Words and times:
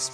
Ja 0.00 0.06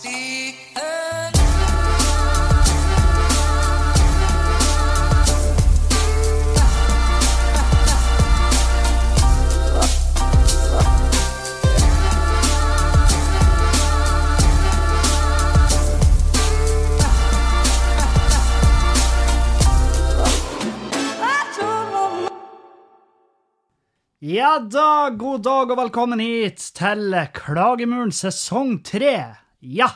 da, 24.58 25.14
god 25.14 25.46
dag 25.46 25.70
og 25.70 25.78
velkommen 25.78 26.18
hit 26.18 26.74
til 26.74 27.14
Klagemuren 27.38 28.10
sesong 28.10 28.82
tre. 28.82 29.45
Ja, 29.60 29.88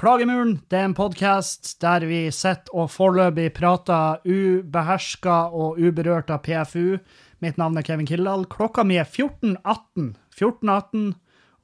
Klagemuren 0.00 0.54
det 0.72 0.78
er 0.78 0.86
en 0.88 0.94
podkast 0.96 1.74
der 1.84 2.06
vi 2.08 2.22
sitter 2.32 2.72
og 2.72 2.86
foreløpig 2.88 3.50
prater 3.58 4.22
ubeherska 4.24 5.50
og 5.52 5.76
uberørt 5.76 6.32
av 6.32 6.40
PFU. 6.46 6.96
Mitt 7.44 7.60
navn 7.60 7.76
er 7.76 7.84
Kevin 7.84 8.08
Kildahl. 8.08 8.46
Klokka 8.48 8.80
mi 8.88 8.96
er 8.96 9.04
14.18. 9.04 10.14
14.18, 10.32 11.04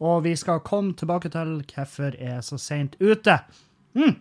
og 0.05 0.27
vi 0.27 0.34
skal 0.37 0.61
komme 0.69 0.92
tilbake 0.92 1.33
til 1.33 1.55
hvorfor 1.62 2.12
jeg 2.12 2.37
er 2.37 2.45
så 2.45 2.61
seint 2.61 3.01
ute. 3.01 3.39
Mm. 3.97 4.19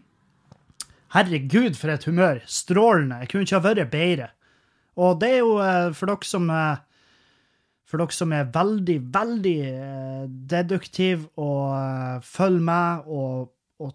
Herregud, 1.18 1.76
for 1.76 1.92
et 1.92 2.08
humør. 2.08 2.40
Strålende. 2.48 3.20
Jeg 3.20 3.34
kunne 3.34 3.50
ikke 3.50 3.60
ha 3.60 3.66
vært 3.68 3.92
bedre. 3.92 4.32
Og 4.96 5.20
det 5.20 5.34
er 5.34 5.42
jo 5.44 5.58
eh, 5.60 5.92
for 5.92 6.08
dere 6.14 6.32
som 6.32 6.48
eh, 6.48 6.85
for 7.86 8.02
dere 8.02 8.16
som 8.16 8.34
er 8.34 8.48
veldig, 8.54 8.98
veldig 9.14 9.60
deduktiv 10.50 11.26
deduktive 11.26 11.30
og 11.38 11.62
uh, 11.74 12.24
følger 12.26 12.66
med 12.66 13.10
og, 13.14 13.52
og, 13.80 13.94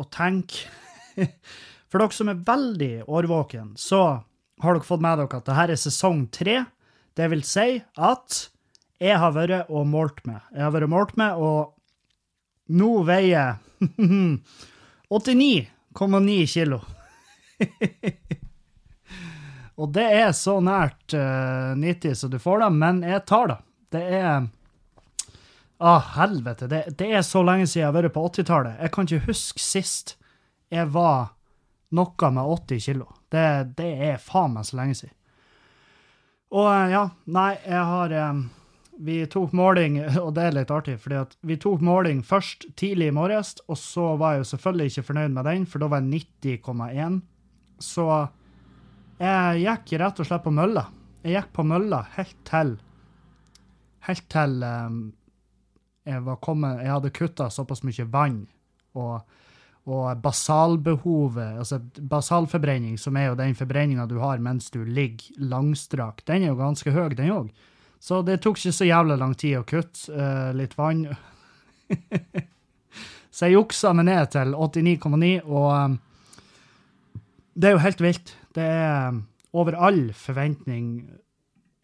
og 0.00 0.10
tenker 0.14 0.68
For 1.88 2.00
dere 2.00 2.12
som 2.12 2.28
er 2.28 2.42
veldig 2.44 3.06
årvåken, 3.08 3.72
så 3.80 4.20
har 4.60 4.76
dere 4.76 4.84
fått 4.84 5.00
med 5.00 5.22
dere 5.22 5.38
at 5.40 5.46
dette 5.46 5.64
er 5.72 5.80
sesong 5.80 6.26
tre. 6.28 6.58
Det 7.16 7.28
vil 7.32 7.40
si 7.48 7.80
at 7.96 8.36
jeg 9.00 9.16
har 9.16 9.32
vært 9.32 9.70
og 9.72 9.86
målt 9.88 10.20
med. 10.28 10.42
Jeg 10.52 10.66
har 10.66 10.74
vært 10.74 10.92
målt 10.92 11.16
med, 11.16 11.40
og 11.40 11.72
nå 12.76 12.90
veier 13.08 13.56
89,9 15.08 16.38
kilo. 16.52 16.82
Og 19.78 19.92
det 19.94 20.06
er 20.10 20.32
så 20.34 20.58
nært 20.64 21.14
uh, 21.14 21.74
90 21.78 22.16
så 22.18 22.30
du 22.30 22.38
får 22.42 22.64
det, 22.64 22.70
men 22.74 23.02
jeg 23.06 23.22
tar 23.30 23.52
det. 23.52 23.58
Det 23.94 24.04
er 24.18 24.48
Å, 25.78 25.90
ah, 25.92 26.06
helvete. 26.16 26.66
Det, 26.66 26.80
det, 26.98 27.12
er 27.14 27.22
så 27.22 27.44
lenge 27.46 27.68
siden 27.68 27.84
jeg 27.84 27.86
har 27.86 27.94
vært 27.94 28.14
på 28.16 28.24
80-tallet. 28.26 28.80
Jeg 28.82 28.92
kan 28.94 29.06
ikke 29.06 29.28
huske 29.28 29.62
sist 29.62 30.16
jeg 30.74 30.90
var 30.90 31.30
noe 31.94 32.30
med 32.34 32.50
80 32.58 32.82
kilo. 32.82 33.06
Det, 33.30 33.44
det 33.78 33.92
er 34.10 34.18
faen 34.20 34.56
meg 34.56 34.66
så 34.66 34.80
lenge 34.80 34.98
siden. 34.98 35.14
Og 36.58 36.66
uh, 36.66 36.88
ja, 36.90 37.04
nei, 37.30 37.52
jeg 37.62 37.84
har 37.92 38.14
um, 38.32 38.42
Vi 39.04 39.20
tok 39.30 39.54
måling, 39.54 40.00
og 40.24 40.32
det 40.34 40.48
er 40.48 40.56
litt 40.58 40.74
artig, 40.74 40.96
fordi 40.98 41.20
at 41.20 41.38
vi 41.46 41.58
tok 41.60 41.84
måling 41.84 42.24
først 42.26 42.66
tidlig 42.80 43.12
i 43.12 43.14
morges, 43.14 43.54
og 43.68 43.78
så 43.78 44.16
var 44.18 44.34
jeg 44.34 44.42
jo 44.42 44.50
selvfølgelig 44.50 44.92
ikke 44.92 45.08
fornøyd 45.12 45.38
med 45.38 45.48
den, 45.52 45.68
for 45.70 45.84
da 45.84 45.92
var 45.92 46.02
jeg 46.02 46.24
90,1. 46.58 47.20
Så 47.78 48.08
jeg 49.18 49.64
gikk 49.64 49.96
rett 50.00 50.20
og 50.22 50.28
slett 50.28 50.44
på 50.44 50.54
mølla. 50.54 50.84
Jeg 51.24 51.34
gikk 51.38 51.50
på 51.56 51.66
mølla 51.66 52.04
helt 52.16 52.36
til 52.46 52.76
Helt 54.06 54.24
til 54.32 54.62
um, 54.62 55.00
jeg 56.08 56.22
var 56.24 56.38
kommet 56.40 56.80
Jeg 56.80 56.92
hadde 56.94 57.12
kutta 57.12 57.48
såpass 57.52 57.82
mye 57.84 58.06
vann 58.08 58.46
og, 58.96 59.20
og 59.86 60.22
basalbehovet, 60.24 61.58
altså 61.60 61.78
basalforbrenning, 62.00 62.96
som 62.98 63.16
er 63.16 63.28
jo 63.28 63.36
den 63.38 63.54
forbrenninga 63.54 64.08
du 64.10 64.16
har 64.18 64.40
mens 64.42 64.72
du 64.74 64.80
ligger 64.82 65.36
langstrakt, 65.38 66.24
den 66.26 66.42
er 66.42 66.50
jo 66.50 66.58
ganske 66.58 66.90
høy, 66.90 67.12
den 67.14 67.30
òg. 67.30 67.52
Så 68.02 68.22
det 68.26 68.40
tok 68.42 68.58
ikke 68.58 68.74
så 68.74 68.88
jævlig 68.88 69.18
lang 69.20 69.36
tid 69.38 69.58
å 69.60 69.66
kutte 69.68 70.10
uh, 70.10 70.50
litt 70.56 70.74
vann. 70.78 71.04
så 73.30 73.46
jeg 73.46 73.58
juksa 73.58 73.92
meg 73.94 74.08
ned 74.08 74.32
til 74.34 74.56
89,9, 74.56 75.32
og 75.46 75.70
um, 75.76 75.96
det 77.54 77.70
er 77.70 77.76
jo 77.76 77.84
helt 77.84 78.02
vilt. 78.02 78.34
Det 78.58 78.66
er 78.66 79.08
um, 79.12 79.22
over 79.54 79.76
all 79.78 80.08
forventning. 80.16 81.08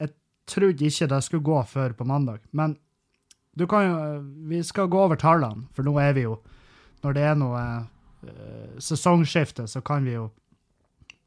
Jeg 0.01 0.11
trodde 0.51 0.89
ikke 0.89 1.09
det 1.13 1.23
skulle 1.25 1.47
gå 1.47 1.63
før 1.71 1.95
på 1.95 2.07
mandag, 2.09 2.43
men 2.51 2.77
du 3.55 3.67
kan 3.71 3.87
jo 3.87 3.99
Vi 4.51 4.63
skal 4.63 4.89
gå 4.91 4.99
over 4.99 5.17
tallene, 5.17 5.69
for 5.73 5.87
nå 5.87 5.95
er 6.03 6.13
vi 6.13 6.25
jo 6.27 6.41
Når 7.05 7.13
det 7.15 7.23
er 7.23 7.35
noe 7.37 7.61
eh, 8.25 8.79
sesongskifte, 8.81 9.69
så 9.69 9.81
kan 9.85 10.05
vi 10.05 10.17
jo 10.17 10.31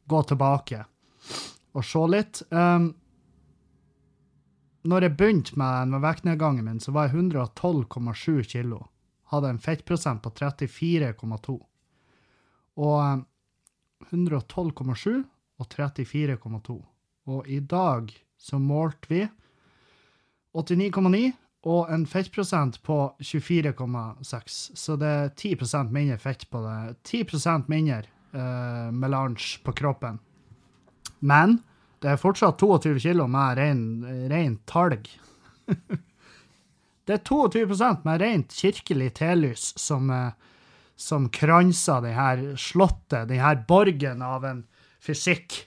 gå 0.09 0.21
tilbake 0.23 0.83
og 1.77 1.85
se 1.85 2.01
litt. 2.09 2.41
Um, 2.49 2.95
når 4.87 5.05
jeg 5.05 5.17
begynte 5.19 5.59
med, 5.59 5.91
med 5.91 6.01
vektnedgangen 6.01 6.65
min, 6.65 6.79
så 6.81 6.91
var 6.95 7.11
jeg 7.11 7.29
112,7 7.29 8.41
kilo. 8.49 8.87
Hadde 9.29 9.51
en 9.53 9.61
fettprosent 9.61 10.23
på 10.23 10.31
34,2. 10.33 11.57
Og 12.81 13.23
112,7 14.09 15.11
um, 15.11 15.25
og 15.57 15.67
34,2. 15.73 16.77
Og 17.27 17.47
i 17.49 17.59
dag 17.59 18.13
så 18.37 18.59
målte 18.61 19.11
vi 19.11 19.25
89,9 20.57 21.31
og 21.67 21.91
en 21.91 22.05
fettprosent 22.07 22.79
på 22.85 22.97
24,6. 23.19 24.57
Så 24.77 24.95
det 24.99 25.07
er 25.07 25.33
10 25.35 25.57
mindre 25.91 26.17
fett 26.17 26.49
på 26.49 26.61
det. 26.63 26.95
10% 27.03 27.67
mindre 27.67 28.03
uh, 28.33 28.91
melange 28.93 29.59
på 29.63 29.73
kroppen. 29.73 30.19
Men 31.19 31.59
det 32.01 32.13
er 32.13 32.21
fortsatt 32.21 32.59
22 32.61 32.99
kilo 32.99 33.27
med 33.27 33.57
ren, 33.57 33.81
ren 34.29 34.59
talg. 34.69 35.09
det 37.05 37.17
er 37.17 37.25
22% 37.25 38.05
med 38.05 38.21
rent 38.21 38.53
kirkelig 38.53 39.13
telys 39.17 39.73
som, 39.75 40.09
uh, 40.09 40.31
som 40.95 41.27
kranser 41.29 42.05
det 42.05 42.15
her 42.15 42.45
slottet, 42.55 43.27
den 43.27 43.43
her 43.43 43.65
borgen 43.67 44.21
av 44.21 44.45
en 44.45 44.65
fysikk. 45.07 45.61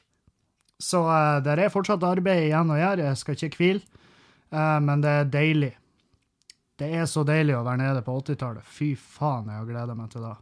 Så 0.81 1.03
uh, 1.05 1.41
det 1.45 1.56
er 1.59 1.73
fortsatt 1.73 2.05
arbeid 2.06 2.47
igjen 2.47 2.73
å 2.73 2.78
gjøre, 2.78 3.09
jeg 3.11 3.21
skal 3.21 3.37
ikke 3.37 3.61
hvile, 3.61 4.05
uh, 4.55 4.78
men 4.84 5.05
det 5.05 5.17
er 5.23 5.33
deilig. 5.33 5.73
Det 6.81 6.89
er 6.97 7.09
så 7.11 7.25
deilig 7.28 7.59
å 7.59 7.65
være 7.67 7.83
nede 7.83 8.05
på 8.05 8.15
80-tallet. 8.23 8.65
Fy 8.65 8.95
faen, 8.97 9.51
jeg 9.51 9.61
har 9.61 9.69
gleda 9.69 9.97
meg 9.97 10.12
til 10.15 10.25
det. 10.25 10.37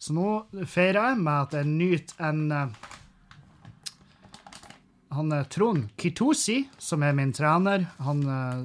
Så 0.00 0.16
nå 0.16 0.28
feirer 0.68 1.10
jeg 1.10 1.20
med 1.20 1.34
at 1.34 1.56
jeg 1.58 1.68
nyter 1.68 2.28
en 2.28 2.44
uh, 2.52 2.92
han 5.14 5.32
er 5.32 5.44
Trond 5.44 5.92
Kitosi, 5.96 6.64
som 6.78 7.02
er 7.06 7.12
min 7.14 7.32
trener, 7.32 7.86
han 8.02 8.22
uh, 8.26 8.64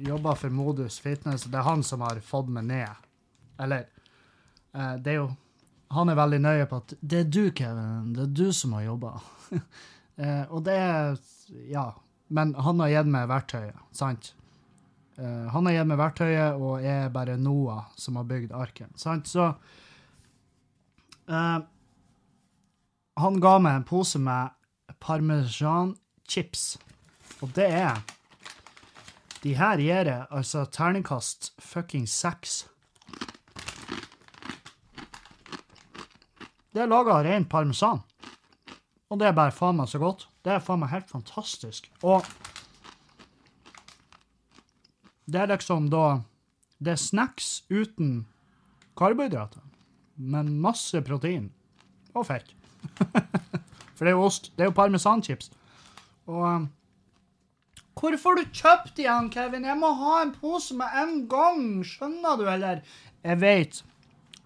jobber 0.00 0.38
for 0.40 0.54
Modus 0.54 0.96
Fitness. 1.02 1.44
Det 1.44 1.58
er 1.60 1.66
han 1.66 1.82
som 1.84 2.00
har 2.06 2.22
fått 2.24 2.48
meg 2.48 2.70
ned. 2.70 3.02
Eller 3.60 3.84
uh, 4.72 4.94
Det 4.96 5.12
er 5.12 5.18
jo 5.18 5.26
han 5.94 6.10
er 6.10 6.18
veldig 6.18 6.40
nøye 6.42 6.68
på 6.70 6.78
at 6.82 6.94
det 7.00 7.20
er 7.24 7.28
du, 7.30 7.42
Kevin. 7.56 8.14
Det 8.16 8.24
er 8.26 8.32
du 8.36 8.46
som 8.52 8.72
har 8.76 8.86
jobba. 8.88 9.12
eh, 10.22 10.44
og 10.50 10.64
det 10.66 10.78
er 10.80 11.20
Ja. 11.70 11.92
Men 12.34 12.54
han 12.56 12.80
har 12.80 12.88
gitt 12.88 13.10
meg 13.12 13.28
verktøyet, 13.28 13.76
sant? 13.94 14.32
Eh, 15.18 15.46
han 15.52 15.66
har 15.68 15.76
gitt 15.76 15.90
meg 15.90 16.00
verktøyet, 16.00 16.56
og 16.56 16.82
er 16.82 17.12
bare 17.14 17.36
Noah 17.38 17.84
som 18.00 18.16
har 18.18 18.26
bygd 18.26 18.54
arken. 18.56 18.90
Sant? 18.98 19.28
Så 19.30 19.52
eh, 21.28 21.60
Han 23.20 23.38
ga 23.44 23.54
meg 23.62 23.76
en 23.76 23.86
pose 23.86 24.18
med 24.18 24.56
parmesan-chips, 25.04 26.64
og 27.44 27.52
det 27.54 27.68
er 27.68 28.00
De 29.44 29.52
her 29.54 29.78
gir 29.78 30.08
jeg 30.08 30.26
altså 30.30 30.64
terningkast 30.64 31.52
fucking 31.60 32.08
seks. 32.08 32.64
Det 36.74 36.82
er 36.82 36.90
laga 36.90 37.20
av 37.20 37.22
ren 37.22 37.44
parmesan. 37.46 38.00
Og 39.06 39.20
det 39.20 39.28
er 39.28 39.36
bare 39.36 39.54
faen 39.54 39.78
meg 39.78 39.86
så 39.86 40.00
godt. 40.02 40.26
Det 40.42 40.56
er 40.56 40.62
faen 40.64 40.80
meg 40.82 40.90
helt 40.90 41.06
fantastisk. 41.06 41.86
Og 42.02 42.26
det 45.30 45.40
er 45.40 45.52
liksom 45.54 45.86
da 45.92 46.22
Det 46.84 46.90
er 46.92 47.00
snacks 47.00 47.62
uten 47.70 48.26
karbohydrater, 48.98 49.62
men 50.16 50.58
masse 50.60 51.00
protein. 51.06 51.46
Og 52.12 52.26
fett. 52.26 52.50
For 53.94 54.04
det 54.04 54.10
er 54.10 54.18
jo 54.18 54.26
ost. 54.26 54.50
Det 54.56 54.66
er 54.66 54.68
jo 54.68 54.76
parmesanchips. 54.76 55.50
Og 56.26 56.42
um, 56.42 56.68
Hvor 57.94 58.16
får 58.18 58.36
du 58.40 58.44
kjøpt 58.50 58.98
igjen, 58.98 59.30
Kevin? 59.30 59.64
Jeg 59.64 59.78
må 59.78 59.94
ha 59.96 60.20
en 60.22 60.34
pose 60.34 60.74
med 60.76 60.98
en 60.98 61.16
gang. 61.30 61.64
Skjønner 61.86 62.36
du, 62.36 62.44
eller? 62.50 62.82
Jeg 63.22 63.40
veit. 63.40 63.84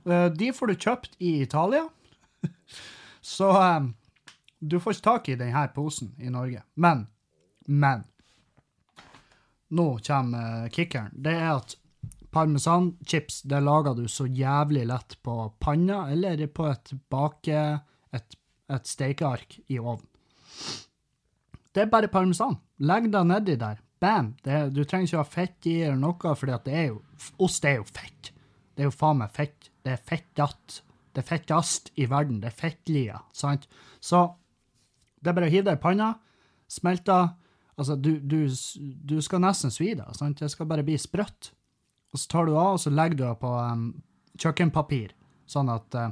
Uh, 0.05 0.29
de 0.29 0.53
får 0.53 0.71
du 0.71 0.77
kjøpt 0.77 1.17
i 1.19 1.41
Italia. 1.43 1.89
Så 3.21 3.51
um, 3.51 3.93
du 4.59 4.79
får 4.81 4.97
ikke 4.97 5.09
tak 5.11 5.29
i 5.29 5.37
denne 5.39 5.67
posen 5.75 6.15
i 6.19 6.31
Norge. 6.33 6.63
Men, 6.75 7.07
men 7.67 8.07
Nå 9.69 9.99
kommer 10.07 10.65
uh, 10.65 10.71
kickeren. 10.73 11.13
Det 11.13 11.35
er 11.37 11.51
at 11.59 11.77
parmesanchips 12.33 13.43
det 13.49 13.61
lager 13.65 13.97
du 13.97 14.07
så 14.09 14.27
jævlig 14.27 14.87
lett 14.89 15.17
på 15.23 15.35
panna 15.61 16.07
eller 16.13 16.47
på 16.47 16.69
et 16.71 16.93
bake... 17.11 17.65
et, 18.13 18.39
et 18.69 18.89
stekeark 18.89 19.59
i 19.69 19.79
ovnen. 19.79 20.09
Det 21.73 21.85
er 21.85 21.93
bare 21.93 22.09
parmesan. 22.09 22.57
Legg 22.81 23.11
det 23.13 23.25
nedi 23.29 23.57
der. 23.61 23.81
Bam! 24.01 24.33
Det, 24.45 24.71
du 24.75 24.85
trenger 24.85 25.09
ikke 25.09 25.21
ha 25.21 25.29
fett 25.29 25.69
i 25.69 25.77
eller 25.83 26.01
noe, 26.01 26.35
for 26.39 26.49
det 26.49 26.75
er 26.75 26.91
jo 26.93 27.03
Ost 27.43 27.65
er 27.67 27.81
jo 27.81 27.87
fett. 27.87 28.31
Det 28.75 28.85
er 28.85 28.89
jo 28.89 28.95
faen 28.95 29.19
meg 29.21 29.33
fett. 29.35 29.71
Det 29.83 29.97
er 29.97 30.05
fettatt. 30.07 30.83
Det 31.19 31.27
fettast 31.27 31.91
i 31.99 32.07
verden. 32.07 32.39
Det 32.43 32.53
er 32.53 32.57
fettlia, 32.57 33.19
sant? 33.35 33.67
Så 33.99 34.23
det 35.19 35.33
er 35.33 35.37
bare 35.41 35.51
å 35.51 35.53
hive 35.53 35.67
det 35.67 35.79
i 35.81 35.83
panna, 35.83 36.13
smelte 36.71 37.19
Altså, 37.79 37.95
du, 37.95 38.17
du, 38.19 38.49
du 39.07 39.21
skal 39.23 39.39
nesten 39.45 39.71
svi 39.71 39.93
det, 39.95 40.09
sant? 40.19 40.41
Det 40.43 40.51
skal 40.51 40.67
bare 40.67 40.83
bli 40.83 40.97
sprøtt. 40.99 41.53
Og 42.11 42.19
så 42.19 42.31
tar 42.33 42.49
du 42.49 42.57
av, 42.57 42.73
og 42.75 42.81
så 42.83 42.91
legger 42.91 43.15
du 43.15 43.23
det 43.23 43.37
på 43.39 43.53
um, 43.55 43.85
kjøkkenpapir, 44.35 45.13
sånn 45.47 45.71
at 45.71 45.95
uh, 45.95 46.09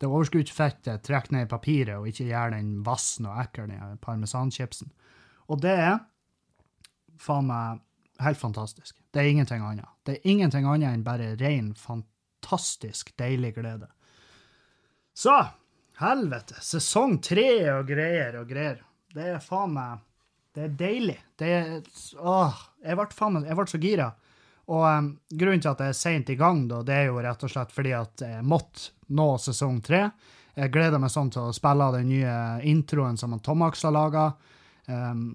det 0.00 0.08
overskuddsfettet 0.08 1.04
trekker 1.04 1.36
ned 1.36 1.50
papiret 1.50 1.98
og 1.98 2.08
ikke 2.08 2.30
gjør 2.30 2.54
den 2.56 2.70
vassen 2.86 3.28
og 3.28 3.42
ekkel, 3.42 3.74
parmesanchipsen. 4.00 4.88
Og 5.52 5.60
det 5.64 5.74
er 5.84 5.98
faen 7.20 7.48
meg 7.50 7.82
helt 8.24 8.40
fantastisk. 8.40 8.96
Det 9.12 9.20
er 9.20 9.30
ingenting 9.34 9.64
annet. 9.64 9.88
Det 10.04 10.16
er 10.16 10.32
ingenting 10.32 10.68
annet 10.68 10.92
enn 10.92 11.04
bare 11.04 11.34
ren, 11.40 11.74
fantastisk 11.76 13.12
deilig 13.20 13.54
glede. 13.58 13.88
Så, 15.16 15.32
helvete, 15.96 16.58
sesong 16.60 17.16
tre 17.24 17.48
og 17.72 17.86
greier 17.88 18.36
og 18.42 18.50
greier. 18.50 18.82
Det 19.16 19.30
er 19.32 19.40
faen 19.40 19.72
meg 19.72 20.02
det 20.56 20.62
er 20.64 20.76
deilig. 20.80 21.16
Det 21.36 21.48
er 21.52 21.72
Åh, 22.16 22.60
jeg 22.80 22.96
ble, 22.96 23.06
faen, 23.12 23.42
jeg 23.44 23.56
ble 23.58 23.66
så 23.68 23.80
gira. 23.80 24.06
Og 24.72 24.84
um, 24.88 25.10
grunnen 25.28 25.60
til 25.60 25.70
at 25.70 25.82
jeg 25.84 25.92
er 25.92 25.98
seint 25.98 26.32
i 26.32 26.36
gang, 26.40 26.62
da, 26.70 26.78
det 26.84 26.94
er 26.96 27.10
jo 27.10 27.20
rett 27.20 27.44
og 27.44 27.52
slett 27.52 27.74
fordi 27.76 27.92
at 27.92 28.24
jeg 28.24 28.44
måtte 28.48 29.12
nå 29.12 29.26
sesong 29.40 29.82
tre. 29.84 30.06
Jeg 30.56 30.72
gleder 30.72 31.00
meg 31.02 31.12
sånn 31.12 31.28
til 31.34 31.50
å 31.50 31.54
spille 31.54 31.90
den 31.98 32.08
nye 32.08 32.36
introen 32.64 33.20
som 33.20 33.36
Tomax 33.44 33.84
har 33.84 33.92
laga. 33.92 34.26
Um, 34.88 35.26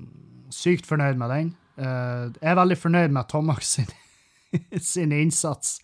sykt 0.50 0.90
fornøyd 0.90 1.22
med 1.22 1.34
den. 1.36 1.54
Uh, 1.78 2.34
jeg 2.42 2.50
er 2.54 2.62
veldig 2.64 2.80
fornøyd 2.82 3.14
med 3.14 3.30
Tomax 3.30 3.76
sin, 3.78 3.94
sin 4.94 5.14
innsats. 5.14 5.78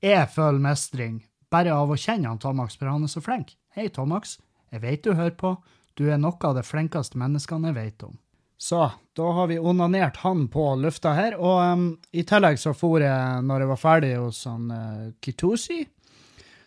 Jeg 0.00 0.24
føler 0.32 0.64
mestring 0.64 1.20
bare 1.50 1.74
av 1.74 1.90
å 1.90 1.98
kjenne 1.98 2.30
han 2.30 2.40
Tomax, 2.40 2.78
for 2.78 2.90
han 2.90 3.04
er 3.04 3.12
så 3.12 3.22
flink. 3.24 3.54
Hei, 3.76 3.88
Tomax. 3.92 4.38
Jeg 4.70 4.82
vet 4.84 5.04
du 5.04 5.14
hører 5.14 5.36
på. 5.38 5.54
Du 5.98 6.06
er 6.08 6.20
noe 6.20 6.38
av 6.46 6.56
det 6.56 6.66
flinkeste 6.68 7.18
menneskene 7.20 7.72
jeg 7.72 7.78
vet 7.78 8.04
om. 8.06 8.18
Så 8.60 8.82
da 9.16 9.30
har 9.32 9.48
vi 9.48 9.56
onanert 9.58 10.20
han 10.20 10.44
på 10.52 10.66
lufta 10.76 11.14
her. 11.16 11.36
Og 11.40 11.60
um, 11.64 11.86
i 12.12 12.24
tillegg 12.28 12.60
så 12.60 12.74
for 12.76 13.00
jeg, 13.00 13.40
når 13.46 13.64
jeg 13.64 13.70
var 13.72 13.80
ferdig 13.80 14.12
hos 14.20 14.42
han 14.48 14.68
uh, 14.68 15.08
Kitusi, 15.24 15.80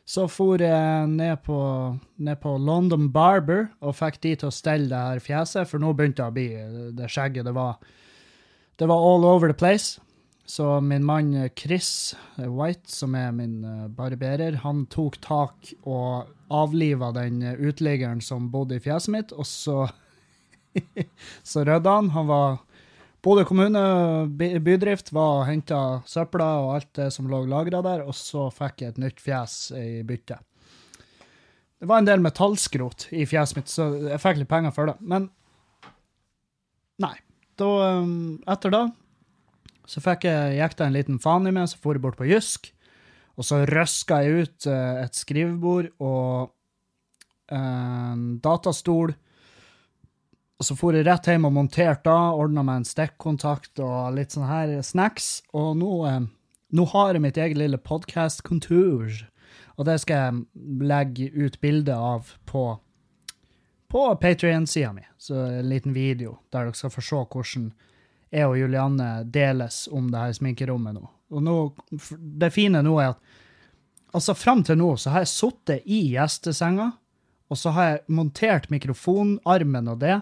så 0.03 0.25
for 0.27 0.59
jeg 0.59 1.07
ned 1.07 1.43
på, 1.45 1.57
ned 2.19 2.39
på, 2.41 2.55
London 2.59 3.07
Barber 3.13 3.69
og 3.79 3.95
fikk 3.95 4.17
de 4.25 4.33
til 4.35 4.49
å 4.49 4.55
stelle 4.55 4.89
det 4.91 5.03
her 5.13 5.21
fjeset, 5.23 5.69
for 5.69 5.79
nå 5.79 5.93
begynte 5.95 6.25
det 6.25 6.27
å 6.27 6.35
bli 6.35 6.89
det 6.97 7.11
skjegget. 7.13 7.45
Det 7.47 7.53
var, 7.55 7.77
det 8.81 8.89
var 8.89 9.05
all 9.11 9.23
over 9.29 9.53
the 9.53 9.55
place. 9.55 10.01
Så 10.45 10.81
min 10.83 11.05
mann 11.07 11.31
Chris 11.55 12.15
White, 12.35 12.91
som 12.91 13.15
er 13.15 13.31
min 13.31 13.61
uh, 13.63 13.87
barberer, 13.87 14.59
han 14.65 14.85
tok 14.91 15.17
tak 15.23 15.71
og 15.87 16.27
avliva 16.53 17.13
den 17.15 17.39
uteliggeren 17.41 18.21
som 18.21 18.51
bodde 18.51 18.77
i 18.77 18.83
fjeset 18.83 19.13
mitt, 19.15 19.31
og 19.31 19.47
så 19.47 19.87
så 21.43 21.63
rydda 21.63 21.95
han. 21.95 22.11
Han 22.13 22.27
var 22.27 22.61
Bodø 23.23 23.45
kommune, 23.47 23.81
bydrift, 24.35 25.13
var 25.15 25.37
og 25.37 25.45
henta 25.47 25.77
søpla 26.11 26.47
og 26.59 26.71
alt 26.73 26.89
det 26.99 27.05
som 27.15 27.29
lå 27.31 27.45
lagra 27.47 27.79
der, 27.85 28.01
og 28.03 28.11
så 28.19 28.49
fikk 28.51 28.83
jeg 28.83 28.91
et 28.91 28.99
nytt 28.99 29.23
fjes 29.23 29.53
i 29.79 30.01
bytte. 30.03 30.41
Det 31.79 31.87
var 31.87 32.01
en 32.01 32.09
del 32.09 32.23
metallskrot 32.23 33.07
i 33.15 33.23
fjeset 33.27 33.61
mitt, 33.61 33.71
så 33.71 33.87
jeg 34.09 34.19
fikk 34.19 34.41
litt 34.41 34.51
penger 34.51 34.75
for 34.75 34.91
det. 34.91 34.97
Men 34.99 35.29
nei. 37.03 37.15
Da, 37.59 37.69
etter 38.49 38.73
da 38.73 38.81
så 39.89 40.03
fikk 40.03 40.27
jeg 40.29 40.71
det 40.77 40.85
en 40.85 40.95
liten 40.95 41.19
faen 41.19 41.47
i 41.49 41.53
meg, 41.55 41.67
så 41.69 41.79
for 41.81 41.97
jeg 41.97 42.03
bort 42.03 42.19
på 42.19 42.29
Jysk. 42.29 42.71
Og 43.37 43.47
så 43.47 43.63
røska 43.65 44.21
jeg 44.23 44.45
ut 44.45 44.67
uh, 44.69 45.03
et 45.03 45.17
skrivebord 45.17 45.89
og 46.03 46.53
en 47.53 48.37
datastol 48.43 49.15
og 50.63 50.67
så 50.67 50.77
for 50.79 50.95
jeg 50.95 51.03
rett 51.03 51.27
hjem 51.27 51.43
og 51.49 51.51
monterte 51.57 52.07
da, 52.07 52.31
ordna 52.39 52.61
meg 52.63 52.77
en 52.79 52.87
stikkontakt 52.87 53.81
og 53.83 54.13
litt 54.15 54.31
sånn 54.31 54.47
her 54.47 54.77
snacks. 54.85 55.41
Og 55.51 55.73
nå, 55.75 55.91
eh, 56.07 56.21
nå 56.71 56.85
har 56.93 57.11
jeg 57.11 57.23
mitt 57.25 57.39
eget 57.41 57.59
lille 57.59 57.79
podkast-kontor, 57.83 59.17
og 59.75 59.89
det 59.89 59.97
skal 59.99 60.21
jeg 60.21 60.85
legge 60.87 61.27
ut 61.35 61.59
bilde 61.59 61.97
av 61.97 62.31
på, 62.47 62.63
på 63.91 64.05
Patrion-sida 64.21 64.93
mi. 64.95 65.03
Så 65.19 65.35
en 65.35 65.67
liten 65.67 65.91
video 65.97 66.37
der 66.53 66.69
dere 66.69 66.79
skal 66.79 66.95
få 66.95 67.03
se 67.03 67.19
hvordan 67.35 67.67
jeg 68.33 68.49
og 68.49 68.57
Julianne 68.57 69.09
deles 69.29 69.85
om 69.93 70.09
det 70.11 70.21
her 70.21 70.35
sminkerommet 70.37 70.97
nå. 70.97 71.05
Og 71.33 71.43
nå, 71.45 71.57
det 72.41 72.51
fine 72.53 72.81
nå 72.85 72.97
er 73.01 73.13
at 73.13 73.33
altså 74.13 74.35
fram 74.37 74.63
til 74.65 74.77
nå 74.77 74.91
så 75.01 75.13
har 75.13 75.23
jeg 75.23 75.33
sittet 75.33 75.87
i 75.89 76.03
gjestesenga, 76.13 76.91
og 77.49 77.59
så 77.59 77.73
har 77.75 77.89
jeg 77.89 78.03
montert 78.17 78.69
mikrofonarmen 78.73 79.91
og 79.93 80.01
det, 80.01 80.19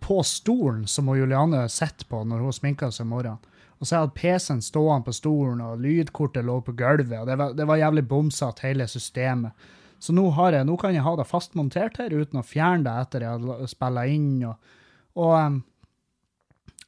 på 0.00 0.22
stolen 0.24 0.86
som 0.88 1.10
Juliane 1.12 1.66
sitter 1.68 2.08
på 2.08 2.22
når 2.24 2.46
hun 2.46 2.56
sminker 2.56 2.92
seg 2.94 3.04
om 3.04 3.14
morgenen. 3.16 3.50
Og 3.80 3.88
så 3.88 3.96
hadde 3.96 4.16
PC-en 4.16 4.60
stående 4.64 5.08
på 5.08 5.12
stolen, 5.16 5.60
og 5.64 5.80
lydkortet 5.80 6.44
lå 6.44 6.58
på 6.64 6.74
gulvet. 6.76 7.16
og 7.22 7.28
Det 7.28 7.36
var, 7.40 7.54
det 7.56 7.66
var 7.68 7.80
jævlig 7.80 8.04
bomsatt, 8.08 8.60
hele 8.64 8.86
systemet. 8.88 9.68
Så 10.00 10.12
nå, 10.16 10.26
jeg, 10.52 10.64
nå, 10.68 10.76
kan 10.80 10.94
jeg 10.96 11.04
ha 11.04 11.14
det 11.16 11.28
fastmontert 11.28 11.96
her 12.00 12.12
uten 12.12 12.40
å 12.40 12.44
fjerne 12.44 12.84
det 12.84 12.92
etter 13.04 13.24
jeg 13.24 13.40
har 13.40 13.68
spilla 13.68 14.04
inn, 14.08 14.28
og, 14.48 14.76
og, 15.20 15.60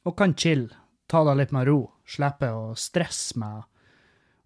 og, 0.03 0.15
kan 0.19 0.35
chille, 0.35 0.71
Ta 1.13 1.23
det 1.27 1.35
litt 1.37 1.51
med 1.53 1.67
ro. 1.67 1.79
Slippe 2.09 2.49
å 2.49 2.71
stresse 2.79 3.37
meg. 3.37 3.65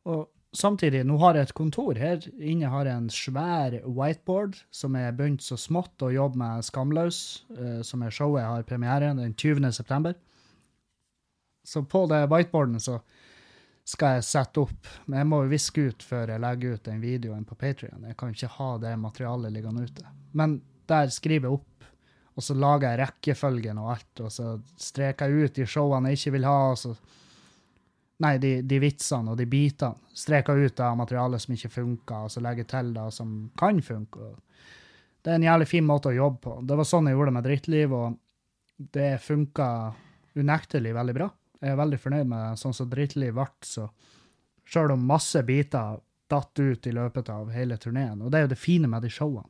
Og 0.10 0.26
samtidig, 0.56 1.04
nå 1.08 1.16
har 1.22 1.38
jeg 1.38 1.48
et 1.48 1.58
kontor. 1.58 2.00
Her 2.00 2.26
inne 2.38 2.72
har 2.72 2.90
jeg 2.90 3.04
en 3.04 3.12
svær 3.14 3.78
whiteboard 3.86 4.58
som 4.74 4.98
jeg 4.98 5.16
begynte 5.16 5.46
så 5.46 5.56
smått 5.62 6.04
å 6.04 6.12
jobbe 6.12 6.42
med 6.42 6.66
Skamløs, 6.68 7.22
uh, 7.56 7.80
som 7.88 8.04
er 8.04 8.12
showet 8.12 8.42
jeg 8.42 8.52
har 8.52 8.68
premiere 8.68 9.14
den 9.20 9.36
20. 9.38 9.70
september. 9.78 10.18
Så 11.68 11.84
på 11.88 12.06
det 12.12 12.26
whiteboarden 12.32 12.84
så 12.84 13.00
skal 13.88 14.18
jeg 14.18 14.28
sette 14.28 14.60
opp 14.60 14.88
Men 15.08 15.22
jeg 15.22 15.28
må 15.32 15.38
viske 15.48 15.84
ut 15.90 16.04
før 16.04 16.34
jeg 16.34 16.44
legger 16.44 16.76
ut 16.76 16.88
den 16.88 17.00
videoen 17.00 17.46
på 17.48 17.56
Patrion. 17.56 18.04
Jeg 18.08 18.18
kan 18.20 18.34
ikke 18.36 18.52
ha 18.58 18.70
det 18.84 18.94
materialet 19.00 19.56
liggende 19.56 19.88
ute. 19.88 20.04
Men 20.36 20.60
der 20.92 21.12
skriver 21.12 21.48
jeg 21.48 21.60
opp, 21.62 21.88
og 22.38 22.46
så 22.46 22.54
lager 22.54 22.92
jeg 22.92 23.02
rekkefølgen 23.02 23.80
og 23.82 23.94
alt, 23.96 24.20
og 24.22 24.32
så 24.34 24.52
streker 24.78 25.32
jeg 25.32 25.48
ut 25.48 25.56
de 25.58 25.66
showene 25.66 26.12
jeg 26.12 26.20
ikke 26.20 26.34
vil 26.36 26.46
ha. 26.46 26.58
og 26.74 26.78
så 26.78 26.94
Nei, 28.18 28.40
de, 28.42 28.52
de, 28.66 28.80
vitsene 28.82 29.30
og 29.30 29.38
de 29.38 29.46
bitene. 29.46 30.10
Streker 30.18 30.58
ut 30.58 30.80
av 30.82 30.96
materialet 30.98 31.44
som 31.44 31.54
ikke 31.54 31.70
funker, 31.70 32.24
og 32.26 32.32
så 32.34 32.42
legger 32.42 32.66
til 32.70 32.90
det 32.96 33.04
som 33.14 33.34
kan 33.58 33.82
funke. 33.86 34.32
Det 35.22 35.34
er 35.34 35.38
en 35.38 35.46
jævlig 35.46 35.68
fin 35.70 35.86
måte 35.86 36.10
å 36.10 36.16
jobbe 36.16 36.42
på. 36.42 36.56
Det 36.66 36.78
var 36.80 36.88
sånn 36.90 37.10
jeg 37.10 37.18
gjorde 37.18 37.30
det 37.30 37.36
med 37.36 37.46
Drittliv, 37.46 37.94
og 37.94 38.88
det 38.98 39.12
funka 39.22 39.68
unektelig 40.38 40.96
veldig 40.98 41.18
bra. 41.18 41.30
Jeg 41.62 41.74
er 41.74 41.80
veldig 41.82 42.00
fornøyd 42.02 42.32
med 42.34 42.62
sånn 42.62 42.74
som 42.78 42.90
Drittliv 42.90 43.38
ble, 43.38 43.48
så 43.66 43.86
sjøl 44.68 44.94
om 44.94 45.06
masse 45.10 45.42
biter 45.46 46.02
datt 46.28 46.60
ut 46.60 46.90
i 46.90 46.94
løpet 46.94 47.30
av 47.34 47.54
hele 47.54 47.78
turneen. 47.82 48.22
Og 48.22 48.34
det 48.34 48.40
er 48.40 48.48
jo 48.48 48.54
det 48.54 48.62
fine 48.62 48.90
med 48.90 49.06
de 49.06 49.14
showene. 49.14 49.50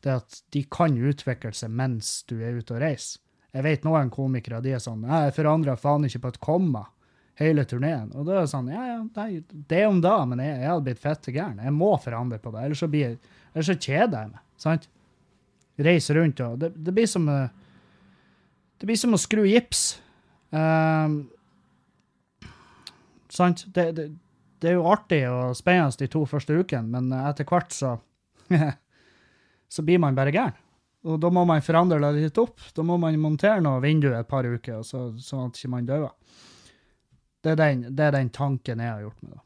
Det 0.00 0.14
at 0.22 0.38
de 0.54 0.62
kan 0.72 0.96
utvikle 0.96 1.52
seg 1.56 1.72
mens 1.76 2.22
du 2.30 2.38
er 2.40 2.56
ute 2.56 2.76
og 2.76 2.80
reiser. 2.82 3.20
Jeg 3.50 3.66
vet 3.66 3.84
noen 3.84 4.12
komikere 4.14 4.60
de 4.62 4.76
er 4.76 4.82
sånn 4.82 5.02
Jeg 5.02 5.34
forandrer 5.34 5.78
faen 5.80 6.06
ikke 6.06 6.22
på 6.22 6.30
et 6.30 6.42
komma 6.44 6.84
hele 7.40 7.64
turneen. 7.64 8.10
Og 8.14 8.26
da 8.28 8.36
er 8.36 8.44
det 8.44 8.52
sånn 8.52 8.70
Ja, 8.70 8.84
ja, 8.86 9.00
nei, 9.16 9.42
det 9.50 9.80
er 9.80 9.88
om 9.90 10.00
da, 10.04 10.16
men 10.28 10.42
jeg, 10.44 10.58
jeg 10.60 10.70
hadde 10.70 10.86
blitt 10.86 11.02
fette 11.02 11.34
gæren. 11.34 11.60
Jeg 11.64 11.74
må 11.74 11.90
forandre 12.02 12.38
på 12.42 12.52
det, 12.54 12.64
ellers 12.66 12.82
så, 12.84 12.88
blir, 12.92 13.16
ellers 13.54 13.70
så 13.72 13.76
kjeder 13.76 14.16
jeg 14.16 14.32
meg. 14.34 14.44
sant? 14.60 14.88
Reise 15.80 16.16
rundt 16.16 16.42
og 16.44 16.58
Det, 16.60 16.72
det 16.76 16.92
blir 16.92 17.08
som 17.08 17.28
Det 17.30 18.88
blir 18.88 18.98
som 19.00 19.16
å 19.16 19.20
skru 19.20 19.46
gips. 19.48 19.84
Um, 20.50 21.22
sant? 23.32 23.64
Det, 23.74 23.90
det, 23.96 24.10
det, 24.60 24.70
er 24.70 24.76
jo 24.76 24.88
artig 24.92 25.22
og 25.30 25.56
spennende 25.56 26.00
de 26.00 26.10
to 26.12 26.26
første 26.28 26.56
ukene, 26.56 27.00
men 27.00 27.12
etter 27.24 27.48
hvert 27.48 27.72
så 27.74 27.96
så 29.70 29.84
blir 29.86 30.00
man 30.02 30.18
bare 30.18 30.34
gæren. 30.34 30.56
Og 31.08 31.20
da 31.20 31.30
må 31.32 31.46
man 31.48 31.62
forandre 31.64 32.00
det 32.02 32.26
litt 32.26 32.38
opp. 32.38 32.60
Da 32.76 32.84
må 32.84 32.98
man 33.00 33.16
montere 33.22 33.62
noe 33.64 33.80
vindu 33.80 34.10
et 34.12 34.28
par 34.28 34.44
uker, 34.44 34.82
så, 34.84 35.06
sånn 35.16 35.46
at 35.48 35.56
ikke 35.56 35.70
man 35.72 35.86
dauer. 35.88 36.10
Det 37.40 37.54
det 37.56 38.04
er 38.04 38.12
den 38.12 38.28
tanken 38.28 38.82
jeg 38.82 38.92
har 38.92 39.06
gjort 39.06 39.22
meg, 39.22 39.38
da. 39.38 39.44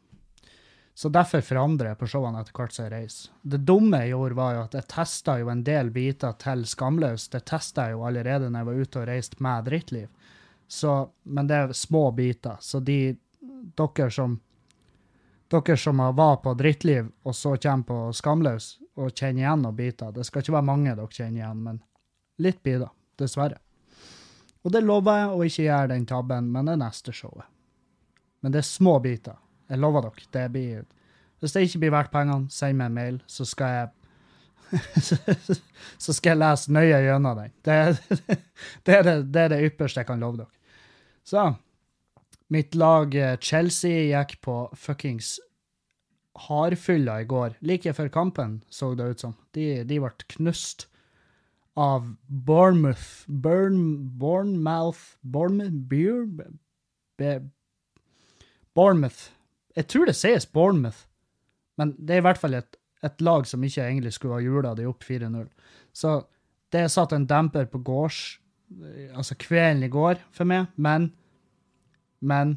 Så 0.94 1.10
derfor 1.10 1.42
forandrer 1.42 1.90
jeg 1.90 1.98
på 1.98 2.06
showene 2.06 2.38
etter 2.38 2.54
hvert 2.54 2.74
som 2.74 2.84
jeg 2.84 2.92
reiser. 2.92 3.30
Det 3.42 3.58
dumme 3.66 3.98
jeg 4.04 4.12
gjorde, 4.12 4.36
var 4.38 4.52
jo 4.54 4.60
at 4.62 4.76
jeg 4.78 4.86
testa 4.92 5.34
jo 5.40 5.48
en 5.50 5.64
del 5.66 5.90
biter 5.94 6.36
til 6.38 6.62
Skamløs. 6.70 7.26
Det 7.32 7.40
testa 7.50 7.88
jeg 7.88 7.96
jo 7.96 8.04
allerede 8.06 8.46
når 8.46 8.60
jeg 8.60 8.68
var 8.68 8.82
ute 8.82 9.00
og 9.00 9.08
reiste 9.10 9.42
med 9.42 9.66
Drittliv. 9.66 10.30
Så, 10.70 10.92
men 11.22 11.50
det 11.50 11.56
er 11.56 11.74
små 11.74 12.04
biter. 12.14 12.62
Så 12.62 12.78
de 12.80 13.16
dere 13.74 14.10
som 14.10 14.38
dere 15.50 15.76
som 15.76 15.98
var 16.14 16.36
på 16.42 16.54
drittliv, 16.54 17.10
og 17.22 17.34
så 17.34 17.56
kommer 17.56 17.84
på 17.90 17.98
Skamløs 18.12 18.78
og 18.94 19.10
kjenne 19.12 19.42
igjen 19.42 19.64
noen 19.64 19.76
biter. 19.76 20.12
Det 20.14 20.24
skal 20.26 20.44
ikke 20.44 20.56
være 20.56 20.68
mange 20.68 20.94
dere 20.94 21.10
kjenner 21.10 21.40
igjen, 21.40 21.62
men 21.66 21.80
litt 22.44 22.62
biter, 22.62 22.92
dessverre. 23.18 23.58
Og 24.64 24.72
det 24.72 24.84
lover 24.84 25.18
jeg 25.20 25.32
å 25.32 25.42
ikke 25.44 25.66
gjøre 25.66 25.90
den 25.92 26.06
tabben 26.08 26.48
med 26.52 26.70
det 26.70 26.78
neste 26.80 27.12
showet. 27.12 27.48
Men 28.40 28.54
det 28.54 28.62
er 28.62 28.68
små 28.68 28.98
biter. 29.04 29.36
Jeg 29.68 29.80
lover 29.80 30.08
dere. 30.08 30.30
Det 30.32 30.46
blir 30.52 30.84
Hvis 31.40 31.52
det 31.52 31.62
ikke 31.66 31.78
blir 31.82 31.92
verdt 31.92 32.12
pengene, 32.12 32.48
send 32.48 32.78
meg 32.78 32.86
en 32.88 32.94
mail, 32.96 33.16
så 33.26 33.44
skal 33.44 33.74
jeg 33.74 33.88
så 36.04 36.12
skal 36.14 36.30
jeg 36.30 36.40
lese 36.40 36.72
nøye 36.72 37.02
gjennom 37.04 37.36
den. 37.36 37.52
Det, 37.62 37.76
det, 38.86 38.96
det, 39.04 39.14
det, 39.28 39.42
er 39.42 39.52
det 39.52 39.60
ypperste 39.66 40.00
jeg 40.00 40.08
kan 40.08 40.22
love 40.24 40.40
dere. 40.40 40.50
Så 41.24 41.52
Mitt 42.52 42.74
lag 42.74 43.14
eh, 43.14 43.36
Chelsea 43.40 44.04
gikk 44.12 44.36
på 44.44 44.56
fuckings 44.76 45.38
hardfylla 46.34 47.20
i 47.22 47.28
går. 47.28 47.56
Like 47.60 47.92
før 47.94 48.10
kampen, 48.12 48.58
så 48.68 48.94
det 48.94 49.06
ut 49.10 49.24
som. 49.24 49.34
De, 49.54 49.84
de 49.86 50.00
ble 50.02 50.10
knust 50.36 50.88
av 51.78 52.06
Bournemouth 52.28 53.26
Burn, 53.26 54.08
Bournemouth 54.18 55.16
Bournemouth 55.22 55.74
Beer, 55.90 56.26
Be, 57.18 57.32
Bournemouth. 58.74 59.30
Jeg 59.74 59.88
tror 59.90 60.06
det 60.06 60.16
sies 60.18 60.46
Bournemouth, 60.46 61.06
men 61.78 61.96
det 61.98 62.16
er 62.16 62.22
i 62.22 62.26
hvert 62.28 62.38
fall 62.38 62.54
et, 62.58 62.78
et 63.02 63.20
lag 63.22 63.46
som 63.46 63.62
ikke 63.64 63.82
egentlig 63.82 64.14
skulle 64.14 64.38
ha 64.38 64.44
jula 64.44 64.74
de 64.78 64.86
opp 64.86 65.02
4-0. 65.02 65.48
Så 65.94 66.20
det 66.74 66.88
satt 66.90 67.14
en 67.14 67.26
demper 67.30 67.70
på 67.70 67.82
gårds 67.84 68.22
Altså 69.14 69.36
kvelden 69.38 69.84
i 69.86 69.90
går 69.92 70.18
for 70.34 70.48
meg, 70.48 70.70
men 70.80 71.10
men 72.24 72.56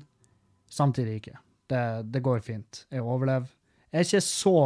samtidig 0.71 1.19
ikke. 1.19 1.37
Det, 1.69 1.81
det 2.13 2.23
går 2.23 2.39
fint. 2.39 2.85
Jeg 2.91 3.03
overlever. 3.03 3.49
Jeg 3.91 3.99
er 3.99 4.07
ikke 4.07 4.25
så 4.25 4.57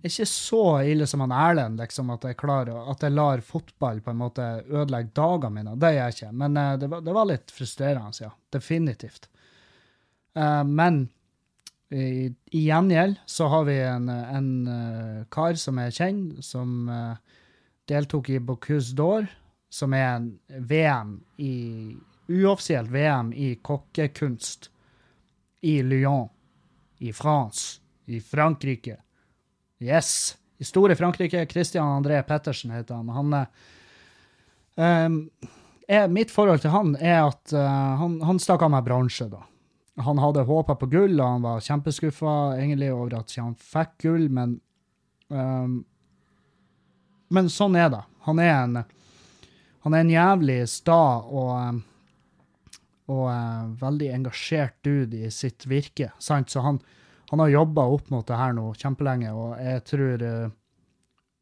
jeg 0.00 0.08
er 0.08 0.12
ikke 0.14 0.30
så 0.30 0.64
ille 0.88 1.06
som 1.10 1.20
han 1.20 1.32
Erlend, 1.36 1.76
liksom, 1.76 2.08
at 2.14 2.22
jeg 2.24 2.38
klarer, 2.40 2.86
at 2.88 3.02
jeg 3.04 3.12
lar 3.12 3.42
fotball 3.44 3.98
på 4.00 4.14
en 4.14 4.20
måte 4.22 4.44
ødelegge 4.64 5.12
dagene 5.18 5.50
mine. 5.58 5.74
Det 5.76 5.90
gjør 5.92 6.06
jeg 6.06 6.14
ikke. 6.16 6.30
Men 6.40 6.56
uh, 6.56 6.68
det, 6.80 6.88
var, 6.88 7.02
det, 7.04 7.14
var, 7.18 7.28
litt 7.28 7.52
frustrerende, 7.52 8.22
ja. 8.24 8.30
Definitivt. 8.56 9.28
Uh, 10.32 10.64
men 10.64 11.02
i, 11.92 12.30
i, 12.32 12.62
gjengjeld 12.62 13.18
så 13.28 13.50
har 13.52 13.66
vi 13.68 13.76
en, 13.84 14.08
en 14.08 14.48
uh, 14.70 15.20
kar 15.28 15.60
som 15.60 15.82
er 15.82 15.92
kjent, 15.92 16.40
som 16.48 16.88
deltok 17.90 18.32
i 18.32 18.40
Bocuse 18.40 18.96
d'Or, 18.96 19.28
som 19.68 19.92
er 19.92 20.06
en 20.14 20.30
VM 20.48 21.18
i 21.44 21.52
uoffisielt 22.30 22.88
VM 22.88 23.34
i 23.36 23.52
kokkekunst 23.60 24.70
i 25.60 25.82
Lyon, 25.84 26.30
i 27.04 27.12
France, 27.12 27.82
i 28.04 28.20
Frankrike. 28.20 28.96
Yes! 29.78 30.36
I 30.58 30.64
store 30.64 30.96
Frankrike. 30.96 31.46
Christian 31.46 31.86
André 31.86 32.22
Pettersen 32.22 32.70
heter 32.70 32.94
han. 32.94 33.08
han 33.08 33.34
um, 35.06 35.30
er, 35.88 36.08
mitt 36.08 36.30
forhold 36.30 36.60
til 36.60 36.74
han 36.74 36.96
er 37.00 37.22
at 37.30 37.54
uh, 37.56 37.96
han, 38.00 38.18
han 38.26 38.40
stakk 38.42 38.66
av 38.66 38.74
meg 38.74 38.84
bransje, 38.84 39.30
da. 39.32 39.44
Han 40.00 40.20
hadde 40.20 40.46
håpa 40.48 40.76
på 40.80 40.88
gull, 40.92 41.18
og 41.18 41.26
han 41.26 41.44
var 41.44 41.64
kjempeskuffa 41.64 42.34
egentlig 42.58 42.92
over 42.92 43.18
at 43.20 43.32
han 43.36 43.56
fikk 43.56 43.96
gull, 44.06 44.28
men 44.32 44.58
um, 45.28 45.84
Men 47.30 47.46
sånn 47.52 47.76
er 47.78 47.92
det. 47.92 48.02
Han 48.26 48.40
er 48.42 48.50
en, 48.50 48.78
han 49.86 49.94
er 49.94 50.00
en 50.02 50.10
jævlig 50.10 50.56
sta 50.68 51.02
og 51.30 51.52
um, 51.54 51.84
og 53.10 53.26
uh, 53.26 53.70
veldig 53.80 54.10
engasjert 54.14 54.76
dude 54.86 55.24
i 55.26 55.30
sitt 55.34 55.66
virke. 55.70 56.12
sant? 56.22 56.50
Så 56.50 56.62
han, 56.62 56.78
han 57.30 57.42
har 57.44 57.52
jobba 57.52 57.86
opp 57.94 58.10
mot 58.10 58.26
det 58.26 58.38
her 58.38 58.54
nå 58.56 58.72
kjempelenge, 58.78 59.30
og 59.34 59.54
jeg 59.62 59.84
tror, 59.86 60.24
uh, 60.26 60.50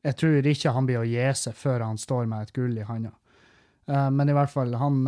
jeg 0.04 0.18
tror 0.20 0.50
ikke 0.52 0.74
han 0.76 0.88
blir 0.88 1.00
å 1.02 1.08
gi 1.08 1.26
seg 1.40 1.56
før 1.56 1.86
han 1.86 2.00
står 2.00 2.28
med 2.30 2.46
et 2.46 2.54
gull 2.56 2.76
i 2.76 2.86
handa. 2.86 3.14
Uh, 3.88 4.08
men 4.12 4.28
i 4.28 4.36
hvert 4.36 4.52
fall, 4.52 4.76
han 4.76 5.02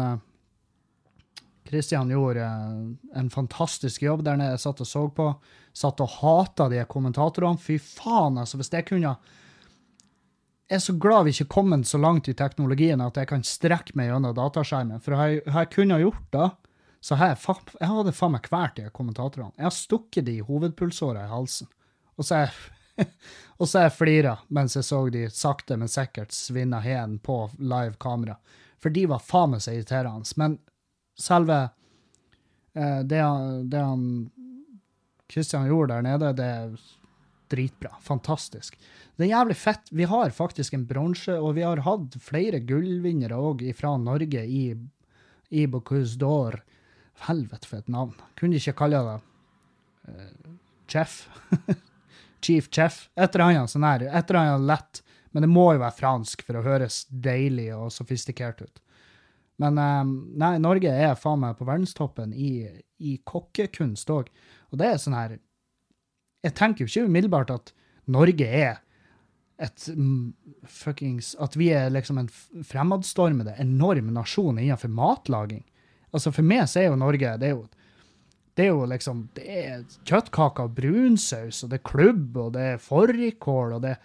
Kristian 1.71 2.11
gjorde 2.11 2.47
en 3.15 3.29
fantastisk 3.31 4.03
jobb 4.03 4.25
der 4.27 4.41
nede. 4.41 4.57
Jeg 4.57 4.65
satt 4.65 4.81
og 4.83 4.89
så 4.89 5.05
på. 5.15 5.27
Satt 5.77 6.01
og 6.03 6.17
hata 6.17 6.67
de 6.73 6.81
kommentatorene. 6.91 7.61
Fy 7.63 7.77
faen, 7.79 8.41
altså. 8.41 8.59
Hvis 8.59 8.73
jeg 8.75 8.89
kunne 8.89 9.15
jeg 10.71 10.79
er 10.79 10.83
så 10.85 10.95
glad 11.03 11.25
vi 11.27 11.33
ikke 11.35 11.51
kommet 11.51 11.89
så 11.91 11.99
langt 11.99 12.29
i 12.31 12.37
teknologien 12.39 13.01
at 13.03 13.17
jeg 13.19 13.27
kan 13.27 13.43
strekke 13.43 13.97
meg 13.99 14.07
gjennom 14.07 14.37
dataskjermen. 14.37 15.01
For 15.03 15.19
har 15.19 15.33
jeg, 15.33 15.41
har 15.51 15.65
jeg 15.65 15.73
kunnet 15.75 16.03
gjort 16.05 16.29
det, 16.37 16.45
så 17.01 17.17
har 17.17 17.33
jeg, 17.33 17.89
hadde 17.89 18.13
faen 18.13 18.35
meg 18.35 18.45
kvalt 18.45 18.77
de 18.77 18.91
kommentatorene. 18.93 19.55
Jeg 19.57 19.69
har 19.69 19.77
stukket 19.77 20.27
de 20.27 20.37
hovedpulsåra 20.45 21.25
i 21.25 21.33
halsen. 21.33 21.71
Og 22.21 22.29
så 22.29 22.45
er 22.45 22.61
og 23.61 23.69
så 23.69 23.87
jeg 23.87 23.95
flira 23.97 24.35
mens 24.53 24.77
jeg 24.77 24.85
så 24.85 24.99
de 25.13 25.25
sakte, 25.33 25.79
men 25.81 25.89
sikkert 25.89 26.35
svinne 26.37 26.83
hen 26.85 27.19
på 27.25 27.43
live 27.59 27.97
kamera. 28.01 28.37
For 28.81 28.93
de 28.93 29.07
var 29.09 29.25
faen 29.25 29.55
meg 29.55 29.65
så 29.65 29.73
irriterende. 29.73 30.29
Men 30.41 30.59
selve 31.21 31.59
eh, 32.75 33.01
det, 33.09 33.23
det 33.73 33.85
han 33.85 34.05
Kristian 35.31 35.69
gjorde 35.71 35.95
der 35.95 36.07
nede, 36.09 36.33
det 36.37 36.49
er 36.49 36.73
dritbra. 37.51 37.95
Fantastisk. 38.03 38.77
Det 39.17 39.27
er 39.27 39.35
jævlig 39.35 39.57
fett. 39.59 39.91
Vi 39.91 40.07
har 40.09 40.33
faktisk 40.35 40.75
en 40.75 40.87
bronse, 40.89 41.37
og 41.39 41.55
vi 41.59 41.65
har 41.67 41.83
hatt 41.87 42.17
flere 42.25 42.63
gullvinnere 42.67 43.39
òg 43.39 43.63
fra 43.79 43.95
Norge 44.01 44.43
i, 44.47 44.65
i 45.51 45.67
Bocuse 45.71 46.19
d'Or. 46.19 46.61
Helvete 47.27 47.69
for 47.69 47.83
et 47.83 47.93
navn. 47.93 48.15
Kunne 48.39 48.59
ikke 48.61 48.77
kalle 48.83 49.01
det 49.07 49.17
uh, 50.09 50.53
Chef. 50.91 51.23
Chief 52.45 52.69
Chef. 52.73 53.07
Sånn. 53.17 53.87
Et 53.87 54.07
eller 54.11 54.41
annet 54.41 54.69
lett. 54.69 55.03
Men 55.31 55.45
det 55.47 55.51
må 55.53 55.69
jo 55.75 55.83
være 55.83 55.99
fransk 55.99 56.43
for 56.47 56.59
å 56.59 56.65
høres 56.65 57.05
deilig 57.11 57.69
og 57.77 57.91
sofistikert 57.95 58.63
ut. 58.65 58.81
Men 59.61 59.77
um, 59.79 60.15
nei, 60.41 60.55
Norge 60.63 60.91
er 60.91 61.19
faen 61.21 61.43
meg 61.43 61.59
på 61.59 61.67
verdenstoppen 61.69 62.33
i, 62.33 62.65
i 62.99 63.19
kokkekunst 63.29 64.11
òg. 64.11 64.31
Og 64.73 64.81
det 64.81 64.89
er 64.89 65.03
sånn 65.03 65.19
her 65.19 65.37
Jeg 66.47 66.55
tenker 66.57 66.85
jo 66.85 66.89
ikke 66.89 67.11
umiddelbart 67.11 67.53
at 67.53 67.75
Norge 68.11 68.47
er 68.47 68.81
et 69.61 69.89
fuckings 70.65 71.35
At 71.37 71.57
vi 71.59 71.69
er 71.77 71.91
liksom 71.93 72.17
en 72.23 72.31
fremadstormende, 72.65 73.59
enorm 73.61 74.09
nasjon 74.17 74.59
innenfor 74.59 74.89
matlaging. 74.89 75.67
Altså 76.11 76.33
For 76.35 76.47
meg 76.47 76.67
så 76.71 76.83
er 76.83 76.91
jo 76.91 76.99
Norge 77.01 77.35
det 77.41 77.51
er 77.51 77.55
jo, 77.55 77.67
det 78.59 78.65
er 78.65 78.73
jo 78.73 78.87
liksom 78.91 79.27
det 79.37 79.45
er 79.47 79.83
kjøttkaker 80.09 80.69
og 80.69 80.79
brunsaus, 80.79 81.63
og 81.65 81.71
det 81.73 81.81
er 81.81 81.91
klubb, 81.91 82.37
og 82.37 82.55
det 82.57 82.65
er 82.75 82.83
fårikål, 82.83 83.77
og 83.79 83.85
det 83.87 83.99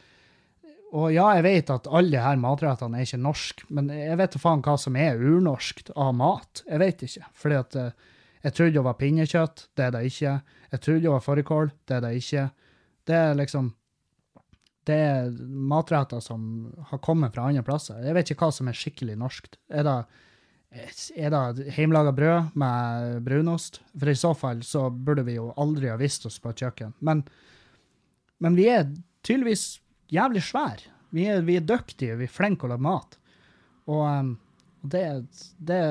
Og 0.95 1.09
ja, 1.11 1.25
jeg 1.35 1.43
vet 1.43 1.71
at 1.73 1.87
alle 1.91 2.21
her 2.21 2.37
matrettene 2.39 3.01
er 3.01 3.07
ikke 3.07 3.17
norske, 3.19 3.65
men 3.69 3.89
jeg 3.91 4.15
vet 4.17 4.35
da 4.35 4.39
faen 4.39 4.61
hva 4.63 4.77
som 4.79 4.95
er 4.95 5.17
urnorskt 5.19 5.89
av 5.91 6.13
mat. 6.15 6.61
Jeg 6.69 6.79
vet 6.79 7.01
ikke. 7.03 7.25
Fordi 7.35 7.55
at 7.57 7.75
eh, 7.75 8.13
jeg 8.45 8.53
trodde 8.55 8.77
det 8.77 8.83
var 8.85 8.95
pinnekjøtt, 9.01 9.65
det 9.75 9.83
er 9.83 9.91
det 9.91 10.03
ikke. 10.07 10.35
Jeg 10.71 10.83
trodde 10.85 11.03
det 11.03 11.11
var 11.11 11.25
fårikål, 11.25 11.71
det 11.89 11.97
er 11.97 12.05
det 12.05 12.13
ikke. 12.21 12.45
Det 13.09 13.17
er 13.17 13.35
liksom 13.41 13.73
det 14.85 14.95
er 14.95 15.31
matretter 15.49 16.21
som 16.21 16.69
har 16.91 17.01
kommet 17.03 17.33
fra 17.33 17.47
andre 17.49 17.63
plasser. 17.65 18.03
Jeg 18.05 18.13
vet 18.17 18.31
ikke 18.31 18.45
hva 18.45 18.53
som 18.53 18.69
er 18.69 18.77
skikkelig 18.77 19.17
norskt. 19.17 19.57
Er 19.73 19.85
det, 19.87 19.95
er 20.71 21.31
det 21.31 21.69
hjemmelaga 21.75 22.11
brød 22.15 22.55
med 22.59 23.21
brunost? 23.25 23.81
For 23.93 24.11
i 24.11 24.17
så 24.19 24.33
fall 24.37 24.63
så 24.63 24.89
burde 24.89 25.23
vi 25.27 25.37
jo 25.37 25.51
aldri 25.61 25.91
ha 25.91 25.97
vist 25.99 26.25
oss 26.27 26.39
på 26.41 26.51
et 26.51 26.63
kjøkken. 26.65 26.95
Men, 26.99 27.23
men 28.43 28.57
vi 28.57 28.67
er 28.71 28.89
tydeligvis 29.25 29.79
jævlig 30.11 30.43
svære. 30.43 30.91
Vi 31.15 31.27
er, 31.31 31.45
vi 31.47 31.55
er 31.59 31.63
dyktige, 31.63 32.17
vi 32.19 32.27
er 32.27 32.33
flinke 32.33 32.67
å 32.67 32.73
lage 32.73 32.83
mat. 32.83 33.15
Og 33.87 34.01
um, 34.03 34.33
det, 34.83 35.05
det 35.57 35.81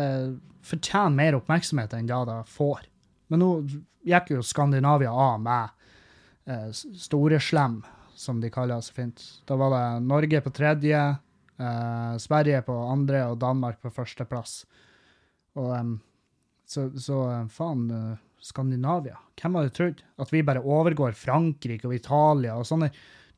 fortjener 0.67 1.17
mer 1.17 1.39
oppmerksomhet 1.39 1.95
enn 1.97 2.11
det 2.11 2.21
det 2.29 2.39
får. 2.51 2.85
Men 3.33 3.41
nå 3.41 3.51
gikk 4.05 4.35
jo 4.35 4.45
Skandinavia 4.45 5.13
av 5.13 5.41
med 5.41 5.71
eh, 6.51 6.71
store 6.75 7.41
slem 7.41 7.81
som 8.15 8.41
de 8.41 8.51
kaller 8.53 8.79
det 8.79 8.87
så 8.87 8.95
fint. 8.95 9.23
Da 9.49 9.57
var 9.59 9.73
det 9.75 10.07
Norge 10.07 10.41
på 10.45 10.53
tredje, 10.55 11.01
eh, 11.59 12.17
Sverige 12.19 12.63
på 12.67 12.77
andre 12.89 13.25
og 13.31 13.39
Danmark 13.43 13.81
på 13.83 13.93
førsteplass. 13.95 14.63
Og 15.61 15.71
um, 15.71 15.97
så, 16.67 16.89
så 16.99 17.19
uh, 17.31 17.51
faen, 17.53 17.85
uh, 17.91 18.23
Skandinavia. 18.43 19.19
Hvem 19.41 19.59
hadde 19.59 19.75
trodd 19.77 20.01
at 20.21 20.33
vi 20.33 20.43
bare 20.47 20.63
overgår 20.63 21.15
Frankrike 21.17 21.89
og 21.89 21.95
Italia 21.97 22.57
og 22.59 22.67
sånne 22.69 22.91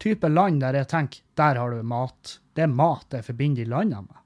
type 0.03 0.29
land 0.29 0.61
der 0.65 0.81
jeg 0.81 0.91
tenker 0.93 1.25
der 1.39 1.61
har 1.61 1.75
du 1.75 1.83
mat. 1.87 2.39
Det 2.57 2.65
er 2.65 2.73
mat 2.73 3.13
jeg 3.13 3.27
forbinder 3.27 3.65
de 3.65 3.71
landene 3.71 4.07
med. 4.09 4.23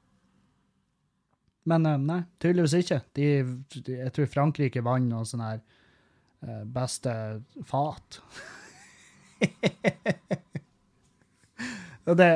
Men 1.71 1.87
uh, 1.87 1.99
nei, 1.99 2.23
tydeligvis 2.43 2.79
ikke. 2.81 3.01
De, 3.19 3.27
de, 3.75 3.99
jeg 4.05 4.15
tror 4.17 4.31
Frankrike 4.31 4.85
vant 4.87 5.11
noe 5.11 5.27
sånn 5.29 5.45
her 5.45 5.61
uh, 6.47 6.63
beste 6.79 7.13
fat. 7.69 8.23
det, 12.17 12.29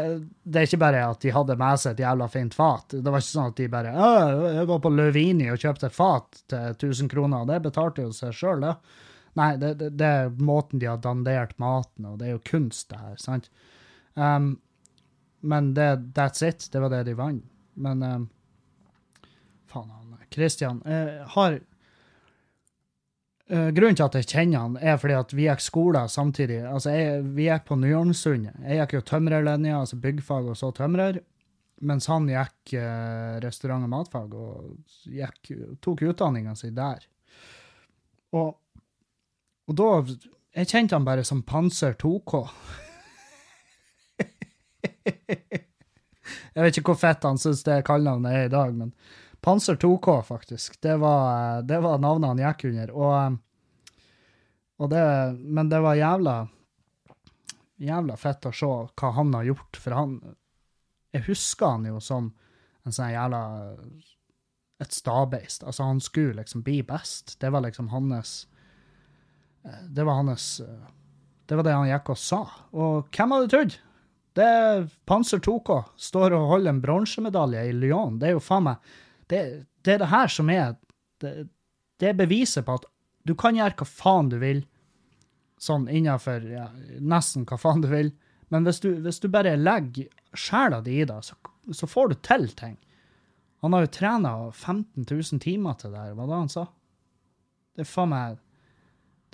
det, 0.42 0.58
er 0.58 0.66
ikke 0.68 0.82
bare 0.82 1.04
at 1.08 1.22
de 1.22 1.32
hadde 1.32 1.56
med 1.60 1.80
seg 1.80 1.94
et 1.94 2.02
jævla 2.04 2.28
fint 2.32 2.54
fat. 2.54 2.94
Det 2.94 3.10
var 3.12 3.22
ikke 3.22 3.30
sånn 3.30 3.52
at 3.52 3.60
de 3.60 3.68
bare 3.72 3.94
'Jeg 3.94 4.66
var 4.68 4.82
på 4.84 4.92
Løvini 4.92 5.48
og 5.52 5.58
kjøpte 5.62 5.88
et 5.88 5.96
fat 5.96 6.42
til 6.48 6.74
1000 6.74 7.10
kroner.' 7.12 7.46
Det 7.48 7.62
betalte 7.62 8.04
jo 8.04 8.12
seg 8.12 8.34
sjøl, 8.36 8.60
det. 8.60 8.74
Nei, 9.34 9.56
det, 9.56 9.74
det, 9.80 9.90
det 9.98 10.06
er 10.06 10.30
måten 10.38 10.78
de 10.78 10.86
har 10.86 11.00
dandert 11.02 11.56
maten, 11.58 12.06
og 12.06 12.18
det 12.18 12.28
er 12.28 12.36
jo 12.36 12.44
kunst, 12.46 12.88
det 12.92 13.00
her, 13.00 13.16
sant? 13.18 13.50
Um, 14.14 14.60
men 15.40 15.74
det, 15.74 16.14
that's 16.14 16.42
it. 16.46 16.68
Det 16.72 16.80
var 16.80 16.92
det 16.92 17.02
de 17.08 17.16
vant. 17.18 17.44
Men 17.74 18.02
um, 18.02 18.28
faen, 19.66 19.90
han 19.90 20.14
Christian 20.30 20.80
jeg 20.86 21.26
har 21.34 21.58
uh, 21.58 21.62
Grunnen 23.44 23.96
til 23.98 24.06
at 24.06 24.14
jeg 24.16 24.28
kjenner 24.30 24.62
han, 24.62 24.76
er 24.80 24.96
fordi 24.96 25.16
at 25.18 25.32
vi 25.36 25.44
gikk 25.44 25.60
skole 25.60 26.00
samtidig. 26.08 26.62
Altså, 26.64 26.94
jeg, 26.96 27.24
Vi 27.36 27.44
gikk 27.50 27.66
på 27.68 27.76
Nyholmsund. 27.76 28.46
Jeg 28.64 28.78
gikk 28.80 28.94
jo 28.96 29.02
tømrerlinja, 29.10 29.82
altså 29.82 29.98
byggfag 30.00 30.48
og 30.48 30.56
så 30.56 30.70
tømrer. 30.72 31.20
Mens 31.84 32.08
han 32.08 32.30
gikk 32.30 32.76
uh, 32.80 33.36
restaurant- 33.44 33.84
og 33.84 33.92
matfag 33.92 34.32
og 34.32 34.78
gikk, 35.04 35.52
tok 35.84 36.06
utdanninga 36.08 36.54
si 36.56 36.72
der. 36.72 37.04
Og 38.32 38.54
og 39.64 39.76
da 39.78 39.90
Jeg 40.54 40.68
kjente 40.70 40.94
han 40.94 41.06
bare 41.06 41.24
som 41.26 41.42
Panser 41.42 41.96
2K. 41.98 42.44
jeg 46.54 46.62
vet 46.62 46.76
ikke 46.78 46.92
hvor 46.92 47.00
fett 47.00 47.24
han 47.26 47.40
syns 47.42 47.64
det 47.66 47.80
kallenavnet 47.88 48.36
er 48.38 48.44
i 48.46 48.52
dag, 48.52 48.70
men 48.76 48.92
Panser 49.44 49.76
2K, 49.76 50.22
faktisk. 50.24 50.78
Det 50.80 50.96
var, 51.02 51.62
det 51.68 51.78
var 51.84 52.00
navnet 52.00 52.32
han 52.32 52.40
gikk 52.40 52.64
under. 52.70 52.92
Og, 52.96 53.36
og 54.80 54.90
det, 54.92 55.04
men 55.36 55.68
det 55.72 55.82
var 55.84 56.00
jævla 56.00 56.38
jævla 57.84 58.16
fett 58.16 58.46
å 58.48 58.54
se 58.54 58.70
hva 58.70 59.10
han 59.16 59.34
har 59.34 59.50
gjort, 59.50 59.76
for 59.76 59.98
han 59.98 60.16
Jeg 61.14 61.26
husker 61.28 61.76
han 61.76 61.84
jo 61.86 62.00
som 62.02 62.32
en 62.84 62.92
sånn 62.94 63.12
jævla 63.12 63.42
et 64.82 64.92
stabeist. 64.92 65.62
Altså, 65.62 65.86
han 65.86 66.00
skulle 66.02 66.40
liksom 66.40 66.64
bli 66.66 66.80
best. 66.82 67.36
Det 67.40 67.52
var 67.52 67.62
liksom 67.64 67.88
hans 67.92 68.46
det 69.64 70.04
var 70.04 70.14
hans 70.14 70.60
eh, 70.60 70.90
Det 71.46 71.56
var 71.56 71.64
det 71.64 71.76
han 71.76 71.88
gikk 71.88 72.10
og 72.12 72.20
sa. 72.20 72.42
Og 72.72 73.08
hvem 73.12 73.32
hadde 73.36 73.50
trodd? 73.52 73.78
Det 74.34 74.44
er 74.44 74.86
Panser 75.06 75.38
2K 75.38 75.76
står 76.08 76.34
og 76.34 76.48
holder 76.50 76.72
en 76.72 76.82
bronsemedalje 76.82 77.66
i 77.68 77.74
Lyon. 77.76 78.18
Det 78.18 78.28
er 78.28 78.34
jo 78.34 78.42
faen 78.42 78.66
meg 78.66 78.94
det, 79.32 79.40
det, 79.84 79.96
er 79.96 80.02
det 80.02 80.10
her 80.12 80.30
som 80.32 80.50
er 80.52 80.76
det, 81.22 81.48
det 82.00 82.10
er 82.10 82.18
beviset 82.18 82.66
på 82.66 82.78
at 82.80 82.86
du 83.24 83.34
kan 83.38 83.56
gjøre 83.56 83.78
hva 83.80 83.88
faen 83.88 84.30
du 84.32 84.38
vil, 84.42 84.64
sånn 85.60 85.86
innafor 85.88 86.44
ja, 86.50 86.68
nesten 87.00 87.46
hva 87.48 87.58
faen 87.60 87.84
du 87.84 87.88
vil, 87.92 88.12
men 88.52 88.66
hvis 88.66 88.82
du, 88.84 88.90
hvis 89.04 89.22
du 89.22 89.30
bare 89.32 89.56
legger 89.56 90.10
sjela 90.36 90.82
di 90.84 90.98
i 91.00 91.06
det, 91.08 91.20
så, 91.24 91.38
så, 91.72 91.88
får 91.88 92.10
du 92.10 92.16
til 92.26 92.48
ting. 92.58 92.76
Han 93.64 93.72
har 93.72 93.86
jo 93.86 93.94
trena 93.96 94.34
15 94.50 95.06
000 95.08 95.40
timer 95.40 95.78
til 95.80 95.94
det 95.94 96.02
her, 96.02 96.16
hva 96.18 96.26
det 96.28 96.40
han 96.42 96.52
sa? 96.52 96.66
Det 97.74 97.86
er 97.86 97.90
faen 97.90 98.12
meg 98.12 98.42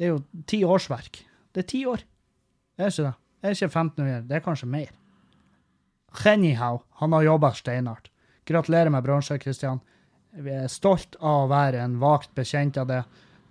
det 0.00 0.06
er 0.06 0.14
jo 0.14 0.44
ti 0.48 0.62
årsverk. 0.64 1.18
Det 1.52 1.60
er 1.60 1.66
ti 1.68 1.82
år. 1.84 2.00
Det 2.72 2.86
er 2.86 2.92
ikke 2.92 3.04
det. 3.04 3.16
Det 3.40 3.48
er 3.48 3.56
ikke 3.56 3.68
15 3.68 4.04
år, 4.04 4.22
det 4.28 4.36
er 4.36 4.44
kanskje 4.44 4.68
mer. 4.68 4.94
Anyhow, 6.24 6.80
han 7.00 7.12
har 7.12 7.26
jobba 7.26 7.50
steinhardt. 7.52 8.08
Gratulerer 8.50 8.90
med 8.90 9.02
bronse, 9.02 9.38
Kristian. 9.38 9.78
Vi 10.30 10.50
er 10.50 10.66
stolt 10.66 11.14
av 11.20 11.44
å 11.44 11.50
være 11.50 11.84
en 11.84 12.00
vagt 12.02 12.32
bekjent 12.34 12.80
av 12.82 12.88
det. 12.88 13.02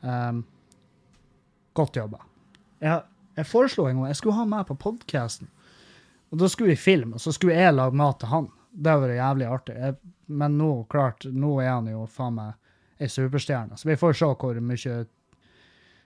Um, 0.02 0.42
godt 1.74 1.96
jobba. 1.96 2.20
Jeg, 2.84 3.06
jeg 3.40 3.48
foreslo 3.48 3.86
en 3.88 4.02
gang 4.02 4.10
jeg 4.12 4.20
skulle 4.20 4.36
ha 4.42 4.44
med 4.52 4.68
på 4.68 4.76
podkasten. 4.76 5.48
Og 6.30 6.42
da 6.42 6.50
skulle 6.52 6.74
vi 6.74 6.82
filme, 6.84 7.16
og 7.16 7.24
så 7.24 7.32
skulle 7.32 7.56
jeg 7.56 7.78
lage 7.78 7.96
mat 7.96 8.20
til 8.20 8.32
han. 8.34 8.52
Det 8.76 8.92
hadde 8.92 9.06
vært 9.06 9.22
jævlig 9.22 9.48
artig. 9.48 9.78
Jeg, 9.86 9.98
men 10.44 10.60
nå, 10.60 10.70
klart, 10.92 11.30
nå 11.32 11.56
er 11.64 11.72
han 11.72 11.88
jo 11.88 12.04
faen 12.12 12.36
meg 12.36 13.00
ei 13.00 13.08
superstjerne. 13.08 13.80
Så 13.80 13.88
vi 13.88 13.96
får 14.04 14.20
se 14.20 14.34
hvor 14.36 14.60
mye 14.60 14.98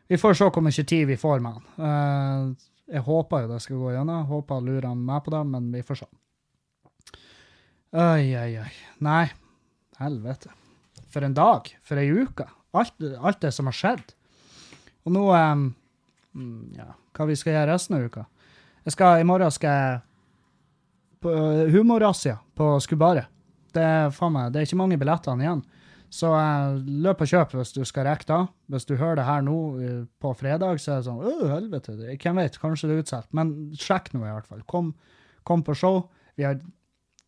vi 0.08 0.20
får 0.22 0.38
se 0.38 0.52
hvor 0.54 0.62
mye 0.62 0.86
tid 0.94 1.08
vi 1.10 1.18
får 1.18 1.42
med 1.42 1.58
han. 1.58 1.66
Uh, 1.82 2.70
jeg 2.94 3.10
håper 3.10 3.42
jo 3.48 3.56
det 3.56 3.64
skal 3.66 3.82
gå 3.82 3.96
gjennom. 3.96 4.28
Håper 4.30 4.62
han 4.62 4.70
lurer 4.70 4.94
med 4.94 5.26
på 5.26 5.34
det, 5.34 5.48
men 5.50 5.72
vi 5.74 5.82
får 5.82 6.04
se. 6.04 6.10
Oi, 7.94 8.32
oi, 8.34 8.56
oi. 8.58 8.70
Nei, 9.06 9.28
helvete. 10.00 10.50
For 11.14 11.22
en 11.22 11.36
dag. 11.38 11.68
For 11.86 12.02
ei 12.02 12.08
uke. 12.10 12.48
Alt, 12.74 12.96
alt, 13.20 13.38
det 13.44 13.52
som 13.54 13.70
har 13.70 13.78
skjedd. 13.78 14.16
Og 15.06 15.14
nå 15.14 15.28
um, 15.30 15.68
Ja, 16.74 16.88
hva 17.14 17.28
vi 17.30 17.38
skal 17.38 17.54
gjøre 17.54 17.68
resten 17.70 18.00
av 18.00 18.08
uka? 18.08 18.26
Jeg 18.88 18.96
skal, 18.96 19.22
I 19.22 19.30
morgen 19.30 19.54
skal 19.54 19.78
jeg 19.78 20.02
på 21.22 21.36
Humorrazzia 21.76 22.40
på 22.58 22.74
Skubaret. 22.82 23.30
Det 23.78 23.86
meg, 24.26 24.50
det 24.50 24.64
er 24.64 24.66
ikke 24.66 24.82
mange 24.82 24.98
billettene 24.98 25.46
igjen. 25.46 25.64
Så 26.10 26.34
uh, 26.34 26.74
løp 27.06 27.22
og 27.22 27.30
kjøp 27.30 27.58
hvis 27.60 27.78
du 27.78 27.84
skal 27.86 28.10
rekke 28.10 28.32
da. 28.34 28.44
Hvis 28.74 28.90
du 28.90 28.98
hører 28.98 29.22
det 29.22 29.30
her 29.30 29.46
nå 29.46 29.58
uh, 29.78 30.04
på 30.18 30.34
fredag, 30.42 30.82
så 30.82 30.96
er 30.96 31.04
det 31.04 31.12
sånn 31.12 31.22
Å, 31.22 31.40
helvete. 31.60 32.02
Hvem 32.10 32.42
vet, 32.42 32.58
kanskje 32.58 32.90
det 32.90 32.98
er 32.98 33.06
utsolgt. 33.06 33.36
Men 33.38 33.60
sjekk 33.78 34.16
nå, 34.18 34.26
i 34.26 34.34
hvert 34.34 34.50
fall. 34.50 34.66
Kom, 34.66 34.96
kom 35.46 35.62
på 35.62 35.78
show. 35.78 36.08
Vi 36.34 36.50
har 36.50 36.58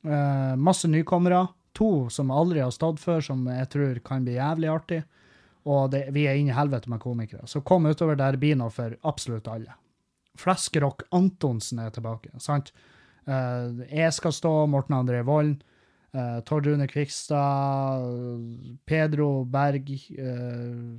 uh, 0.05 0.55
masse 0.55 0.89
nykommere. 0.91 1.45
To 1.75 2.07
som 2.13 2.31
aldri 2.31 2.61
har 2.63 2.71
stått 2.71 3.01
før, 3.03 3.19
som 3.25 3.43
jeg 3.51 3.67
tror 3.73 3.99
kan 4.05 4.23
bli 4.23 4.37
jævlig 4.37 4.69
artig. 4.71 5.01
Og 5.65 5.89
det, 5.91 6.05
vi 6.15 6.23
er 6.29 6.39
inne 6.39 6.53
i 6.53 6.55
helvete 6.55 6.91
med 6.91 7.01
komikere. 7.03 7.47
Så 7.49 7.63
kom 7.65 7.87
utover 7.89 8.15
der 8.19 8.37
blir 8.39 8.55
noe 8.59 8.71
for 8.71 8.95
absolutt 9.03 9.49
alle. 9.51 9.73
Fleskerock 10.39 11.07
Antonsen 11.15 11.79
er 11.83 11.93
tilbake, 11.95 12.33
sant? 12.43 12.73
jeg 13.25 14.13
skal 14.13 14.33
stå, 14.37 14.49
Morten 14.69 14.93
André 14.93 15.23
Volden. 15.25 15.55
Uh, 16.15 16.39
Tord 16.47 16.67
Rune 16.67 16.87
Kvikstad, 16.87 18.05
Pedro 18.85 19.43
Berg, 19.43 19.89
uh, 20.19 20.95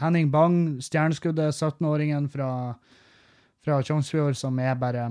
Henning 0.00 0.30
Bang, 0.30 0.80
stjerneskuddet, 0.80 1.52
17-åringen 1.52 2.28
fra, 2.32 2.74
fra 3.64 3.82
Tjongsfjord, 3.82 4.36
som 4.36 4.58
er 4.64 4.78
bare 4.80 5.10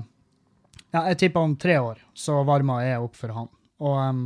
Ja, 0.95 1.04
jeg 1.12 1.19
tipper 1.23 1.43
om 1.43 1.56
tre 1.60 1.76
år 1.84 2.02
så 2.17 2.39
varma 2.47 2.80
jeg 2.86 3.04
opp 3.04 3.17
for 3.19 3.36
han. 3.36 3.50
Og 3.84 3.97
um, 4.00 4.23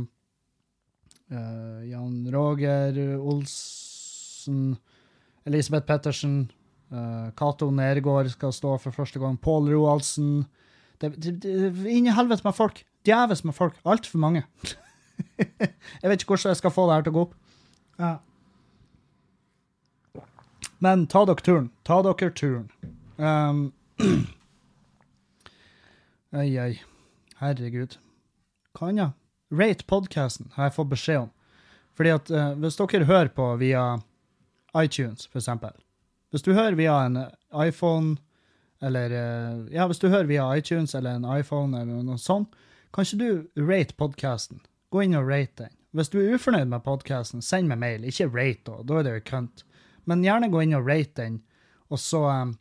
uh, 1.32 1.80
Jan 1.88 2.16
Roger 2.32 3.00
Olsen, 3.18 4.76
Elisabeth 5.48 5.88
Pettersen, 5.88 6.42
Cato 7.38 7.70
Nergård 7.72 8.28
skal 8.28 8.52
stå 8.52 8.74
for 8.76 8.92
første 8.92 9.16
gang, 9.16 9.38
Pål 9.40 9.70
Roaldsen 9.72 10.42
det, 11.00 11.14
det, 11.16 11.30
det, 11.40 11.70
Inni 11.88 12.12
helvete 12.12 12.44
med 12.44 12.52
folk! 12.52 12.82
djevelsk 13.06 13.44
med 13.44 13.54
folk. 13.54 13.78
Altfor 13.84 14.18
mange. 14.18 14.44
jeg 16.02 16.10
vet 16.10 16.22
ikke 16.22 16.34
hvordan 16.34 16.52
jeg 16.54 16.60
skal 16.60 16.74
få 16.74 16.86
det 16.88 16.98
her 16.98 17.06
til 17.06 17.14
å 17.14 17.16
gå 17.16 17.24
opp. 17.26 17.34
Ja. 18.02 18.12
Men 20.82 21.06
ta 21.10 21.24
dere 21.28 21.46
turen. 21.46 21.70
Ta 21.86 22.00
dere 22.06 22.30
turen. 22.34 22.70
Um, 23.18 23.66
Ei, 26.32 26.58
ai. 26.58 26.80
Herregud. 27.36 27.98
Kan 28.72 28.96
jeg? 28.96 29.10
Rate 29.52 29.84
podcasten, 29.84 30.46
har 30.54 30.70
jeg 30.70 30.74
fått 30.78 30.88
beskjed 30.88 31.18
om. 31.26 31.26
Fordi 31.92 32.12
at 32.14 32.30
uh, 32.32 32.54
hvis 32.62 32.78
dere 32.80 33.04
hører 33.04 33.28
på 33.36 33.50
via 33.60 33.82
iTunes, 34.80 35.26
for 35.28 35.42
eksempel 35.42 35.76
Hvis 36.32 36.46
du 36.46 36.54
hører 36.56 36.78
via 36.78 36.94
en 37.04 37.18
iPhone, 37.52 38.16
eller 38.80 39.12
uh, 39.12 39.68
Ja, 39.68 39.84
hvis 39.86 40.00
du 40.00 40.08
hører 40.08 40.24
via 40.30 40.48
iTunes 40.56 40.94
eller 40.94 41.20
en 41.20 41.28
iPhone 41.28 41.76
eller 41.76 42.00
noe 42.00 42.16
sånt, 42.16 42.56
kan 42.96 43.04
ikke 43.04 43.20
du 43.20 43.68
rate 43.68 43.92
podkasten? 44.00 44.64
Gå 44.88 45.04
inn 45.04 45.20
og 45.20 45.28
rate 45.28 45.66
den. 45.66 45.76
Hvis 45.92 46.08
du 46.08 46.22
er 46.22 46.32
ufornøyd 46.32 46.72
med 46.72 46.80
podkasten, 46.88 47.44
send 47.44 47.68
meg 47.68 47.84
mail. 47.84 48.08
Ikke 48.08 48.32
rate, 48.32 48.64
da. 48.72 48.80
Da 48.88 48.98
er 48.98 49.04
det 49.04 49.16
jo 49.18 49.28
kønt. 49.28 49.66
Men 50.08 50.24
gjerne 50.24 50.48
gå 50.48 50.64
inn 50.64 50.76
og 50.80 50.88
rate 50.88 51.26
den, 51.26 51.40
og 51.92 52.00
så 52.00 52.24
um, 52.24 52.58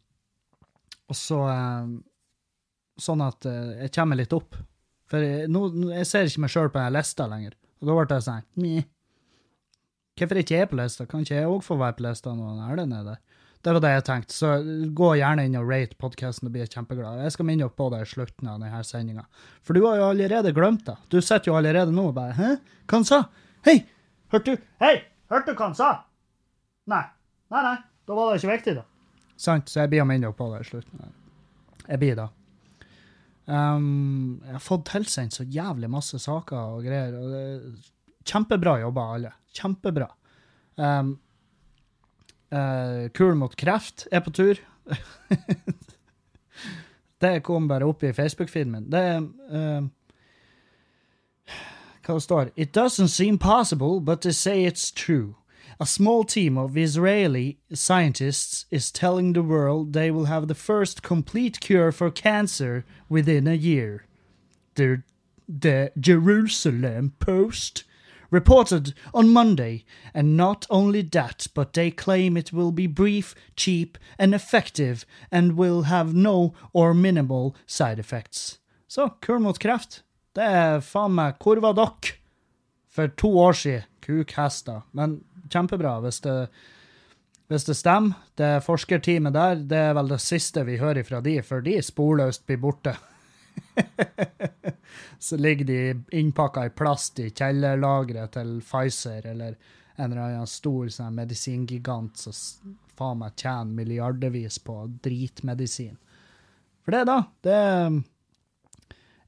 Og 1.07 1.15
så 1.15 1.39
um, 1.47 2.01
Sånn 3.01 3.23
at 3.25 3.47
uh, 3.49 3.73
jeg 3.81 3.93
kommer 3.95 4.19
litt 4.19 4.33
opp. 4.37 4.55
For 5.11 5.25
jeg, 5.25 5.49
nå, 5.51 5.65
jeg 5.91 6.07
ser 6.07 6.29
ikke 6.29 6.45
meg 6.45 6.53
sjøl 6.53 6.71
på 6.71 6.79
den 6.79 6.95
lista 6.95 7.27
lenger. 7.27 7.57
Og 7.81 7.89
da 7.89 7.97
ble 7.97 8.17
jeg 8.17 8.27
sånn 8.27 8.47
Meh. 8.61 8.89
Hvorfor 10.19 10.37
ikke 10.41 10.57
jeg 10.59 10.69
på 10.69 10.77
lista? 10.77 11.07
Kan 11.09 11.25
ikke 11.25 11.39
jeg 11.39 11.49
òg 11.49 11.63
få 11.65 11.77
være 11.81 11.97
på 11.97 12.05
lista 12.05 12.33
når 12.37 12.65
Erlend 12.69 12.95
er 12.95 13.05
der? 13.07 13.21
Det 13.61 13.73
var 13.75 13.83
det 13.83 13.91
jeg 13.93 14.05
tenkte. 14.07 14.33
Så 14.33 14.51
gå 14.97 15.09
gjerne 15.19 15.45
inn 15.45 15.57
og 15.59 15.69
rate 15.69 15.97
podkasten, 16.01 16.49
og 16.49 16.55
blir 16.55 16.69
kjempeglad. 16.69 17.21
Jeg 17.25 17.35
skal 17.35 17.47
minne 17.47 17.69
på 17.69 17.89
det 17.93 18.01
i 18.01 18.09
slutten 18.09 18.49
av 18.49 18.61
denne 18.61 18.81
sendinga. 18.85 19.25
For 19.65 19.77
du 19.77 19.85
har 19.85 19.99
jo 19.99 20.09
allerede 20.09 20.53
glemt 20.57 20.85
det. 20.87 20.97
Du 21.13 21.19
sitter 21.21 21.51
jo 21.51 21.57
allerede 21.59 21.93
nå 21.93 22.07
og 22.09 22.15
bare 22.17 22.37
Hæ? 22.37 22.49
Hva 22.89 22.99
han 22.99 23.07
sa? 23.07 23.23
Hei! 23.67 23.83
Hørte 24.33 24.55
du 24.55 24.67
Hei! 24.81 24.95
Hørte 25.31 25.53
du 25.53 25.59
hva 25.59 25.69
han 25.69 25.77
sa? 25.77 25.91
Nei. 26.89 27.03
Nei, 27.53 27.63
nei. 27.67 27.77
Da 28.09 28.17
var 28.17 28.31
det 28.31 28.41
ikke 28.41 28.55
viktig, 28.55 28.77
da. 28.81 28.85
Sant, 29.41 29.69
så 29.69 29.83
jeg 29.83 29.93
blir 29.93 30.03
å 30.03 30.09
minne 30.09 30.33
på 30.37 30.49
det 30.53 30.63
i 30.63 30.69
slutten. 30.69 31.13
Jeg 31.85 32.01
blir 32.01 32.17
da. 32.17 32.27
Um, 33.51 34.39
jeg 34.45 34.55
har 34.55 34.63
fått 34.63 34.85
tilsendt 34.87 35.35
så 35.35 35.43
jævlig 35.43 35.89
masse 35.91 36.15
saker 36.23 36.77
og 36.77 36.85
greier. 36.87 37.17
Og 37.19 37.33
det, 37.33 37.89
kjempebra 38.27 38.77
jobba, 38.85 39.09
alle. 39.17 39.33
Kjempebra. 39.57 40.07
Um, 40.79 41.17
Uh, 42.51 43.07
Kul 43.15 43.37
mot 43.39 43.53
kreft 43.55 44.09
er 44.11 44.19
på 44.19 44.31
tur. 44.35 44.57
det 47.23 47.37
kom 47.47 47.69
bare 47.69 47.87
opp 47.87 48.03
i 48.03 48.11
Facebook-filmen. 48.13 48.89
Det 48.91 48.99
er 48.99 49.21
uh, 49.23 49.87
Hva 52.01 52.17
det 52.17 52.25
står 52.25 52.51
It 52.57 52.75
doesn't 52.75 53.07
seem 53.07 53.37
possible, 53.37 54.01
but 54.01 54.21
they 54.21 54.33
say 54.33 54.65
it's 54.65 54.91
true. 54.91 55.35
A 55.81 55.87
small 55.87 56.23
team 56.23 56.59
of 56.59 56.77
Israeli 56.77 57.57
scientists 57.73 58.67
is 58.69 58.91
telling 58.91 59.33
the 59.33 59.41
world 59.41 59.93
they 59.93 60.11
will 60.11 60.25
have 60.25 60.47
the 60.47 60.53
first 60.53 61.01
complete 61.01 61.59
cure 61.59 61.91
for 61.91 62.11
cancer 62.11 62.85
within 63.09 63.47
a 63.47 63.55
year. 63.55 64.05
The, 64.75 65.01
the 65.49 65.91
Jerusalem 65.99 67.13
Post 67.17 67.83
reported 68.29 68.93
on 69.11 69.29
Monday, 69.29 69.83
and 70.13 70.37
not 70.37 70.67
only 70.69 71.01
that, 71.01 71.47
but 71.55 71.73
they 71.73 71.89
claim 71.89 72.37
it 72.37 72.53
will 72.53 72.71
be 72.71 72.85
brief, 72.85 73.33
cheap, 73.55 73.97
and 74.19 74.35
effective, 74.35 75.03
and 75.31 75.57
will 75.57 75.83
have 75.83 76.13
no 76.13 76.53
or 76.73 76.93
minimal 76.93 77.55
side 77.65 77.97
effects. 77.97 78.59
Så 78.87 79.09
kur 79.19 79.39
mot. 79.39 79.57
Det 79.59 80.43
er 80.43 80.79
faen 80.79 81.15
meg 81.15 81.39
for 82.87 83.07
to 83.07 83.39
år 83.39 83.53
siden? 83.53 83.83
Kukhester. 84.01 84.81
Men 84.91 85.23
kjempebra 85.51 85.97
hvis 86.05 86.21
det, 86.25 86.35
hvis 87.51 87.67
det 87.67 87.77
stemmer. 87.79 88.17
Det 88.39 88.51
forskerteamet 88.65 89.35
der, 89.35 89.63
det 89.67 89.85
er 89.89 89.95
vel 89.97 90.11
det 90.13 90.21
siste 90.23 90.65
vi 90.67 90.79
hører 90.81 91.03
fra 91.07 91.21
de, 91.23 91.37
for 91.45 91.63
de 91.65 91.77
sporløst 91.83 92.45
blir 92.47 92.61
borte. 92.63 92.95
så 95.19 95.37
ligger 95.37 95.65
de 95.65 95.81
innpakka 96.17 96.65
i 96.65 96.73
plast 96.73 97.19
i 97.19 97.29
kjellerlageret 97.29 98.33
til 98.37 98.57
Pfizer 98.63 99.27
eller 99.33 99.57
en 99.95 100.11
eller 100.11 100.21
annen 100.21 100.47
stor 100.49 100.87
sånn, 100.89 101.17
medisingigant 101.17 102.17
som 102.17 102.77
faen 102.97 103.19
meg 103.21 103.35
tjener 103.37 103.75
milliardevis 103.75 104.59
på 104.65 104.77
dritmedisin. 105.03 105.97
For 106.81 106.95
det, 106.95 107.03
da, 107.09 107.19
det 107.45 107.59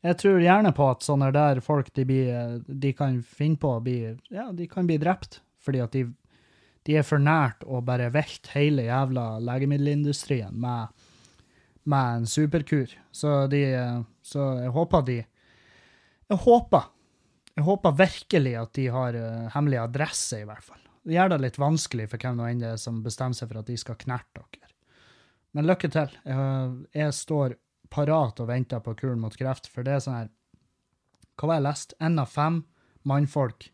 Jeg 0.04 0.18
tror 0.20 0.42
gjerne 0.42 0.74
på 0.76 0.88
at 0.90 1.06
sånne 1.06 1.30
der 1.32 1.62
folk 1.64 1.94
de, 1.94 2.06
blir, 2.06 2.62
de 2.68 2.94
kan 2.98 3.22
finne 3.24 3.60
på 3.62 3.76
å 3.76 3.84
bli 3.84 4.00
Ja, 4.34 4.50
de 4.52 4.68
kan 4.68 4.90
bli 4.90 4.98
drept 4.98 5.42
fordi 5.63 5.82
at 5.84 5.95
de, 5.95 6.06
de 6.88 6.99
er 6.99 7.08
for 7.08 7.21
nært 7.23 7.63
å 7.65 7.82
bare 7.86 8.12
velte 8.13 8.54
hele 8.58 8.88
jævla 8.89 9.38
legemiddelindustrien 9.43 10.56
med 10.60 10.93
med 11.84 12.15
en 12.15 12.28
superkur. 12.28 12.91
Så, 13.12 13.47
de, 13.47 13.63
så 14.21 14.49
jeg 14.63 14.73
håper 14.76 15.02
de 15.08 15.19
Jeg 16.30 16.39
håper. 16.39 16.86
Jeg 17.54 17.65
håper 17.67 17.97
virkelig 17.97 18.54
at 18.58 18.71
de 18.73 18.88
har 18.89 19.13
uh, 19.13 19.49
hemmelig 19.54 19.78
adresse, 19.78 20.39
i 20.39 20.45
hvert 20.47 20.63
fall. 20.63 20.80
Det 21.04 21.13
gjør 21.13 21.34
det 21.34 21.41
litt 21.43 21.60
vanskelig 21.62 22.08
for 22.10 22.23
hvem 22.23 22.39
enn 22.47 22.62
det 22.63 22.69
er 22.71 22.80
som 22.82 23.04
bestemmer 23.06 23.38
seg 23.38 23.52
for 23.52 23.60
at 23.60 23.67
de 23.67 23.76
skal 23.78 23.99
knerte 23.99 24.41
dere. 24.41 24.71
Men 25.54 25.67
lykke 25.67 25.91
til. 25.93 26.15
Jeg, 26.26 26.71
jeg 26.95 27.13
står 27.13 27.58
parat 27.93 28.39
og 28.41 28.49
venter 28.49 28.82
på 28.82 28.95
kuren 28.97 29.21
mot 29.21 29.36
kreft, 29.38 29.67
for 29.69 29.86
det 29.86 29.97
er 29.97 30.02
sånn 30.02 30.17
her 30.23 30.32
Hva 31.38 31.52
var 31.52 31.60
jeg 31.60 31.65
lest? 31.67 31.93
Én 32.02 32.17
av 32.23 32.32
fem 32.32 32.63
mannfolk 33.06 33.67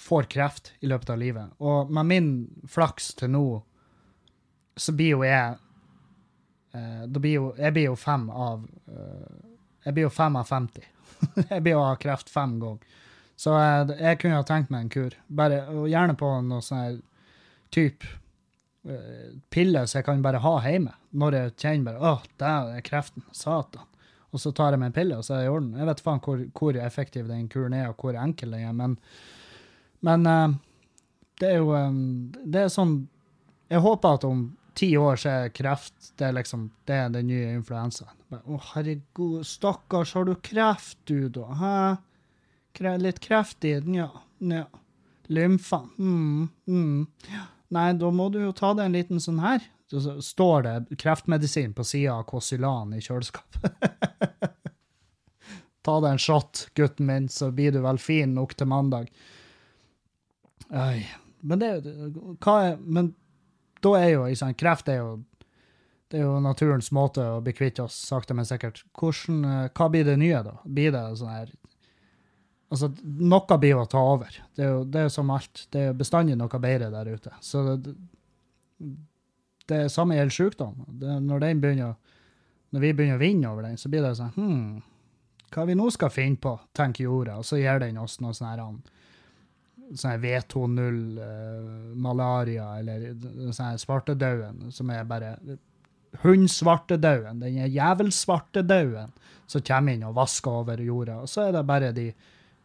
får 0.00 0.28
kreft 0.32 0.72
i 0.80 0.88
løpet 0.90 1.10
av 1.12 1.18
livet. 1.20 1.56
Og 1.58 1.90
med 1.92 2.08
min 2.08 2.30
flaks 2.68 3.12
til 3.20 3.32
nå 3.34 3.44
så 4.80 4.94
blir 4.96 5.12
jo 5.12 5.26
jeg 5.26 5.58
uh, 6.74 7.04
da 7.06 7.20
blir 7.20 7.34
jo, 7.34 7.50
Jeg 7.58 7.74
blir 7.76 7.90
jo 7.90 7.96
fem 7.98 8.28
av 8.30 8.62
uh, 8.64 9.34
Jeg 9.84 9.96
blir 9.96 10.06
jo 10.06 10.14
fem 10.14 10.38
av 10.40 10.48
50. 10.48 10.88
jeg 11.50 11.60
blir 11.60 11.76
jo 11.76 11.82
av 11.84 11.98
kreft 12.00 12.32
fem 12.32 12.56
ganger. 12.62 12.96
Så 13.40 13.52
jeg, 13.56 13.98
jeg 14.00 14.20
kunne 14.20 14.40
ha 14.40 14.46
tenkt 14.48 14.72
meg 14.72 14.86
en 14.86 14.92
kur. 14.92 15.14
Bare, 15.28 15.62
og 15.72 15.88
Gjerne 15.88 16.16
på 16.20 16.32
noe 16.44 16.64
sånn 16.64 16.98
type 17.72 18.16
piller 19.52 19.86
som 19.86 19.98
jeg 19.98 20.06
kan 20.06 20.22
bare 20.24 20.40
ha 20.40 20.52
hjemme. 20.64 20.92
Når 21.10 21.36
jeg 21.36 21.54
kjenner 21.62 21.86
bare 21.90 22.12
åh, 22.12 22.22
det 22.40 22.52
er 22.76 22.84
kreften. 22.84 23.24
Satan. 23.32 23.86
Og 24.30 24.40
så 24.40 24.52
tar 24.54 24.74
jeg 24.74 24.80
meg 24.80 24.92
en 24.92 24.96
pille, 24.96 25.18
og 25.18 25.26
så 25.26 25.34
er 25.34 25.42
det 25.42 25.48
i 25.48 25.52
orden. 25.52 25.74
Jeg 25.78 25.88
vet 25.88 26.02
faen 26.06 26.22
hvor, 26.24 26.42
hvor, 26.54 26.78
effektiv 26.78 27.28
den 27.30 27.48
kuren 27.50 27.74
er, 27.74 27.90
og 27.90 28.02
hvor 28.02 28.18
enkel 28.18 28.54
den 28.54 28.68
er, 28.68 28.76
men, 28.76 28.96
men 30.06 30.24
det 31.40 31.48
er 31.50 31.58
jo 31.60 31.74
Det 32.44 32.62
er 32.62 32.70
sånn 32.72 32.94
Jeg 33.68 33.82
håper 33.84 34.16
at 34.16 34.24
om 34.28 34.46
ti 34.76 34.90
år 34.96 35.18
så 35.20 35.32
er 35.32 35.52
kreft 35.52 36.12
det 36.20 36.28
er 36.28 36.36
liksom, 36.36 36.68
det 36.88 36.96
er 36.96 37.12
den 37.12 37.28
nye 37.30 37.54
influensaen. 37.56 38.16
Å, 38.30 38.58
herregud, 38.74 39.40
stakkars, 39.46 40.12
har 40.14 40.26
du 40.28 40.34
kreft, 40.44 40.98
du, 41.08 41.28
da? 41.32 41.46
Hæ? 41.56 41.76
Kre 42.76 42.94
litt 43.00 43.18
kreft 43.24 43.64
i 43.64 43.72
den, 43.80 43.96
ja. 43.98 44.10
ja. 44.38 44.66
Lymfa. 45.32 45.82
Mm, 45.98 46.48
mm. 46.68 47.40
Nei, 47.74 47.86
da 47.98 48.10
må 48.14 48.28
du 48.34 48.40
jo 48.42 48.52
ta 48.56 48.72
deg 48.76 48.90
en 48.90 48.96
liten 48.98 49.22
sånn 49.22 49.40
her. 49.42 49.64
Så 49.90 50.20
står 50.22 50.66
det 50.66 51.00
kreftmedisin 51.02 51.74
på 51.74 51.84
sida 51.86 52.20
av 52.20 52.28
Kosilan 52.30 52.94
i 52.94 53.02
kjøleskapet. 53.02 53.74
ta 55.86 55.96
deg 56.04 56.12
en 56.12 56.22
shot, 56.22 56.68
gutten 56.78 57.08
min, 57.10 57.28
så 57.32 57.50
blir 57.54 57.74
du 57.74 57.80
vel 57.82 57.98
fin 57.98 58.36
nok 58.36 58.54
til 58.58 58.70
mandag. 58.70 59.10
Oi. 60.70 61.02
Men 61.40 61.60
det 61.62 61.70
hva 62.44 62.54
er, 62.68 62.78
Men 62.78 63.14
da 63.80 63.94
er 63.96 64.10
jo 64.12 64.26
liksom, 64.28 64.54
kreft 64.60 64.90
er 64.92 65.00
jo, 65.00 65.12
det 66.12 66.20
er 66.20 66.26
jo 66.26 66.40
naturens 66.44 66.90
måte 66.92 67.24
å 67.24 67.40
bli 67.44 67.54
kvitt 67.56 67.80
oss, 67.80 67.96
sakte, 68.10 68.36
men 68.36 68.48
sikkert. 68.48 68.82
Hvordan, 68.98 69.44
eh, 69.44 69.70
hva 69.72 69.88
blir 69.90 70.04
det 70.04 70.18
nye, 70.20 70.42
da? 70.44 70.58
Blir 70.64 70.92
det 70.96 71.04
sånn 71.20 71.34
her 71.34 71.56
Altså, 72.70 72.86
noe 73.02 73.56
blir 73.58 73.80
å 73.80 73.86
ta 73.90 73.98
over. 74.12 74.36
Det 74.54 74.62
er 74.62 74.68
jo 74.70 74.82
det 74.86 75.00
er 75.02 75.08
som 75.10 75.30
alt. 75.34 75.64
Det 75.74 75.80
er 75.88 75.96
bestandig 75.98 76.36
noe 76.38 76.60
bedre 76.62 76.92
der 76.92 77.08
ute. 77.10 77.32
Så 77.42 77.64
det, 77.82 77.96
det 79.66 79.80
samme 79.90 80.14
gjelder 80.14 80.36
sykdom. 80.36 80.76
Det, 80.86 81.16
når, 81.24 81.48
begynner, 81.58 81.96
når 82.70 82.84
vi 82.84 82.92
begynner 82.94 83.18
å 83.18 83.24
vinne 83.24 83.50
over 83.50 83.66
den, 83.66 83.74
så 83.80 83.90
blir 83.90 84.06
det 84.06 84.12
sånn 84.20 84.30
Hm, 84.36 84.78
hva 85.50 85.66
vi 85.66 85.74
nå 85.74 85.88
skal 85.90 86.14
finne 86.14 86.38
på, 86.38 86.54
tenker 86.78 87.08
jorda, 87.08 87.40
og 87.40 87.48
så 87.48 87.58
gir 87.58 87.82
den 87.82 87.98
oss 87.98 88.20
noe 88.22 88.36
sånn 88.38 88.52
her 88.52 88.62
sånn 89.98 90.20
V20 90.22 90.78
uh, 90.80 91.24
eh, 91.24 91.94
malaria 91.98 92.66
eller 92.78 93.10
sånn 93.54 93.78
svartedauden, 93.80 94.70
som 94.74 94.90
er 94.94 95.08
bare 95.08 95.34
hundsvartedauden, 96.22 97.40
den 97.42 97.58
jævelsvartedauden, 97.70 99.12
som 99.50 99.64
kommer 99.66 99.94
inn 99.94 100.06
og 100.06 100.16
vasker 100.18 100.60
over 100.62 100.82
jorda. 100.82 101.20
Og 101.24 101.30
så 101.30 101.48
er 101.48 101.56
det 101.56 101.64
bare 101.66 101.92
de 101.94 102.10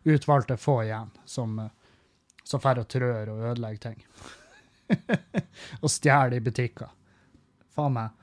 utvalgte 0.05 0.57
få 0.61 0.79
igjen 0.85 1.11
som, 1.25 1.57
uh, 1.59 1.69
som 2.43 2.61
får 2.61 2.83
og 2.83 2.89
trør 2.93 3.33
og 3.33 3.47
ødelegger 3.51 3.89
ting. 3.89 4.05
og 5.83 5.89
stjeler 5.89 6.37
i 6.37 6.45
butikker. 6.45 6.93
Faen 7.75 7.97
meg. 7.97 8.13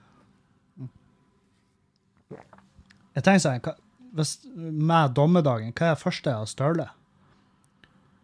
Jeg 3.12 3.24
tenker 3.26 3.42
sånn, 3.44 3.80
hvis, 4.16 4.38
Med 4.54 5.12
dommedagen, 5.16 5.72
hva 5.76 5.90
er 5.90 5.96
det 5.96 6.00
første 6.00 6.30
jeg 6.30 6.44
har 6.44 6.48
stjålet? 6.48 7.01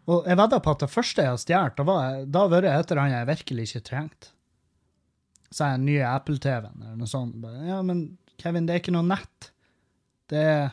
Og 0.09 0.25
jeg 0.25 0.39
vedder 0.41 0.63
på 0.65 0.73
at 0.73 0.83
det 0.83 0.91
første 0.91 1.25
jeg 1.25 1.35
har 1.35 1.41
stjålet, 1.43 2.27
da 2.33 2.43
har 2.43 2.53
vært 2.53 2.71
et 2.71 2.91
eller 2.93 3.03
annet 3.03 3.19
jeg 3.19 3.31
virkelig 3.35 3.67
ikke 3.69 3.85
trengte. 3.91 4.31
Så 5.53 5.65
er 5.65 5.77
den 5.77 5.89
nye 5.89 6.09
Apple-TV-en 6.09 6.83
eller 6.83 6.97
noe 7.01 7.09
sånt. 7.09 7.45
Ja, 7.69 7.81
men 7.85 8.03
Kevin, 8.41 8.67
det 8.69 8.75
er 8.75 8.83
ikke 8.83 8.95
noe 8.97 9.09
nett. 9.09 9.53
Det 10.29 10.45
er 10.45 10.69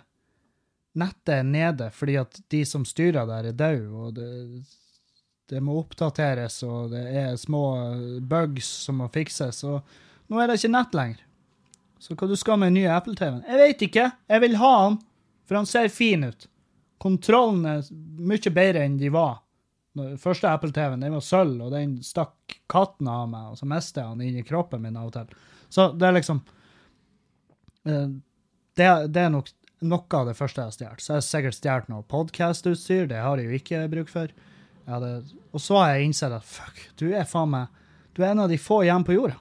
Nettet 0.96 1.32
er 1.42 1.44
nede 1.44 1.90
fordi 1.92 2.14
at 2.22 2.38
de 2.54 2.62
som 2.64 2.86
styrer 2.88 3.28
der, 3.28 3.50
er 3.50 3.56
døde, 3.60 3.90
og 3.92 4.14
det, 4.16 4.30
det 5.52 5.60
må 5.60 5.76
oppdateres, 5.82 6.62
og 6.64 6.94
det 6.94 7.04
er 7.20 7.34
små 7.36 7.66
bugs 8.24 8.70
som 8.86 9.02
må 9.02 9.10
fikses, 9.12 9.60
og 9.68 9.84
nå 10.32 10.40
er 10.40 10.48
det 10.48 10.56
ikke 10.62 10.72
nett 10.72 10.96
lenger. 10.96 11.26
Så 12.00 12.16
hva 12.16 12.30
du 12.30 12.36
skal 12.40 12.62
med 12.62 12.72
den 12.72 12.80
nye 12.80 12.96
Apple-TV-en? 12.96 13.44
Jeg 13.44 13.60
vet 13.60 13.84
ikke. 13.90 14.06
Jeg 14.32 14.44
vil 14.46 14.56
ha 14.62 14.74
den, 14.86 14.98
for 15.48 15.60
han 15.60 15.68
ser 15.68 15.92
fin 15.92 16.24
ut. 16.28 16.48
Kontrollen 17.06 17.66
er 17.70 17.90
mye 18.26 18.52
bedre 18.54 18.86
enn 18.86 18.98
de 18.98 19.12
var. 19.14 19.44
Den 19.96 20.16
første 20.20 20.50
Apple-TV-en 20.50 21.04
den 21.06 21.14
var 21.16 21.24
sølv, 21.24 21.60
og 21.68 21.76
den 21.76 22.00
stakk 22.04 22.58
katten 22.72 23.08
av 23.08 23.28
meg, 23.32 23.52
og 23.52 23.60
så 23.60 23.68
mistet 23.70 24.02
den 24.02 24.24
inn 24.26 24.40
i 24.42 24.48
kroppen 24.48 24.82
min 24.84 24.98
av 24.98 25.12
og 25.12 25.14
til. 25.14 25.36
Så 25.72 25.92
det 25.94 26.08
er 26.08 26.18
liksom 26.18 26.42
eh, 27.86 28.10
det, 28.76 28.90
det, 29.14 29.22
er 29.22 29.32
nok 29.32 29.54
noe 29.86 30.20
av 30.20 30.32
det 30.32 30.36
første 30.40 30.62
jeg 30.62 30.66
har 30.66 30.76
stjålet. 30.80 31.06
Så 31.06 31.14
jeg 31.14 31.22
har 31.22 31.28
sikkert 31.30 31.60
stjålet 31.60 31.94
noe 31.94 32.08
podkastutstyr, 32.16 33.06
det 33.14 33.22
har 33.22 33.40
jeg 33.40 33.48
jo 33.52 33.62
ikke 33.62 33.86
bruk 33.94 34.12
for. 34.12 34.34
Hadde, 34.90 35.14
og 35.54 35.62
så 35.64 35.80
har 35.80 35.94
jeg 35.94 36.10
innsett 36.10 36.36
at 36.36 36.50
fuck, 36.50 36.84
du 37.00 37.08
er 37.10 37.26
faen 37.26 37.50
meg 37.50 37.82
Du 38.14 38.22
er 38.22 38.30
en 38.32 38.44
av 38.44 38.52
de 38.52 38.60
få 38.62 38.84
igjen 38.86 39.06
på 39.06 39.16
jorda. 39.16 39.40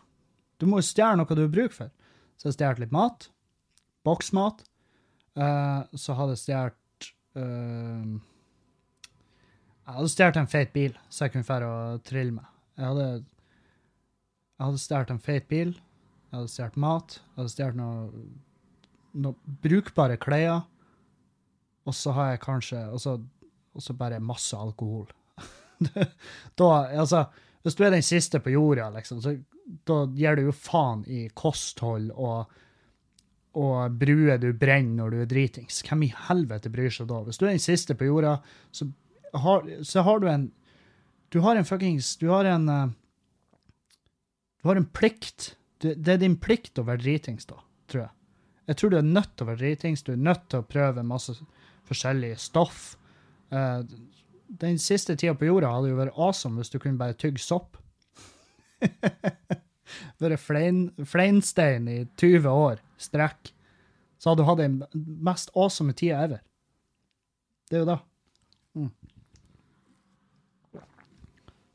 Du 0.58 0.68
må 0.68 0.80
jo 0.80 0.86
stjele 0.86 1.18
noe 1.20 1.36
du 1.36 1.44
har 1.44 1.52
bruk 1.52 1.74
for. 1.74 1.90
Så 2.36 2.50
jeg 2.50 2.58
stjålet 2.58 2.84
litt 2.84 2.94
mat. 2.94 3.28
Boksmat. 4.04 4.64
Uh, 5.34 5.86
så 5.96 6.14
hadde 6.18 6.36
jeg 6.36 6.44
stjålet 6.44 6.80
Uh, 7.34 8.20
jeg 9.84 9.96
hadde 9.98 10.10
stjålet 10.12 10.40
en 10.40 10.48
feit 10.48 10.70
bil 10.72 10.92
så 11.12 11.26
jeg 11.26 11.34
kunne 11.34 11.48
dra 11.48 11.70
og 11.70 12.04
trille 12.08 12.32
med. 12.36 12.46
Jeg 12.78 12.86
hadde, 12.88 13.08
jeg 14.54 14.66
hadde 14.66 14.82
stjålet 14.82 15.12
en 15.14 15.22
feit 15.22 15.48
bil, 15.50 15.74
jeg 15.74 16.38
hadde 16.38 16.52
stjålet 16.52 16.78
mat, 16.86 17.18
jeg 17.20 17.40
hadde 17.40 17.52
stjålet 17.52 17.80
noe, 17.80 18.24
noe 19.26 19.56
brukbare 19.66 20.18
klær, 20.20 20.64
og 21.84 21.94
så 21.94 22.14
har 22.16 22.30
jeg 22.32 22.40
kanskje 22.46 22.78
Og 22.94 23.82
så 23.82 23.92
bare 23.98 24.20
masse 24.22 24.56
alkohol. 24.56 25.10
da, 26.58 26.68
altså, 26.94 27.24
hvis 27.62 27.74
du 27.74 27.84
er 27.84 27.90
den 27.90 28.06
siste 28.06 28.40
på 28.40 28.54
jorda, 28.54 28.88
liksom, 28.94 29.20
så 29.20 29.34
da 29.88 30.04
gir 30.16 30.36
du 30.36 30.46
jo 30.48 30.54
faen 30.54 31.04
i 31.10 31.26
kosthold 31.34 32.10
og 32.14 32.52
og 33.54 33.94
bruer 34.00 34.40
du 34.42 34.50
brenner 34.58 34.98
når 34.98 35.14
du 35.14 35.20
er 35.22 35.30
dritings. 35.30 35.82
Hvem 35.86 36.06
i 36.06 36.12
helvete 36.28 36.72
bryr 36.72 36.92
seg 36.92 37.08
da? 37.10 37.20
Hvis 37.26 37.38
du 37.38 37.46
er 37.46 37.54
den 37.54 37.62
siste 37.62 37.96
på 37.98 38.08
jorda, 38.08 38.36
så 38.74 38.88
har, 39.44 39.66
så 39.86 40.04
har 40.06 40.20
du 40.22 40.28
en 40.30 40.50
Du 41.34 41.40
har 41.42 41.56
en 41.56 41.64
fuckings 41.66 42.16
Du 42.16 42.28
har 42.30 42.44
en 42.46 42.68
eh, 42.68 42.88
Du 44.62 44.68
har 44.68 44.76
en 44.76 44.86
plikt. 44.86 45.56
Det 45.80 46.08
er 46.08 46.18
din 46.18 46.36
plikt 46.40 46.78
å 46.78 46.86
være 46.86 47.02
dritings, 47.02 47.44
da, 47.46 47.58
tror 47.90 48.06
jeg. 48.06 48.12
Jeg 48.66 48.76
tror 48.76 48.90
du 48.90 48.96
er 48.96 49.02
nødt 49.02 49.34
til 49.36 49.44
å 49.44 49.48
være 49.50 49.60
dritings. 49.60 50.02
Du 50.02 50.12
er 50.14 50.22
nødt 50.22 50.46
til 50.48 50.62
å 50.62 50.66
prøve 50.66 51.02
masse 51.04 51.34
forskjellige 51.84 52.38
stoff. 52.40 52.96
Eh, 53.50 53.82
den 54.48 54.78
siste 54.78 55.16
tida 55.16 55.34
på 55.36 55.50
jorda 55.50 55.72
hadde 55.74 55.90
jo 55.92 55.98
vært 55.98 56.16
awesome 56.16 56.60
hvis 56.60 56.72
du 56.72 56.78
kunne 56.78 57.00
bare 57.00 57.18
tygge 57.18 57.42
sopp. 57.42 57.76
Vært 60.22 60.42
flein, 60.42 60.86
fleinstein 61.04 61.88
i 61.90 62.00
20 62.20 62.48
år 62.50 62.82
strekk. 63.00 63.52
Så 64.18 64.30
hadde 64.30 64.42
du 64.42 64.48
hatt 64.48 64.62
den 64.62 64.82
mest 65.24 65.50
awesome 65.54 65.92
tida 65.92 66.22
ever. 66.24 66.42
Det 67.68 67.76
er 67.76 67.82
jo 67.82 67.88
det. 67.90 67.98
Mm. 68.74 68.92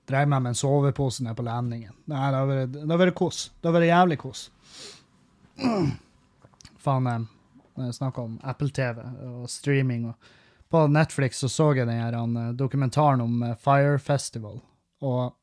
Dreiv 0.10 0.30
med 0.32 0.48
en 0.50 0.58
sovepose 0.58 1.24
nede 1.24 1.38
på 1.38 1.46
landingen. 1.46 1.94
Nei, 2.10 2.30
det 2.32 2.40
har 2.40 2.48
vært, 2.50 2.72
det 2.74 2.90
har 2.90 3.02
vært 3.04 3.18
kos. 3.20 3.42
Det 3.60 3.70
har 3.70 3.76
vært 3.78 3.92
jævlig 3.92 4.18
kos. 4.24 4.46
Faen, 6.84 7.28
jeg 7.78 7.98
snakker 8.00 8.26
om 8.26 8.40
Apple-TV 8.44 9.02
og 9.30 9.50
streaming 9.52 10.10
og 10.10 10.36
På 10.70 10.84
Netflix 10.86 11.40
så 11.42 11.48
så 11.50 11.72
jeg 11.74 11.88
den 11.88 11.98
her 11.98 12.14
eh, 12.14 12.52
dokumentaren 12.54 13.22
om 13.24 13.40
eh, 13.42 13.56
Fire 13.58 13.98
Festival, 13.98 14.60
og 15.02 15.34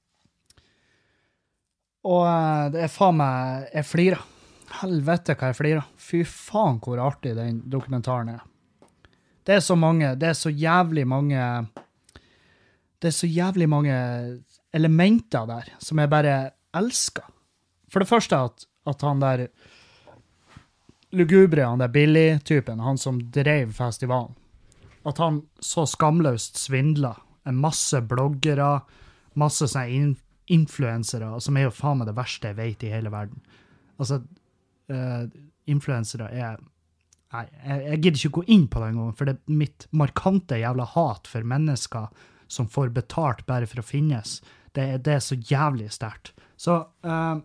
Og 2.07 2.25
eh, 2.27 2.65
det 2.75 2.85
er 2.87 2.93
faen 2.93 3.19
meg 3.21 3.71
Jeg 3.75 3.89
flirer. 3.91 4.25
Helvete 4.81 5.37
hva 5.39 5.51
jeg 5.51 5.59
flirer. 5.59 5.89
Fy 5.99 6.23
faen 6.27 6.81
hvor 6.83 7.03
artig 7.03 7.35
den 7.39 7.63
dokumentaren 7.71 8.35
er. 8.37 8.45
Det 9.47 9.59
er 9.59 9.63
så 9.63 9.77
mange 9.79 10.15
Det 10.19 10.33
er 10.33 10.39
så 10.39 10.51
jævlig 10.51 11.07
mange 11.07 11.41
Det 12.99 13.11
er 13.13 13.15
så 13.15 13.29
jævlig 13.31 13.69
mange 13.71 13.97
elementer 14.75 15.47
der 15.49 15.73
som 15.79 15.99
jeg 16.03 16.11
bare 16.11 16.37
elsker. 16.77 17.25
For 17.89 18.03
det 18.03 18.11
første 18.11 18.37
at, 18.37 18.67
at 18.87 19.03
han 19.07 19.23
der 19.23 19.47
lugubre, 21.17 21.65
han 21.65 21.81
der 21.81 21.89
Billy-typen, 21.89 22.83
han 22.83 22.99
som 22.99 23.21
drev 23.33 23.73
festivalen, 23.73 24.35
at 25.07 25.17
han 25.23 25.39
så 25.63 25.87
skamløst 25.89 26.59
svindla 26.61 27.15
en 27.47 27.57
masse 27.63 28.03
bloggere, 28.05 28.83
masse 29.39 29.71
sånne 29.71 30.17
influensere, 30.53 31.29
som 31.43 31.57
er 31.57 31.67
jo 31.67 31.75
faen 31.75 32.01
meg 32.01 32.11
det 32.11 32.17
verste 32.17 32.53
jeg 32.53 32.59
vet 32.59 32.87
i 32.87 32.93
hele 32.93 33.13
verden. 33.13 33.43
Altså, 33.99 34.21
uh, 34.93 35.27
influensere 35.67 36.31
er 36.33 36.65
Nei, 37.35 37.43
jeg, 37.51 37.81
jeg 37.83 37.99
gidder 38.05 38.21
ikke 38.21 38.37
gå 38.37 38.43
inn 38.55 38.67
på 38.71 38.81
det 38.81 38.89
engang, 38.93 39.15
for 39.19 39.29
det 39.29 39.33
er 39.35 39.57
mitt 39.59 39.85
markante 39.91 40.61
jævla 40.61 40.85
hat 40.93 41.27
for 41.27 41.45
mennesker 41.45 42.07
som 42.47 42.69
får 42.71 42.93
betalt 42.95 43.43
bare 43.49 43.67
for 43.67 43.83
å 43.83 43.85
finnes. 43.85 44.39
Det, 44.71 44.85
det 45.05 45.17
er 45.17 45.25
så 45.25 45.35
jævlig 45.35 45.91
sterkt. 45.93 46.31
Så 46.57 46.79
uh, 46.87 47.37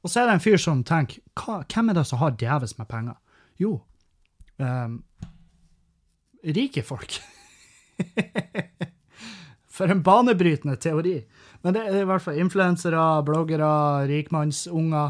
Og 0.00 0.10
så 0.10 0.22
er 0.22 0.30
det 0.30 0.38
en 0.38 0.42
fyr 0.42 0.56
som 0.58 0.80
tenker 0.82 1.20
hva, 1.38 1.60
Hvem 1.68 1.92
er 1.92 1.98
det 2.00 2.06
som 2.08 2.18
har 2.22 2.34
djevelsk 2.40 2.80
med 2.80 2.88
penger? 2.90 3.20
Jo, 3.60 3.76
um, 4.58 4.96
rike 6.42 6.82
folk. 6.82 7.20
For 9.74 9.90
en 9.90 10.02
banebrytende 10.06 10.76
teori. 10.78 11.16
Men 11.64 11.74
det 11.74 11.82
er 11.82 12.02
i 12.02 12.06
hvert 12.06 12.22
fall 12.22 12.38
influensere, 12.38 13.00
bloggere, 13.26 13.70
rikmannsunger 14.10 15.08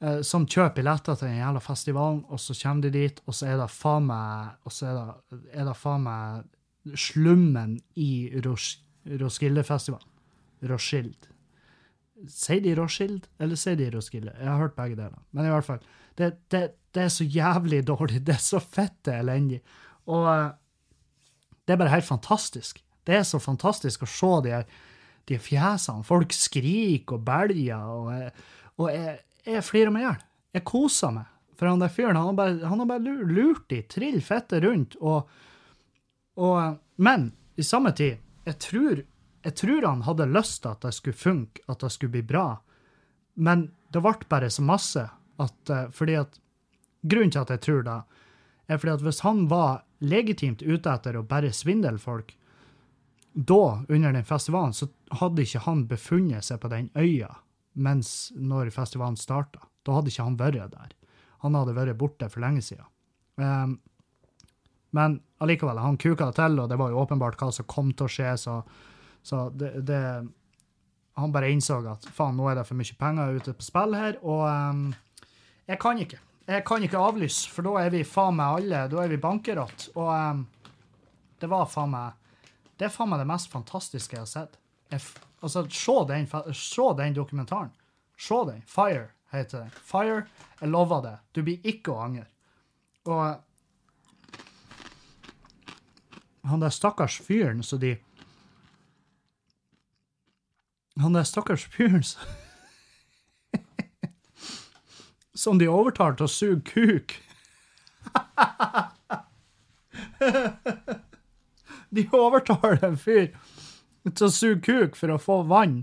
eh, 0.00 0.20
som 0.26 0.46
kjøper 0.46 0.78
billetter 0.78 1.18
til 1.18 1.28
den 1.28 1.40
jævla 1.42 1.60
festivalen, 1.64 2.22
og 2.28 2.40
så 2.40 2.56
kommer 2.62 2.86
de 2.86 2.94
dit, 2.94 3.20
og 3.26 3.36
så 3.36 3.50
er 3.50 3.58
det 3.60 3.68
faen 3.74 4.08
meg 4.08 4.56
Og 4.64 4.72
så 4.72 4.86
er 4.88 4.96
det, 5.00 5.42
er 5.52 5.68
det 5.68 5.76
faen 5.76 6.06
meg 6.06 6.96
slummen 6.96 7.76
i 8.00 8.30
Ros 8.44 8.78
Roskildefestivalen. 9.20 10.08
Roskilde. 10.68 11.30
Sier 12.28 12.60
de 12.60 12.74
Roskilde, 12.76 13.28
eller 13.40 13.56
sier 13.56 13.78
de 13.80 13.88
Roskilde? 13.94 14.34
Jeg 14.36 14.48
har 14.48 14.60
hørt 14.60 14.76
begge 14.76 14.96
deler. 14.98 15.22
Men 15.32 15.48
i 15.48 15.52
hvert 15.52 15.64
fall, 15.64 15.80
det, 16.20 16.34
det, 16.52 16.60
det 16.94 17.06
er 17.06 17.12
så 17.12 17.24
jævlig 17.24 17.80
dårlig. 17.88 18.20
Det 18.26 18.34
er 18.34 18.44
så 18.44 18.60
fette 18.60 19.14
elendig. 19.16 19.62
Og 20.06 20.28
eh, 20.28 20.50
det 21.64 21.74
er 21.74 21.80
bare 21.80 21.94
helt 21.94 22.08
fantastisk. 22.08 22.82
Det 23.10 23.18
er 23.18 23.26
så 23.26 23.40
fantastisk 23.42 24.06
å 24.06 24.10
se 24.10 24.32
de, 24.46 24.62
de 25.26 25.38
fjesene. 25.42 26.06
Folk 26.06 26.34
skriker 26.36 27.18
og 27.18 27.26
belger, 27.26 27.90
og, 27.90 28.40
og 28.78 28.94
jeg, 28.94 29.18
jeg 29.48 29.66
flirer 29.66 29.94
meg 29.94 30.04
i 30.04 30.06
hjel. 30.06 30.24
Jeg 30.60 30.66
koser 30.70 31.14
meg. 31.18 31.28
For 31.58 31.68
han 31.68 31.82
der 31.82 31.92
fyren, 31.92 32.16
han 32.16 32.30
har 32.30 32.36
bare, 32.38 32.68
han 32.70 32.80
har 32.80 32.88
bare 32.88 33.16
lurt 33.28 33.66
de, 33.68 33.82
trill 33.90 34.22
fette 34.24 34.62
rundt, 34.64 34.96
og, 35.04 35.28
og 36.40 36.78
Men 37.00 37.32
i 37.56 37.64
samme 37.64 37.92
tid, 37.96 38.20
jeg 38.44 38.56
tror, 38.64 39.02
jeg 39.44 39.56
tror 39.56 39.84
han 39.84 40.06
hadde 40.06 40.30
lyst 40.32 40.62
til 40.62 40.72
at 40.72 40.86
det 40.86 40.94
skulle 40.96 41.16
funke, 41.16 41.60
at 41.68 41.80
det 41.84 41.90
skulle 41.92 42.14
bli 42.14 42.22
bra, 42.24 42.46
men 43.34 43.66
det 43.92 44.00
ble 44.04 44.28
bare 44.28 44.48
så 44.52 44.64
masse 44.64 45.02
at 45.40 45.72
eh, 45.72 45.88
Fordi 45.96 46.16
at 46.20 46.40
Grunnen 47.00 47.32
til 47.32 47.40
at 47.40 47.50
jeg 47.54 47.60
tror 47.64 47.84
det, 47.86 47.98
er 48.68 48.76
fordi 48.76 48.92
at 48.92 49.04
hvis 49.06 49.22
han 49.24 49.46
var 49.48 49.84
legitimt 50.04 50.60
ute 50.60 50.92
etter 50.92 51.16
å 51.16 51.24
bare 51.24 51.48
svindle 51.56 51.96
folk, 51.98 52.34
da, 53.32 53.82
under 53.88 54.12
den 54.12 54.24
festivalen, 54.24 54.74
så 54.74 54.88
hadde 55.20 55.44
ikke 55.44 55.62
han 55.66 55.84
befunnet 55.90 56.46
seg 56.46 56.60
på 56.62 56.70
den 56.72 56.90
øya 56.98 57.30
mens 57.78 58.32
når 58.34 58.72
festivalen 58.74 59.18
starta. 59.18 59.62
Da 59.86 59.94
hadde 59.94 60.10
ikke 60.10 60.26
han 60.26 60.38
vært 60.40 60.72
der. 60.74 60.94
Han 61.44 61.54
hadde 61.56 61.76
vært 61.76 61.98
borte 62.00 62.28
for 62.28 62.42
lenge 62.42 62.64
siden. 62.66 62.88
Um, 63.40 63.78
men 64.96 65.20
allikevel, 65.40 65.78
han 65.78 65.98
kuka 66.00 66.28
det 66.28 66.36
til, 66.40 66.58
og 66.58 66.68
det 66.68 66.78
var 66.80 66.90
jo 66.90 66.98
åpenbart 67.04 67.38
hva 67.40 67.52
som 67.54 67.68
kom 67.70 67.92
til 67.94 68.08
å 68.08 68.10
skje, 68.10 68.34
så, 68.42 68.56
så 69.22 69.46
det, 69.54 69.72
det 69.86 70.02
Han 71.20 71.32
bare 71.32 71.50
innså 71.52 71.80
at 71.90 72.06
faen, 72.14 72.36
nå 72.38 72.48
er 72.48 72.58
det 72.58 72.66
for 72.66 72.78
mye 72.78 72.96
penger 72.98 73.36
ute 73.36 73.52
på 73.54 73.64
spill 73.66 73.94
her, 73.98 74.18
og 74.22 74.44
um, 74.48 74.84
jeg 75.68 75.78
kan 75.82 75.98
ikke. 76.00 76.18
Jeg 76.50 76.64
kan 76.66 76.82
ikke 76.82 76.98
avlyse, 76.98 77.50
for 77.52 77.66
da 77.66 77.84
er 77.84 77.92
vi 77.94 78.06
faen 78.06 78.38
meg 78.38 78.56
alle, 78.58 78.86
da 78.90 79.02
er 79.04 79.12
vi 79.12 79.20
bankerott. 79.22 79.90
Og 79.94 80.08
um, 80.10 80.40
det 81.40 81.50
var 81.50 81.68
faen 81.70 81.92
meg 81.92 82.19
Det 82.80 82.86
er 82.88 82.92
faen 82.94 83.10
meg 83.12 83.20
det 83.20 83.28
mest 83.28 83.50
fantastiske 83.52 84.16
jeg 84.16 84.22
har 84.22 84.28
sett. 84.30 84.54
Jeg, 84.88 85.00
altså, 85.44 85.66
se 85.68 85.96
den, 86.08 86.24
se 86.56 86.86
den 86.96 87.12
dokumentaren. 87.12 87.68
Se 88.16 88.38
den. 88.48 88.62
Fire 88.64 89.10
heter 89.34 89.66
den. 89.66 89.70
Fire. 89.84 90.22
Jeg 90.62 90.68
lover 90.72 91.02
det. 91.04 91.12
Du 91.36 91.42
blir 91.44 91.60
ikke 91.60 91.92
å 91.92 92.00
angre. 92.06 92.24
Og 93.04 93.36
han 96.48 96.64
der 96.64 96.72
stakkars 96.72 97.20
fyren 97.20 97.60
så 97.62 97.76
de 97.76 97.98
Han 101.00 101.12
der 101.14 101.24
stakkars 101.24 101.64
fyren 101.68 102.02
så 102.04 102.18
Som 105.44 105.58
de 105.60 105.68
overtar 105.68 106.16
til 106.16 106.24
å 106.24 106.32
suge 106.32 106.60
kuk. 106.72 107.12
de 111.90 112.06
overtaler 112.14 112.84
en 112.86 112.98
fyr 112.98 113.30
til 114.08 114.26
å 114.26 114.32
suge 114.32 114.60
kuk 114.64 114.98
for 114.98 115.12
å 115.12 115.20
få 115.20 115.40
vann. 115.50 115.82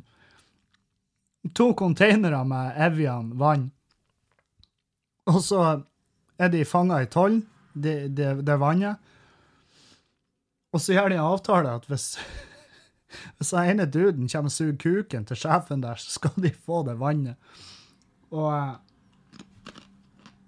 To 1.55 1.71
containere 1.77 2.39
med 2.47 2.79
Evian 2.87 3.33
vann. 3.39 3.69
Og 5.27 5.41
så 5.43 5.61
er 6.39 6.51
de 6.53 6.63
fanga 6.67 7.01
i 7.03 7.09
toll, 7.11 7.41
det, 7.73 8.15
det, 8.15 8.33
det 8.47 8.57
vannet. 8.61 9.03
Og 10.73 10.81
så 10.83 10.95
gjør 10.95 11.11
de 11.11 11.19
en 11.19 11.29
avtale 11.29 11.75
at 11.79 11.87
hvis, 11.89 12.15
hvis 13.37 13.53
den 13.53 13.71
ene 13.73 13.87
duden 13.91 14.31
kommer 14.31 14.51
og 14.51 14.55
suger 14.55 14.77
kuken 14.81 15.27
til 15.27 15.39
sjefen 15.39 15.83
der, 15.83 15.99
så 15.99 16.17
skal 16.19 16.35
de 16.43 16.51
få 16.53 16.83
det 16.87 16.97
vannet. 17.01 17.39
Og 18.31 18.51
eh, 18.51 18.75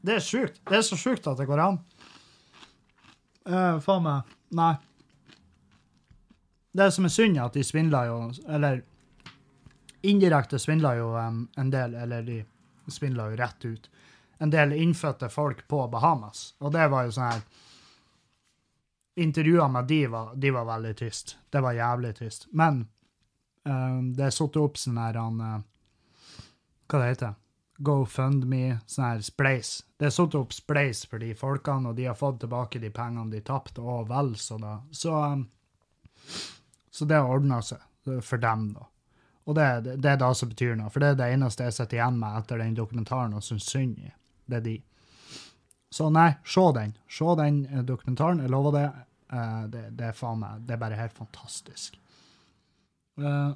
det 0.05 0.19
er 0.19 0.23
sjukt. 0.23 0.61
Det 0.67 0.79
er 0.79 0.85
så 0.87 0.99
sjukt 0.99 1.27
at 1.27 1.39
det 1.39 1.47
går 1.49 1.63
an. 1.63 1.79
Uh, 3.49 3.79
faen 3.83 4.05
meg. 4.05 4.35
Nei. 4.55 4.73
Det 6.71 6.91
som 6.91 7.05
er 7.05 7.13
synd, 7.13 7.37
er 7.37 7.47
at 7.47 7.57
de 7.57 7.63
svindla 7.65 8.03
jo 8.05 8.17
Eller 8.47 8.83
indirekte 10.01 10.59
svindla 10.59 10.93
jo 10.95 11.09
um, 11.17 11.47
en 11.57 11.71
del, 11.71 11.95
eller 11.95 12.21
de 12.23 12.43
svindla 12.87 13.29
jo 13.31 13.39
rett 13.39 13.65
ut. 13.65 13.89
En 14.39 14.49
del 14.49 14.73
innfødte 14.73 15.29
folk 15.29 15.67
på 15.67 15.87
Bahamas. 15.87 16.53
Og 16.59 16.71
det 16.71 16.87
var 16.87 17.07
jo 17.07 17.15
sånn 17.15 17.33
her 17.33 17.41
Intervjuene 19.19 19.73
med 19.73 19.87
de 19.89 20.05
var, 20.07 20.29
de 20.35 20.51
var 20.55 20.63
veldig 20.63 20.93
trist. 20.95 21.33
Det 21.51 21.59
var 21.59 21.75
jævlig 21.75 22.13
trist. 22.15 22.45
Men 22.55 22.85
um, 23.67 24.13
det 24.15 24.29
er 24.29 24.31
satt 24.31 24.55
opp 24.61 24.79
sånn 24.79 24.99
her 25.01 25.17
han 25.19 25.41
eh, 25.43 25.57
Hva 26.87 27.01
det 27.01 27.09
heter 27.09 27.33
GoFundMe, 27.83 28.77
sånn 28.87 29.05
her 29.05 29.25
Spleis. 29.25 29.73
Det 29.99 30.07
er 30.07 30.15
satt 30.15 30.37
opp 30.39 30.55
Spleis 30.55 31.03
for 31.07 31.19
de 31.19 31.33
folkene, 31.35 31.91
og 31.91 31.99
de 31.99 32.07
har 32.07 32.15
fått 32.15 32.39
tilbake 32.45 32.79
de 32.79 32.93
pengene 32.95 33.31
de 33.31 33.43
tapte, 33.43 33.83
og 33.83 34.07
vel 34.07 34.33
så 34.39 34.55
da. 34.61 34.77
Så, 34.95 35.11
um, 35.15 35.45
så 36.91 37.05
det 37.05 37.19
har 37.19 37.29
ordna 37.29 37.61
seg 37.65 37.81
eh, 38.09 38.21
for 38.25 38.41
dem, 38.41 38.71
da. 38.77 38.87
Og 39.49 39.55
det, 39.57 39.67
det, 39.85 39.95
det 40.03 40.11
er 40.11 40.19
det 40.21 40.29
som 40.37 40.49
betyr 40.51 40.75
noe, 40.77 40.91
for 40.93 41.01
det 41.01 41.13
er 41.13 41.19
det 41.19 41.31
eneste 41.33 41.65
jeg 41.65 41.75
sitter 41.77 41.97
igjen 41.97 42.19
med 42.21 42.37
etter 42.37 42.61
den 42.61 42.75
dokumentaren 42.77 43.33
og 43.33 43.45
syns 43.45 43.69
synd 43.71 43.97
i. 43.97 44.11
Det 44.49 44.59
er 44.59 44.65
de. 44.65 44.75
Så 45.93 46.09
nei, 46.13 46.29
se 46.45 46.65
den. 46.77 46.93
Se 47.09 47.35
den 47.39 47.63
eh, 47.65 47.85
dokumentaren. 47.85 48.43
Jeg 48.43 48.53
lover 48.53 48.75
det. 48.77 48.89
Uh, 49.29 49.65
det, 49.69 49.83
det 49.93 50.07
er 50.07 50.15
faen 50.17 50.39
meg 50.41 50.63
Det 50.65 50.73
er 50.73 50.79
bare 50.81 50.97
helt 50.97 51.13
fantastisk. 51.13 51.97
Uh, 53.21 53.53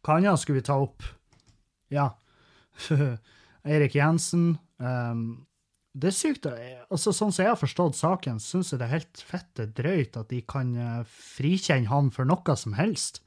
hva 0.00 0.16
annet 0.16 0.40
skulle 0.40 0.62
vi 0.62 0.66
ta 0.66 0.78
opp? 0.80 1.04
Ja. 1.92 2.08
Eirik 3.68 3.96
Jensen. 3.96 4.54
Um, 4.80 5.44
det 5.92 6.08
er 6.08 6.16
sykt. 6.16 6.46
altså 6.46 7.12
Sånn 7.12 7.32
som 7.34 7.44
jeg 7.44 7.52
har 7.52 7.60
forstått 7.60 7.98
saken, 7.98 8.40
syns 8.40 8.72
jeg 8.72 8.80
det 8.80 8.86
er 8.86 8.96
helt 8.96 9.24
fette 9.28 9.66
drøyt 9.76 10.16
at 10.16 10.30
de 10.32 10.40
kan 10.40 10.72
frikjenne 11.04 11.90
han 11.92 12.08
for 12.14 12.24
noe 12.28 12.56
som 12.56 12.78
helst. 12.78 13.20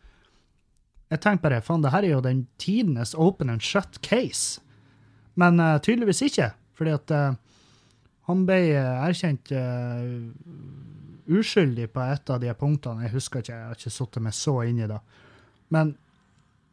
Jeg 1.13 1.21
tenker 1.21 1.45
bare 1.45 1.62
faen, 1.62 1.84
det 1.86 1.93
her 1.93 2.06
er 2.06 2.15
jo 2.15 2.23
den 2.25 2.45
tidenes 2.62 3.13
open 3.13 3.51
and 3.54 3.62
shut 3.62 3.99
case. 4.01 4.62
Men 5.39 5.60
uh, 5.62 5.78
tydeligvis 5.84 6.23
ikke, 6.25 6.49
fordi 6.75 6.95
at 6.95 7.13
uh, 7.13 7.36
han 8.30 8.45
ble 8.47 8.58
uh, 8.73 9.06
erkjent 9.06 9.54
uskyldig 11.25 11.89
på 11.93 12.01
et 12.06 12.34
av 12.34 12.41
de 12.41 12.49
punktene. 12.58 13.06
Jeg 13.06 13.15
husker 13.15 13.43
ikke, 13.43 13.54
jeg 13.54 13.69
har 13.69 13.78
ikke 13.78 13.93
sittet 13.93 14.25
meg 14.25 14.36
så 14.38 14.58
inn 14.65 14.82
i 14.82 14.89
det. 14.89 14.99
Men 15.73 15.93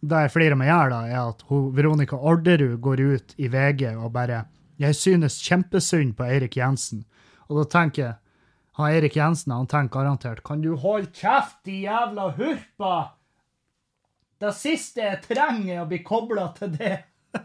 det 0.02 0.24
jeg 0.24 0.32
flirer 0.34 0.58
meg 0.58 0.68
i 0.68 0.72
hjel, 0.72 0.96
er 0.98 1.20
at 1.20 1.44
hun, 1.48 1.70
Veronica 1.76 2.16
Orderud 2.16 2.80
går 2.82 3.04
ut 3.12 3.36
i 3.38 3.48
VG 3.52 3.92
og 3.94 4.10
bare 4.14 4.42
'Jeg 4.82 4.98
synes 4.98 5.38
kjempesynd 5.42 6.16
på 6.18 6.26
Eirik 6.26 6.56
Jensen'. 6.58 7.04
Og 7.48 7.62
da 7.62 7.64
tenker 7.70 8.02
jeg 8.02 8.14
han 8.78 8.88
Eirik 8.90 9.16
Jensen 9.16 9.52
han 9.52 9.66
tenker 9.66 10.00
garantert 10.00 10.42
'Kan 10.42 10.62
du 10.62 10.76
holde 10.76 11.06
kjeft, 11.12 11.64
de 11.64 11.82
jævla 11.84 12.34
hurpa'? 12.36 13.10
Det 14.40 14.54
siste 14.54 15.00
jeg 15.00 15.22
trenger, 15.22 15.76
er 15.76 15.82
å 15.84 15.86
bli 15.86 16.02
kobla 16.02 16.48
til 16.56 16.72
det. 16.74 17.04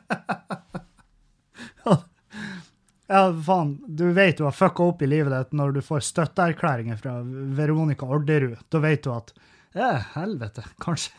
ja, 3.07 3.33
faen. 3.45 3.77
Du 3.87 4.11
vet 4.17 4.37
du 4.37 4.43
har 4.47 4.51
fucka 4.55 4.83
opp 4.83 5.01
i 5.01 5.07
livet 5.07 5.29
ditt 5.31 5.53
når 5.53 5.71
du 5.75 5.81
får 5.85 5.99
støtteerklæringer 6.07 6.97
fra 6.97 7.21
Veronica 7.59 8.05
Orderud. 8.05 8.57
Da 8.69 8.81
vet 8.81 9.03
du 9.03 9.11
at 9.13 9.33
ja, 9.77 9.91
helvete, 10.15 10.63
kanskje 10.81 11.13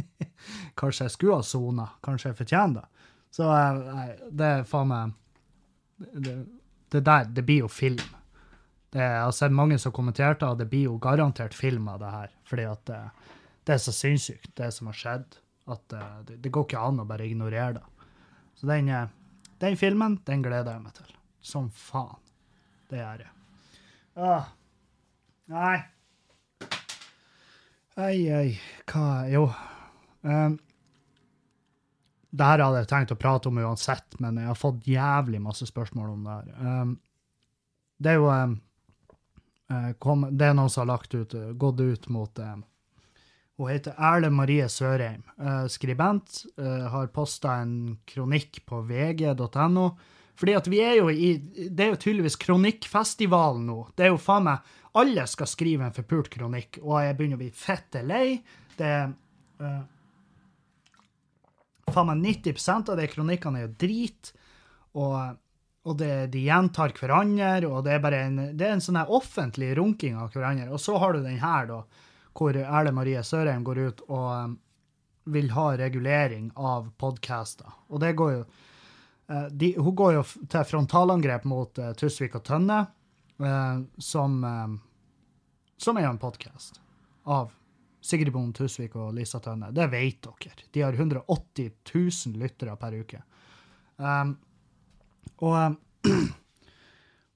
Kanskje 0.80 1.04
jeg 1.04 1.12
skulle 1.12 1.36
ha 1.36 1.44
sona. 1.44 1.86
Kanskje 2.00 2.30
jeg 2.30 2.38
fortjener 2.38 2.80
det. 2.80 2.86
Så 3.32 3.44
eh, 3.52 3.82
nei, 3.92 4.06
det 4.30 4.48
er 4.48 4.64
faen 4.68 4.88
meg 4.88 5.12
det, 5.96 6.34
det, 6.92 7.00
der, 7.00 7.24
det 7.24 7.44
blir 7.46 7.64
jo 7.64 7.68
film. 7.68 8.02
Det, 8.92 9.00
jeg 9.00 9.22
har 9.24 9.32
sett 9.36 9.54
mange 9.56 9.78
som 9.80 9.94
kommenterte, 9.94 10.48
at 10.48 10.60
det 10.60 10.68
blir 10.70 10.90
jo 10.90 10.98
garantert 11.00 11.54
film 11.56 11.88
av 11.88 12.00
det 12.02 12.10
her. 12.12 12.34
Fordi 12.48 12.66
at 12.68 12.84
det, 12.90 13.00
det 13.64 13.76
er 13.76 13.82
så 13.84 13.94
sinnssykt, 13.96 14.52
det 14.58 14.72
som 14.76 14.90
har 14.90 14.98
skjedd, 14.98 15.38
at 15.72 15.96
uh, 15.96 16.18
det, 16.26 16.40
det, 16.42 16.52
går 16.52 16.66
ikke 16.66 16.82
an 16.82 17.00
å 17.00 17.08
bare 17.08 17.28
ignorere 17.28 17.78
det. 17.78 18.10
Så 18.58 18.68
den, 18.68 18.90
uh, 18.90 19.06
den, 19.62 19.78
filmen, 19.80 20.18
den 20.26 20.42
gleder 20.44 20.76
jeg 20.76 20.84
meg 20.84 20.96
til. 20.98 21.14
Som 21.42 21.70
faen. 21.74 22.18
Det 22.90 23.00
gjør 23.00 23.24
jeg. 23.24 23.32
Åh. 24.20 24.50
Nei. 25.52 25.78
Ei, 28.02 28.18
ei, 28.32 28.50
hva 28.88 29.06
Jo. 29.28 29.46
Um, 30.22 30.54
det 32.32 32.48
her 32.48 32.62
hadde 32.64 32.80
jeg 32.80 32.88
tenkt 32.88 33.12
å 33.12 33.20
prate 33.20 33.50
om 33.50 33.58
uansett, 33.60 34.18
men 34.22 34.40
jeg 34.40 34.48
har 34.48 34.58
fått 34.58 34.86
jævlig 34.88 35.40
masse 35.44 35.66
spørsmål 35.68 36.12
om 36.14 36.26
det 36.26 36.36
her. 36.36 36.52
Um, 36.82 36.92
det 38.02 38.14
er 38.14 38.18
jo 38.18 38.28
um, 38.32 38.54
kom, 40.00 40.24
Det 40.32 40.48
er 40.48 40.56
noen 40.56 40.72
som 40.72 40.82
har 40.82 40.94
lagt 40.94 41.14
ut, 41.14 41.36
gått 41.60 41.82
ut 41.84 42.08
mot 42.12 42.40
um, 42.40 42.64
hun 43.60 43.68
heter 43.70 43.94
Erle 44.00 44.30
Marie 44.32 44.66
Sørheim. 44.68 45.22
Uh, 45.40 45.66
skribent. 45.70 46.42
Uh, 46.58 46.88
har 46.90 47.12
posta 47.14 47.60
en 47.62 47.98
kronikk 48.08 48.62
på 48.66 48.80
vg.no. 48.88 49.86
Fordi 50.40 50.54
at 50.56 50.68
vi 50.72 50.80
er 50.82 50.96
jo 50.98 51.10
i 51.12 51.34
Det 51.68 51.84
er 51.84 51.92
jo 51.92 52.00
tydeligvis 52.00 52.40
kronikkfestivalen 52.40 53.66
nå. 53.68 53.78
Det 53.94 54.08
er 54.08 54.14
jo 54.14 54.22
faen 54.22 54.48
meg 54.48 54.72
Alle 54.98 55.26
skal 55.28 55.48
skrive 55.48 55.86
en 55.86 55.94
forpult 55.94 56.32
kronikk, 56.32 56.80
og 56.82 56.98
jeg 57.04 57.16
begynner 57.16 57.38
å 57.38 57.44
bli 57.44 57.52
fette 57.56 58.02
lei. 58.04 58.40
Det 58.76 58.94
uh, 59.62 59.82
Faen 61.94 62.08
meg 62.08 62.22
90% 62.44 62.92
av 62.92 63.00
de 63.00 63.08
kronikkene 63.10 63.60
er 63.60 63.66
jo 63.66 63.74
drit. 63.84 64.32
Og, 64.98 65.36
og 65.88 65.98
det, 66.00 66.12
de 66.34 66.46
gjentar 66.46 66.94
hverandre, 66.96 67.66
og 67.68 67.84
det 67.86 67.96
er 67.96 68.02
bare 68.04 68.24
en, 68.28 68.40
det 68.56 68.68
er 68.68 68.76
en 68.76 68.84
sånn 68.84 69.00
offentlig 69.02 69.72
runking 69.78 70.18
av 70.20 70.32
hverandre. 70.34 70.70
Og 70.72 70.80
så 70.80 70.96
har 71.00 71.16
du 71.16 71.22
den 71.24 71.40
her, 71.42 71.68
da 71.70 71.82
hvor 72.32 72.56
Erle 72.56 72.92
Marie 72.96 73.22
Sørheim 73.24 73.64
går 73.64 73.78
ut 73.78 74.04
og 74.08 74.28
um, 74.32 74.58
vil 75.32 75.50
ha 75.54 75.66
regulering 75.78 76.50
av 76.56 76.90
podcaster. 76.98 77.68
Og 77.92 78.00
det 78.02 78.14
går 78.18 78.32
jo 78.32 78.42
uh, 78.42 79.48
de, 79.50 79.74
Hun 79.78 79.94
går 79.94 80.14
jo 80.16 80.24
til 80.50 80.68
frontalangrep 80.70 81.44
mot 81.48 81.78
uh, 81.78 81.92
Tusvik 81.98 82.36
og 82.40 82.46
Tønne, 82.48 82.80
uh, 83.42 83.82
som, 83.98 84.38
uh, 84.44 85.76
som 85.76 86.00
er 86.00 86.08
en 86.08 86.22
podkast 86.22 86.80
av 87.28 87.52
Sigrid 88.02 88.32
Bonde 88.34 88.56
Tusvik 88.58 88.96
og 88.98 89.14
Lisa 89.16 89.40
Tønne. 89.42 89.70
Det 89.74 89.86
vet 89.92 90.26
dere. 90.26 90.68
De 90.74 90.84
har 90.84 90.98
180 90.98 91.70
000 91.94 92.38
lyttere 92.42 92.76
per 92.76 92.98
uke. 92.98 93.22
Um, 93.96 94.36
og 95.42 95.58
um, 95.58 95.80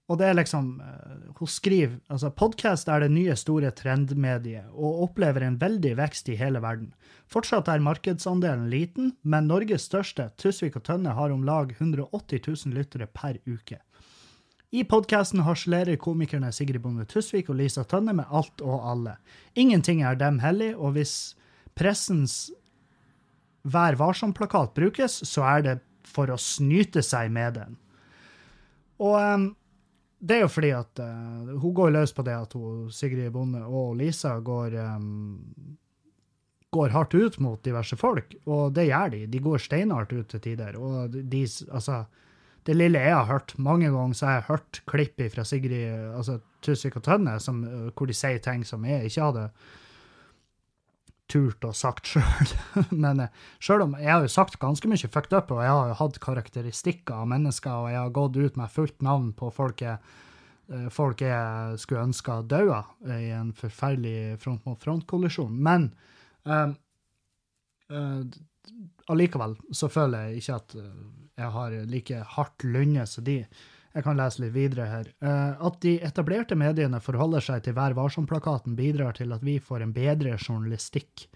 Og 0.06 0.20
det 0.20 0.28
er 0.28 0.36
liksom 0.38 0.68
uh, 0.78 1.30
Hun 1.38 1.50
skriver 1.50 1.96
altså 2.12 2.30
podkast 2.30 2.88
er 2.90 3.02
det 3.02 3.10
nye 3.14 3.34
store 3.38 3.72
trendmediet 3.74 4.70
og 4.70 5.02
opplever 5.08 5.42
en 5.46 5.58
veldig 5.58 5.96
vekst 5.98 6.30
i 6.30 6.38
hele 6.38 6.62
verden. 6.62 6.92
Fortsatt 7.30 7.68
er 7.72 7.82
markedsandelen 7.82 8.68
liten, 8.70 9.16
men 9.22 9.50
Norges 9.50 9.88
største, 9.90 10.28
Tusvik 10.38 10.78
og 10.78 10.86
Tønne, 10.86 11.16
har 11.18 11.34
om 11.34 11.42
lag 11.46 11.74
180 11.74 12.46
000 12.46 12.76
lyttere 12.78 13.10
per 13.10 13.40
uke. 13.50 13.80
I 14.74 14.82
podkasten 14.84 15.44
harselerer 15.46 15.98
komikerne 16.02 16.50
Sigrid 16.52 16.82
Bonde 16.82 17.04
Tusvik 17.06 17.50
og 17.52 17.60
Lisa 17.60 17.84
Tønne 17.86 18.16
med 18.18 18.30
alt 18.34 18.62
og 18.64 18.82
alle. 18.90 19.16
Ingenting 19.54 20.02
er 20.02 20.18
dem 20.18 20.40
hellig, 20.42 20.72
og 20.76 20.96
hvis 20.96 21.36
pressens 21.78 22.46
Vær 23.66 23.96
varsom-plakat 23.98 24.76
brukes, 24.76 25.16
så 25.26 25.42
er 25.42 25.62
det 25.64 25.72
for 26.06 26.30
å 26.30 26.38
snyte 26.38 27.02
seg 27.02 27.32
med 27.34 27.56
den. 27.58 27.72
Og 29.02 29.16
um, 29.18 29.46
det 30.22 30.36
er 30.36 30.44
jo 30.44 30.52
fordi 30.54 30.70
at 30.76 31.02
uh, 31.02 31.56
hun 31.58 31.74
går 31.74 31.90
løs 31.96 32.14
på 32.14 32.22
det 32.28 32.36
at 32.36 32.54
hun, 32.54 32.84
Sigrid 32.94 33.32
Bonde 33.34 33.64
og 33.66 33.96
Lisa 33.98 34.36
går, 34.38 34.76
um, 34.94 35.40
går 36.78 36.94
hardt 36.94 37.16
ut 37.18 37.40
mot 37.42 37.58
diverse 37.66 37.98
folk, 37.98 38.38
og 38.46 38.70
det 38.78 38.86
gjør 38.86 39.16
de. 39.16 39.24
De 39.34 39.42
går 39.48 39.66
steinhardt 39.66 40.14
ut 40.14 40.30
til 40.30 40.44
tider. 40.46 40.78
Og 40.78 41.18
de, 41.18 41.42
altså, 41.66 42.04
det 42.66 42.74
lille 42.74 43.00
jeg 43.00 43.14
har 43.14 43.28
hørt, 43.30 43.54
mange 43.62 43.88
ganger 43.94 44.18
så 44.18 44.26
har 44.28 44.38
jeg 44.40 44.48
hørt 44.50 44.80
klipp 44.90 45.20
fra 45.32 45.44
Sigrid 45.46 46.12
altså 46.18 46.40
Tusvik 46.66 46.98
og 46.98 47.04
Tønne 47.06 47.36
som, 47.42 47.60
hvor 47.94 48.10
de 48.10 48.16
sier 48.16 48.42
ting 48.42 48.64
som 48.66 48.84
jeg 48.88 49.06
ikke 49.06 49.28
hadde 49.28 49.50
turt 51.30 51.64
å 51.66 51.72
sagt 51.74 52.08
sjøl. 52.12 52.52
Men 52.90 53.24
eh, 53.26 53.42
sjøl 53.62 53.86
om 53.86 53.96
jeg 53.98 54.12
har 54.12 54.24
jo 54.24 54.32
sagt 54.32 54.58
ganske 54.62 54.90
mye 54.90 55.10
fucked 55.10 55.34
up, 55.36 55.52
og 55.54 55.62
jeg 55.64 55.74
har 55.74 55.90
jo 55.90 55.98
hatt 56.00 56.22
karakteristikker 56.22 57.22
av 57.22 57.30
mennesker, 57.32 57.82
og 57.82 57.90
jeg 57.92 58.00
har 58.00 58.14
gått 58.20 58.38
ut 58.38 58.58
med 58.60 58.72
fullt 58.72 59.06
navn 59.06 59.32
på 59.36 59.50
folk 59.54 59.82
jeg, 59.84 59.98
eh, 60.70 60.88
folk 60.94 61.24
jeg 61.26 61.82
skulle 61.82 62.06
ønske 62.10 62.40
daua 62.50 62.82
i 63.18 63.30
en 63.36 63.52
forferdelig 63.56 64.38
front-mot-front-kollisjon. 64.42 65.54
Men 65.66 65.90
um, 66.44 66.76
uh, 67.90 68.22
allikevel 69.10 69.56
så 69.74 69.90
føler 69.92 70.28
jeg 70.28 70.42
ikke 70.42 70.60
at 70.60 70.76
jeg 71.36 71.52
har 71.52 71.74
like 71.90 72.22
hardt 72.36 72.64
lønne, 72.64 73.04
som 73.08 73.24
de. 73.26 73.42
Jeg 73.96 74.04
kan 74.04 74.18
lese 74.18 74.42
litt 74.42 74.54
videre 74.54 74.88
her. 74.88 75.10
Uh, 75.24 75.56
at 75.68 75.78
de 75.84 75.96
etablerte 76.04 76.56
mediene 76.56 77.00
forholder 77.00 77.44
seg 77.44 77.64
til 77.64 77.76
Vær 77.76 77.96
varsom-plakaten, 77.96 78.76
bidrar 78.76 79.16
til 79.16 79.32
at 79.36 79.44
vi 79.44 79.58
får 79.60 79.84
en 79.84 79.94
bedre 79.96 80.36
journalistikk. 80.36 81.26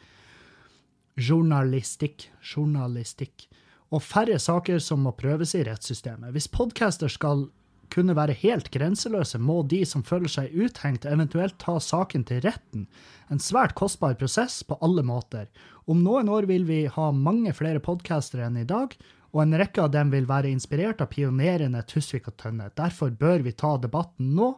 Journalistikk. 1.21 2.29
Journalistikk. 2.41 3.47
Og 3.91 4.05
færre 4.05 4.39
saker 4.41 4.81
som 4.81 5.03
må 5.05 5.13
prøves 5.19 5.55
i 5.57 5.65
rettssystemet. 5.67 6.33
Hvis 6.33 6.49
podcaster 6.53 7.11
skal 7.11 7.49
kunne 7.91 8.15
være 8.15 8.37
helt 8.41 8.71
grenseløse, 8.73 9.41
må 9.43 9.61
de 9.67 9.83
som 9.89 10.05
føler 10.07 10.31
seg 10.31 10.55
uthengt, 10.55 11.09
eventuelt 11.09 11.57
ta 11.61 11.75
saken 11.83 12.25
til 12.29 12.45
retten. 12.45 12.87
En 13.33 13.43
svært 13.43 13.75
kostbar 13.79 14.15
prosess 14.21 14.61
på 14.65 14.79
alle 14.85 15.03
måter. 15.07 15.49
Om 15.91 16.05
noen 16.05 16.31
år 16.31 16.47
vil 16.49 16.69
vi 16.69 16.85
ha 16.93 17.09
mange 17.11 17.53
flere 17.57 17.83
podkastere 17.83 18.47
enn 18.47 18.61
i 18.63 18.69
dag, 18.69 18.95
og 19.31 19.43
en 19.45 19.59
rekke 19.61 19.85
av 19.85 19.93
dem 19.95 20.11
vil 20.11 20.27
være 20.29 20.51
inspirert 20.51 21.03
av 21.05 21.11
pionerene 21.13 21.83
Tusvik 21.87 22.27
og 22.31 22.37
Tønne. 22.41 22.71
Derfor 22.79 23.13
bør 23.15 23.45
vi 23.47 23.55
ta 23.55 23.77
debatten 23.79 24.33
nå 24.35 24.51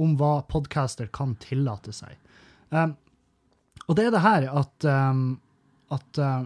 om 0.00 0.16
hva 0.18 0.40
podcaster 0.50 1.10
kan 1.12 1.36
tillate 1.42 1.94
seg. 1.94 2.16
Um, 2.70 2.96
og 3.86 3.96
det 3.98 4.08
er 4.08 4.14
det 4.14 4.24
her 4.24 4.46
at 4.50 4.86
um, 4.88 5.22
at, 5.90 6.18
uh, 6.22 6.44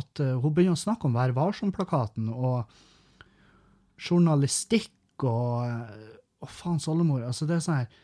at 0.00 0.20
uh, 0.20 0.34
hun 0.42 0.52
begynner 0.52 0.76
å 0.76 0.84
snakke 0.84 1.08
om 1.08 1.16
Vær 1.16 1.32
varsom-plakaten 1.36 2.28
og 2.32 2.64
journalistikk 4.00 5.24
og 5.24 5.64
uh, 5.68 6.10
Å, 6.44 6.48
faens 6.50 6.84
oldemor. 6.92 7.22
Altså, 7.24 7.46
det 7.48 7.54
er 7.56 7.60
sånn 7.64 7.78
her 7.78 8.00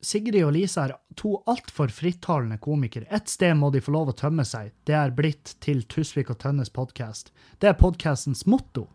Sigrid 0.00 0.44
og 0.46 0.54
Lisa 0.56 0.86
er 0.86 0.94
to 1.20 1.34
altfor 1.50 1.90
frittalende 1.92 2.56
komikere. 2.62 3.04
Ett 3.12 3.28
sted 3.28 3.52
må 3.56 3.68
de 3.70 3.82
få 3.84 3.92
lov 3.92 4.12
å 4.12 4.16
tømme 4.16 4.46
seg. 4.48 4.72
Det 4.88 4.96
er 4.96 5.12
blitt 5.12 5.56
til 5.60 5.82
Tusvik 5.84 6.30
og 6.32 6.38
Tønnes 6.40 6.72
podkast. 6.72 7.28
Det 7.60 7.68
er 7.68 7.76
podkastens 7.76 8.46
motto. 8.48 8.86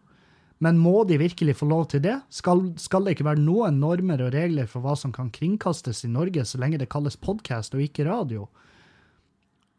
Men 0.57 0.79
må 0.81 1.03
de 1.05 1.19
virkelig 1.21 1.57
få 1.59 1.67
lov 1.69 1.89
til 1.91 2.01
det? 2.01 2.15
Skal, 2.33 2.63
skal 2.81 3.05
det 3.05 3.15
ikke 3.15 3.27
være 3.27 3.43
noen 3.43 3.77
normer 3.83 4.23
og 4.25 4.33
regler 4.33 4.69
for 4.71 4.81
hva 4.81 4.95
som 4.97 5.13
kan 5.13 5.29
kringkastes 5.29 6.05
i 6.07 6.09
Norge, 6.09 6.45
så 6.47 6.57
lenge 6.61 6.79
det 6.81 6.89
kalles 6.89 7.19
podkast 7.21 7.75
og 7.75 7.83
ikke 7.85 8.07
radio? 8.07 8.47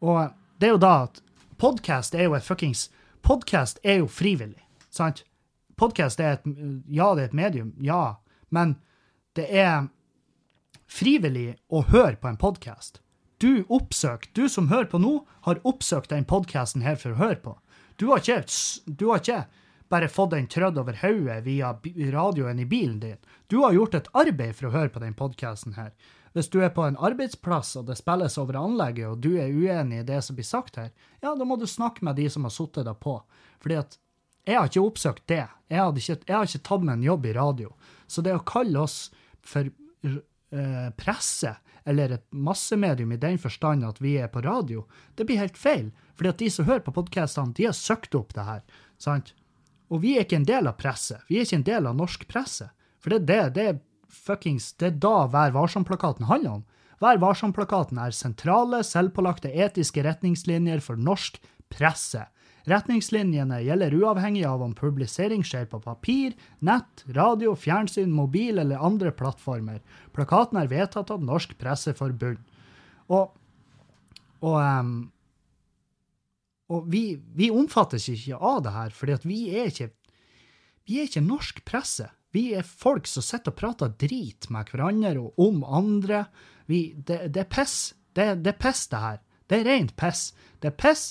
Og 0.05 0.29
det 0.61 0.69
er 0.69 0.75
jo 0.77 0.83
da 0.85 0.93
at 1.09 1.19
podkast 1.59 2.15
er 2.15 2.29
jo 2.29 2.37
et 2.37 2.45
fuckings 2.45 2.87
Podkast 3.25 3.81
er 3.83 3.97
jo 3.99 4.07
frivillig, 4.07 4.61
sant? 4.93 5.25
Podkast 5.75 6.21
er 6.23 6.37
et 6.37 6.45
Ja, 6.87 7.09
det 7.17 7.25
er 7.25 7.31
et 7.31 7.35
medium, 7.35 7.73
ja, 7.83 8.21
men 8.53 8.77
det 9.35 9.49
er 9.51 9.89
frivillig 10.87 11.57
å 11.69 11.83
høre 11.91 12.15
på 12.15 12.31
en 12.31 12.39
podkast. 12.39 13.01
Du 13.37 13.65
oppsøker, 13.69 14.29
du 14.33 14.49
som 14.49 14.71
hører 14.71 14.89
på 14.89 14.99
nå, 15.01 15.19
har 15.45 15.61
oppsøkt 15.67 16.09
den 16.09 16.25
podkasten 16.25 16.81
her 16.81 16.97
for 16.97 17.13
å 17.13 17.21
høre 17.21 17.39
på. 17.43 17.55
Du 17.97 18.07
har 18.09 18.21
ikke, 18.21 18.41
du 18.85 19.09
har 19.11 19.21
ikke 19.21 19.43
bare 19.89 20.09
fått 20.09 20.33
den 20.33 20.47
trødd 20.51 20.79
over 20.81 20.97
hodet 21.01 21.43
via 21.45 21.73
radioen 22.13 22.59
i 22.59 22.65
bilen 22.65 22.99
din. 22.99 23.19
Du 23.47 23.59
har 23.63 23.75
gjort 23.75 23.95
et 23.95 24.09
arbeid 24.17 24.55
for 24.57 24.69
å 24.69 24.73
høre 24.73 24.93
på 24.93 25.03
den 25.03 25.15
podkasten 25.17 25.77
her. 25.77 25.93
Hvis 26.33 26.49
du 26.53 26.59
er 26.61 26.73
på 26.73 26.83
en 26.85 26.97
arbeidsplass 27.01 27.75
og 27.79 27.87
det 27.87 27.97
spilles 27.97 28.35
over 28.37 28.59
anlegget, 28.59 29.07
og 29.09 29.21
du 29.23 29.37
er 29.41 29.53
uenig 29.53 30.01
i 30.01 30.07
det 30.07 30.19
som 30.25 30.37
blir 30.37 30.45
sagt 30.45 30.77
her, 30.77 30.91
ja, 31.23 31.33
da 31.33 31.45
må 31.47 31.57
du 31.57 31.65
snakke 31.69 32.05
med 32.05 32.19
de 32.19 32.27
som 32.29 32.45
har 32.45 32.53
sittet 32.53 32.85
deg 32.85 32.99
på. 33.01 33.15
Fordi 33.63 33.79
at 33.79 33.97
jeg 34.47 34.59
har 34.59 34.69
ikke 34.69 34.85
oppsøkt 34.85 35.25
det. 35.27 35.45
Jeg, 35.67 35.81
ikke, 35.81 36.19
jeg, 36.27 36.35
har 36.35 36.45
ikke 36.47 36.65
tatt 36.69 36.85
meg 36.85 36.97
en 36.97 37.07
jobb 37.07 37.25
i 37.25 37.35
radio. 37.35 37.71
Så 38.07 38.23
det 38.23 38.35
å 38.37 38.45
kalle 38.47 38.83
oss 38.85 38.99
for 39.43 39.71
eh, 40.51 40.89
presse, 40.99 41.55
eller 41.87 42.17
et 42.17 42.25
massemedium 42.31 43.13
i 43.15 43.19
den 43.21 43.37
forstand 43.39 43.85
at 43.87 44.01
vi 44.03 44.17
er 44.19 44.27
på 44.31 44.43
radio, 44.43 44.85
det 45.15 45.27
blir 45.27 45.39
helt 45.39 45.57
feil. 45.57 45.91
Fordi 46.15 46.33
at 46.33 46.41
de 46.41 46.49
som 46.51 46.67
hører 46.67 46.83
på 46.83 46.95
podkastene, 46.95 47.55
de 47.55 47.69
har 47.69 47.75
søkt 47.77 48.15
opp 48.17 48.33
det 48.35 48.47
her. 48.47 48.63
sant? 48.97 49.33
Og 49.87 50.01
vi 50.03 50.17
er 50.17 50.25
ikke 50.25 50.41
en 50.41 50.47
del 50.47 50.67
av 50.67 50.75
presse. 50.81 51.19
Vi 51.29 51.39
er 51.39 51.47
ikke 51.47 51.61
en 51.61 51.69
del 51.69 51.87
av 51.87 51.95
norsk 51.95 52.25
presse. 52.27 52.69
For 52.99 53.13
det, 53.13 53.21
er 53.23 53.51
det, 53.51 53.53
det 53.55 53.67
er 53.69 53.77
fuckings 54.11 54.73
Det 54.79 54.87
er 54.89 54.97
da 54.99 55.27
Vær 55.31 55.53
varsom-plakaten 55.55 56.27
handler 56.27 56.59
om. 56.59 56.65
Vær 56.99 57.21
varsom-plakaten 57.21 57.99
er 58.01 58.15
sentrale, 58.15 58.81
selvpålagte 58.83 59.51
etiske 59.53 60.03
retningslinjer 60.03 60.81
for 60.83 60.99
norsk 60.99 61.37
presse. 61.71 62.25
Retningslinjene 62.67 63.61
gjelder 63.63 63.93
uavhengig 63.95 64.43
av 64.43 64.61
om 64.65 64.73
publisering 64.75 65.43
skjer 65.47 65.69
på 65.71 65.79
papir, 65.79 66.33
nett, 66.59 67.05
radio, 67.15 67.53
fjernsyn, 67.55 68.11
mobil 68.11 68.59
eller 68.59 68.83
andre 68.83 69.13
plattformer. 69.15 69.79
Plakaten 70.11 70.59
er 70.59 70.67
vedtatt 70.71 71.13
av 71.13 71.23
Norsk 71.23 71.53
Presseforbund. 71.61 72.41
Og, 73.07 73.37
og, 74.41 74.57
um, 74.59 74.97
og 76.75 76.89
vi, 76.91 77.05
vi, 77.39 77.47
omfattes 77.55 78.09
ikke 78.11 78.35
av 78.35 78.59
det 78.65 78.75
her, 78.75 78.91
fordi 78.91 79.15
vi 79.23 79.39
er 79.55 79.71
ikke 79.71 79.93
vi 80.87 80.99
er 80.99 81.07
ikke 81.07 81.23
norsk 81.23 81.63
presse. 81.67 82.05
Vi 82.35 82.53
er 82.55 82.67
folk 82.67 83.07
som 83.11 83.23
sitter 83.23 83.51
og 83.51 83.57
prater 83.59 83.95
drit 83.99 84.47
med 84.51 84.69
hverandre 84.71 85.19
og 85.19 85.39
om 85.43 85.63
andre. 85.63 86.25
Vi, 86.67 86.93
det, 86.95 87.33
det, 87.35 87.43
er 87.43 87.49
piss. 87.51 87.93
Det, 88.15 88.27
det, 88.43 88.53
er 88.53 88.59
piss, 88.59 88.85
det 88.91 89.01
her. 89.03 89.17
Det 89.47 89.59
er 89.59 89.67
rent 89.67 89.95
piss. 89.99 90.29
Det 90.63 90.71
er 90.71 90.77
piss 90.79 91.05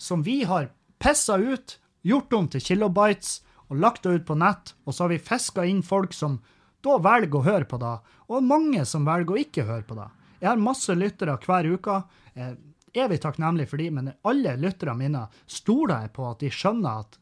som 0.00 0.24
vi 0.24 0.42
har 0.48 0.70
pissa 1.02 1.36
ut, 1.38 1.78
gjort 2.02 2.32
om 2.38 2.48
til 2.50 2.62
kilobites 2.62 3.40
og 3.72 3.78
lagt 3.82 4.04
det 4.04 4.18
ut 4.18 4.26
på 4.28 4.36
nett, 4.38 4.74
og 4.84 4.94
så 4.94 5.04
har 5.06 5.14
vi 5.14 5.22
fiska 5.22 5.64
inn 5.66 5.82
folk 5.86 6.14
som 6.14 6.40
da 6.82 6.98
velger 7.02 7.38
å 7.38 7.46
høre 7.46 7.68
på 7.68 7.78
det, 7.80 7.94
og 8.28 8.44
mange 8.46 8.84
som 8.88 9.06
velger 9.06 9.34
å 9.34 9.40
ikke 9.42 9.66
høre 9.68 9.86
på 9.86 9.96
det. 9.98 10.08
Jeg 10.42 10.50
har 10.50 10.62
masse 10.62 10.94
lyttere 10.98 11.36
hver 11.44 11.68
uke. 11.70 12.00
Jeg 12.34 12.48
er 12.50 13.04
evig 13.04 13.20
takknemlig 13.22 13.68
for 13.70 13.78
de, 13.78 13.88
men 13.94 14.12
alle 14.26 14.56
lytterne 14.58 14.98
mine 14.98 15.22
stoler 15.46 16.06
jeg 16.06 16.14
på 16.16 16.26
at 16.28 16.42
de 16.42 16.50
skjønner 16.52 17.04
at 17.04 17.18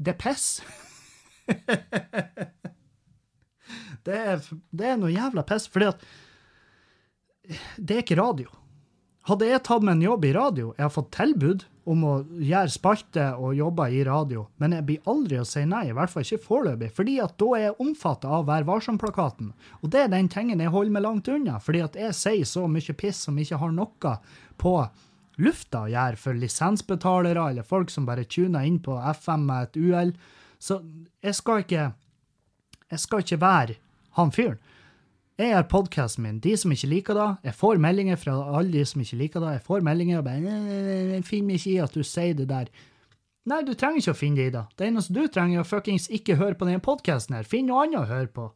det 0.00 0.14
er 0.14 0.18
piss. 0.18 0.46
det, 4.06 4.16
er, 4.16 4.42
det 4.42 4.90
er 4.90 4.98
noe 4.98 5.14
jævla 5.14 5.46
piss, 5.46 5.68
fordi 5.70 5.92
at 5.92 6.02
det 7.78 7.94
er 7.94 8.02
ikke 8.02 8.18
radio. 8.18 8.50
Hadde 9.30 9.46
jeg 9.46 9.62
tatt 9.66 9.86
meg 9.86 9.96
en 9.96 10.08
jobb 10.08 10.26
i 10.26 10.34
radio, 10.34 10.72
jeg 10.74 10.86
har 10.88 10.94
fått 10.94 11.14
tilbud 11.14 11.69
om 11.88 12.02
å 12.04 12.14
gjøre 12.36 12.72
spalte 12.72 13.26
og 13.40 13.54
jobbe 13.56 13.86
i 13.94 14.02
radio, 14.04 14.44
men 14.60 14.74
jeg 14.76 14.86
blir 14.88 15.10
aldri 15.10 15.38
å 15.40 15.46
si 15.48 15.62
nei, 15.68 15.86
i 15.88 15.94
hvert 15.96 16.12
fall 16.12 16.26
ikke 16.26 16.44
foreløpig, 16.44 16.90
fordi 16.96 17.16
at 17.24 17.36
da 17.40 17.48
er 17.56 17.64
jeg 17.64 17.78
omfattet 17.82 18.28
av 18.28 18.48
Vær 18.50 18.66
varsom-plakaten. 18.68 19.52
Og 19.80 19.92
det 19.92 20.04
er 20.04 20.12
den 20.12 20.28
tingen 20.32 20.60
jeg 20.60 20.72
holder 20.74 20.96
meg 20.96 21.06
langt 21.06 21.30
unna, 21.32 21.58
fordi 21.62 21.84
at 21.86 21.96
jeg 21.98 22.16
sier 22.18 22.48
så 22.48 22.66
mye 22.68 22.96
piss 22.98 23.24
som 23.26 23.38
ikke 23.40 23.60
har 23.62 23.72
noe 23.76 24.16
på 24.60 24.74
lufta 25.40 25.86
å 25.86 25.90
gjøre 25.90 26.20
for 26.20 26.36
lisensbetalere 26.36 27.46
eller 27.50 27.66
folk 27.66 27.92
som 27.92 28.06
bare 28.08 28.26
tuner 28.28 28.66
inn 28.68 28.80
på 28.84 28.98
FM 29.22 29.46
med 29.48 29.70
et 29.70 29.80
uhell. 29.80 30.12
Så 30.60 30.82
jeg 31.24 31.36
skal 31.38 31.64
ikke 31.64 31.90
Jeg 32.90 32.98
skal 32.98 33.20
ikke 33.22 33.36
være 33.38 33.74
han 34.18 34.32
fyren. 34.34 34.58
Jeg 35.40 35.54
har 35.56 35.64
podkasten 35.72 36.26
min. 36.26 36.38
De 36.44 36.52
som 36.60 36.72
ikke 36.74 36.88
liker 36.90 37.16
det 37.16 37.26
Jeg 37.48 37.56
får 37.56 37.78
meldinger 37.80 38.18
fra 38.20 38.34
alle 38.58 38.74
de 38.74 38.82
som 38.84 39.00
ikke 39.00 39.16
liker 39.16 39.40
det. 39.40 39.54
Jeg 39.54 39.62
får 39.64 39.84
meldinger 39.86 40.18
og 40.18 40.24
bare 40.24 40.40
'Jeg 40.40 41.24
finner 41.24 41.54
ikke 41.54 41.70
i 41.70 41.78
at 41.80 41.94
du 41.94 42.02
sier 42.02 42.34
det 42.34 42.48
der'. 42.48 42.68
Nei, 43.46 43.62
du 43.62 43.72
trenger 43.74 43.96
ikke 43.96 44.12
å 44.12 44.20
finne 44.20 44.36
det 44.36 44.46
i 44.46 44.50
det. 44.50 44.64
Det 44.76 44.86
eneste 44.86 45.14
du 45.14 45.26
trenger, 45.28 45.58
er 45.58 45.62
å 45.62 45.64
fuckings 45.64 46.08
ikke 46.10 46.36
høre 46.36 46.54
på 46.54 46.66
denne 46.66 46.80
podkasten 46.80 47.34
her. 47.34 47.42
Finn 47.42 47.66
noe 47.66 47.86
annet 47.86 48.00
å 48.00 48.06
høre 48.06 48.26
på. 48.26 48.52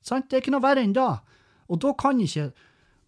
Sant? 0.00 0.30
Det 0.30 0.36
er 0.36 0.40
ikke 0.40 0.54
noe 0.54 0.62
verre 0.62 0.80
enn 0.80 0.92
da. 0.92 1.20
Og 1.68 1.80
da 1.80 1.92
kan 1.92 2.20
ikke 2.20 2.52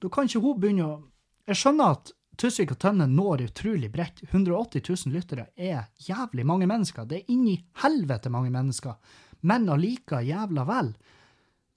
da 0.02 0.08
kan 0.08 0.24
ikke 0.24 0.40
hun 0.40 0.60
begynne 0.60 0.84
å 0.84 1.02
Jeg 1.46 1.56
skjønner 1.56 1.90
at 1.90 2.12
Tusvik 2.36 2.72
og 2.72 2.78
Tønne 2.78 3.06
når 3.06 3.50
utrolig 3.50 3.90
bredt. 3.92 4.22
180 4.32 4.82
000 5.06 5.12
lyttere 5.12 5.46
er 5.56 5.88
jævlig 5.98 6.46
mange 6.46 6.66
mennesker. 6.66 7.04
Det 7.04 7.16
er 7.16 7.32
inni 7.32 7.64
helvete 7.82 8.30
mange 8.30 8.50
mennesker. 8.50 8.94
Men 9.42 9.68
allike 9.68 10.22
jævla 10.24 10.64
vel 10.64 10.94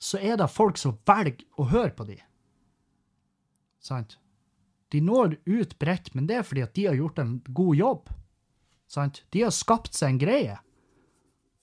så 0.04 0.20
er 0.20 0.36
det 0.40 0.52
folk 0.52 0.80
som 0.80 0.98
velger 1.08 1.46
å 1.56 1.70
høre 1.72 1.94
på 1.96 2.06
de. 2.10 2.18
Sant? 3.84 4.18
De 4.92 5.00
når 5.02 5.38
ut 5.48 5.78
bredt, 5.80 6.12
men 6.14 6.28
det 6.30 6.42
er 6.42 6.48
fordi 6.48 6.66
at 6.66 6.76
de 6.76 6.90
har 6.90 7.00
gjort 7.00 7.22
en 7.24 7.38
god 7.48 7.78
jobb. 7.80 8.12
Sant? 8.92 9.24
De 9.34 9.46
har 9.46 9.56
skapt 9.56 9.96
seg 9.96 10.14
en 10.14 10.22
greie. 10.22 10.58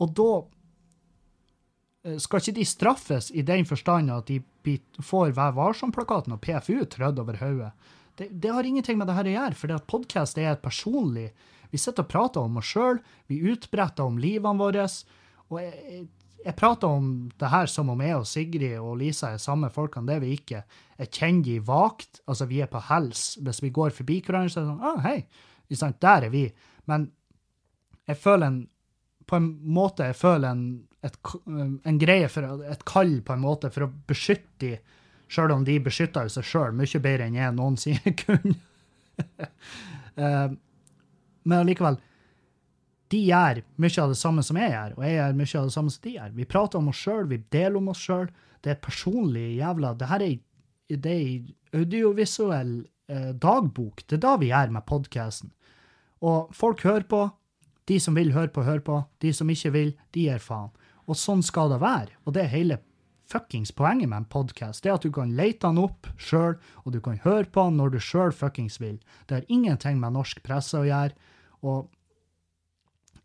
Og 0.01 0.15
da 0.17 0.31
eh, 2.09 2.17
skal 2.23 2.41
ikke 2.41 2.57
de 2.57 2.67
straffes 2.67 3.31
i 3.31 3.45
den 3.47 3.69
forstand 3.69 4.13
at 4.15 4.33
de 4.33 4.41
får 5.05 5.37
Vær 5.37 5.55
varsom-plakaten 5.57 6.35
og 6.35 6.41
PFU 6.45 6.81
trødd 6.89 7.21
over 7.23 7.39
hodet. 7.41 7.71
Det, 8.17 8.29
det, 8.33 8.51
har 8.53 8.67
ingenting 8.67 8.99
med 9.01 9.09
det 9.09 9.17
her 9.17 9.29
å 9.29 9.37
gjøre, 9.37 9.57
for 9.57 9.85
podkast 9.89 10.41
er 10.41 10.51
et 10.53 10.65
personlig 10.65 11.31
Vi 11.71 11.79
sitter 11.79 12.03
og 12.03 12.11
prater 12.11 12.43
om 12.43 12.59
oss 12.59 12.73
sjøl, 12.73 12.99
vi 13.31 13.39
utbretter 13.53 14.03
om 14.03 14.19
livene 14.19 14.59
våre. 14.59 14.89
Og 15.53 15.61
jeg, 15.63 15.77
jeg 15.87 16.09
prater 16.57 16.89
om 16.89 17.31
det 17.39 17.51
her 17.53 17.69
som 17.69 17.91
om 17.93 18.01
jeg 18.01 18.17
og 18.17 18.27
Sigrid 18.29 18.79
og 18.81 18.99
Lisa 19.01 19.35
er 19.35 19.43
samme 19.43 19.71
folkene. 19.73 20.09
Det 20.09 20.17
er 20.17 20.25
vi 20.25 20.35
ikke. 20.39 20.63
Jeg 21.01 21.13
kjenner 21.13 21.47
de 21.47 21.57
vagt. 21.67 22.21
Altså, 22.27 22.47
vi 22.49 22.61
er 22.65 22.71
på 22.71 22.83
hels. 22.89 23.25
Hvis 23.45 23.63
vi 23.65 23.73
går 23.75 23.95
forbi 23.97 24.21
hverandre, 24.25 24.53
så 24.53 24.61
er 24.61 24.67
det 24.67 24.73
sånn 24.73 24.87
ah, 24.89 25.01
hei. 25.05 25.19
Der 26.01 26.27
er 26.27 26.33
vi. 26.33 26.47
Men 26.91 27.11
jeg 28.09 28.19
føler 28.19 28.47
en 28.47 28.61
På 29.31 29.37
en 29.39 29.51
måte 29.63 30.09
jeg 30.09 30.17
føler 30.19 30.51
en, 30.51 30.63
et, 31.07 31.17
en 31.87 31.99
greie 32.03 32.27
for 32.29 32.65
Et 32.67 32.81
kall, 32.85 33.21
på 33.23 33.37
en 33.37 33.45
måte, 33.45 33.71
for 33.71 33.87
å 33.87 33.93
beskytte 34.11 34.59
de, 34.59 34.73
sjøl 35.31 35.53
om 35.55 35.63
de 35.63 35.77
beskytter 35.79 36.27
seg 36.27 36.49
sjøl 36.49 36.75
mye 36.75 36.99
bedre 37.05 37.29
enn 37.29 37.37
jeg 37.39 37.55
noensinne 37.55 38.15
kunne. 38.25 38.57
uh, 40.19 40.51
men 41.45 41.57
allikevel 41.61 42.01
de 43.11 43.21
gjør 43.27 43.61
mye 43.83 44.03
av 44.03 44.13
det 44.13 44.19
samme 44.21 44.43
som 44.47 44.59
jeg 44.61 44.71
gjør, 44.71 44.95
og 44.97 45.05
jeg 45.07 45.17
gjør 45.17 45.37
mye 45.41 45.59
av 45.59 45.67
det 45.67 45.75
samme 45.75 45.95
som 45.95 46.05
de 46.05 46.13
gjør. 46.15 46.37
Vi 46.37 46.47
prater 46.53 46.79
om 46.79 46.91
oss 46.93 47.01
sjøl, 47.03 47.27
vi 47.31 47.41
deler 47.51 47.79
om 47.81 47.91
oss 47.91 48.05
sjøl. 48.07 48.29
Det 48.61 48.71
er 48.71 48.77
et 48.77 48.85
personlig 48.85 49.47
jævla 49.57 49.95
Det 49.97 50.09
her 50.11 50.25
er, 50.27 50.37
det 50.91 51.17
audiovisuell 51.75 52.75
eh, 53.11 53.33
dagbok. 53.35 54.05
Det 54.07 54.19
er 54.19 54.25
da 54.27 54.37
vi 54.39 54.51
gjør 54.51 54.75
med 54.77 54.87
podkasten. 54.87 55.53
Og 56.21 56.55
folk 56.55 56.85
hører 56.87 57.07
på. 57.09 57.25
De 57.89 57.99
som 57.99 58.15
vil 58.15 58.31
høre 58.35 58.53
på, 58.55 58.63
hører 58.63 58.85
på. 58.87 59.01
De 59.23 59.33
som 59.35 59.51
ikke 59.51 59.73
vil, 59.75 59.93
de 60.15 60.29
gir 60.29 60.43
faen. 60.43 60.71
Og 61.11 61.19
sånn 61.19 61.43
skal 61.43 61.73
det 61.73 61.81
være. 61.83 62.15
Og 62.27 62.37
det 62.37 62.45
er 62.45 62.55
hele 62.55 62.79
fuckings 63.31 63.73
poenget 63.75 64.11
med 64.11 64.23
en 64.23 64.31
podkast. 64.31 64.83
Det 64.83 64.91
er 64.91 64.99
at 64.99 65.07
du 65.07 65.11
kan 65.15 65.33
lete 65.39 65.67
den 65.67 65.81
opp 65.83 66.07
sjøl, 66.19 66.59
og 66.85 66.95
du 66.95 67.01
kan 67.03 67.19
høre 67.25 67.47
på 67.47 67.67
den 67.67 67.79
når 67.81 67.95
du 67.95 68.03
sjøl 68.03 68.35
fuckings 68.35 68.79
vil. 68.83 68.99
Det 69.27 69.41
har 69.41 69.49
ingenting 69.49 69.99
med 70.03 70.15
norsk 70.19 70.43
presse 70.47 70.79
å 70.79 70.87
gjøre. 70.87 71.15
Og 71.67 71.89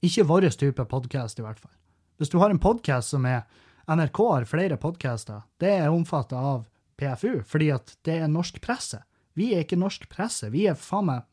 ikke 0.06 0.28
vår 0.30 0.50
type 0.54 0.86
podkast, 0.92 1.40
i 1.40 1.46
hvert 1.46 1.60
fall. 1.60 1.74
Hvis 2.18 2.32
du 2.32 2.40
har 2.40 2.54
en 2.54 2.62
podkast 2.62 3.12
som 3.12 3.26
er 3.28 3.44
NRK 3.90 4.20
har 4.32 4.48
flere 4.50 4.78
podkaster, 4.82 5.44
det 5.62 5.74
er 5.82 5.94
omfattet 5.94 6.38
av 6.38 6.66
PFU, 6.98 7.44
fordi 7.46 7.72
at 7.76 7.98
det 8.08 8.20
er 8.22 8.32
norsk 8.32 8.62
presse. 8.64 9.02
Vi 9.36 9.52
er 9.54 9.66
ikke 9.66 9.80
norsk 9.80 10.08
presse. 10.10 10.50
Vi 10.54 10.66
er 10.70 10.78
faen 10.80 11.10
meg 11.10 11.32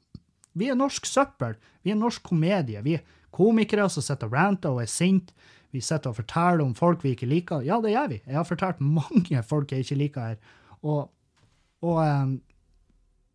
Vi 0.53 0.69
er 0.69 0.77
norsk 0.77 1.07
søppel. 1.09 1.55
Vi 1.83 1.95
er 1.95 1.97
norsk 1.97 2.23
komedie. 2.23 2.83
Vi 2.85 2.99
er 2.99 3.05
komikere 3.33 3.89
som 3.89 4.05
sitter 4.05 4.29
og 4.29 4.35
ranter 4.37 4.75
og 4.75 4.83
er 4.83 4.91
sinte. 4.91 5.33
Vi 5.73 5.81
sitter 5.81 6.11
og 6.11 6.19
forteller 6.19 6.61
om 6.67 6.75
folk 6.77 7.01
vi 7.05 7.15
ikke 7.15 7.27
liker. 7.31 7.63
Ja, 7.65 7.81
det 7.81 7.95
gjør 7.95 8.11
vi. 8.11 8.19
Jeg 8.27 8.37
har 8.37 8.45
fortalt 8.45 8.81
mange 8.85 9.43
folk 9.49 9.73
jeg 9.73 9.87
ikke 9.87 9.97
liker 9.97 10.27
her. 10.27 10.37
Og, 10.83 11.09
og 11.81 12.03
um, 12.05 12.35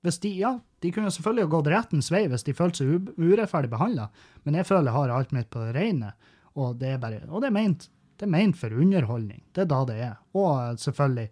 hvis 0.05 0.19
de, 0.21 0.29
ja, 0.38 0.59
de 0.84 0.91
kunne 0.93 1.11
selvfølgelig 1.13 1.51
gått 1.51 1.69
rettens 1.73 2.11
vei 2.13 2.25
hvis 2.30 2.45
de 2.45 2.55
følte 2.57 2.84
seg 2.84 3.11
urettferdig 3.17 3.71
behandla, 3.71 4.09
men 4.45 4.59
jeg 4.59 4.67
føler 4.69 4.91
jeg 4.91 4.97
har 4.99 5.13
alt 5.15 5.34
mitt 5.36 5.49
på 5.53 5.63
det 5.65 5.73
rene. 5.78 6.11
Og 6.57 6.75
det 6.82 6.95
er 6.95 6.99
bare, 7.01 7.21
og 7.30 7.41
det 7.41 7.49
er 7.49 7.55
ment 7.57 7.88
det 8.17 8.25
er 8.25 8.34
ment 8.34 8.57
for 8.57 8.73
underholdning. 8.73 9.43
Det 9.53 9.61
er 9.61 9.69
da 9.69 9.84
det 9.86 9.97
er. 10.01 10.15
Og 10.38 10.80
selvfølgelig, 10.82 11.28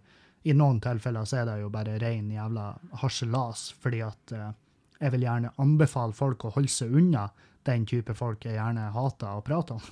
i 0.46 0.54
noen 0.54 0.78
tilfeller 0.82 1.26
så 1.26 1.40
er 1.40 1.48
det 1.48 1.56
jo 1.58 1.70
bare 1.74 1.96
ren 1.98 2.28
jævla 2.30 2.66
harselas, 3.02 3.68
fordi 3.82 4.02
at 4.06 4.34
eh, 4.36 4.52
jeg 5.00 5.14
vil 5.16 5.26
gjerne 5.26 5.54
anbefale 5.62 6.14
folk 6.14 6.46
å 6.46 6.52
holde 6.54 6.70
seg 6.70 6.94
unna 6.94 7.26
den 7.66 7.86
type 7.90 8.14
folk 8.14 8.46
jeg 8.46 8.54
gjerne 8.54 8.92
hater 8.94 9.34
å 9.34 9.42
prate 9.42 9.74
om. 9.74 9.88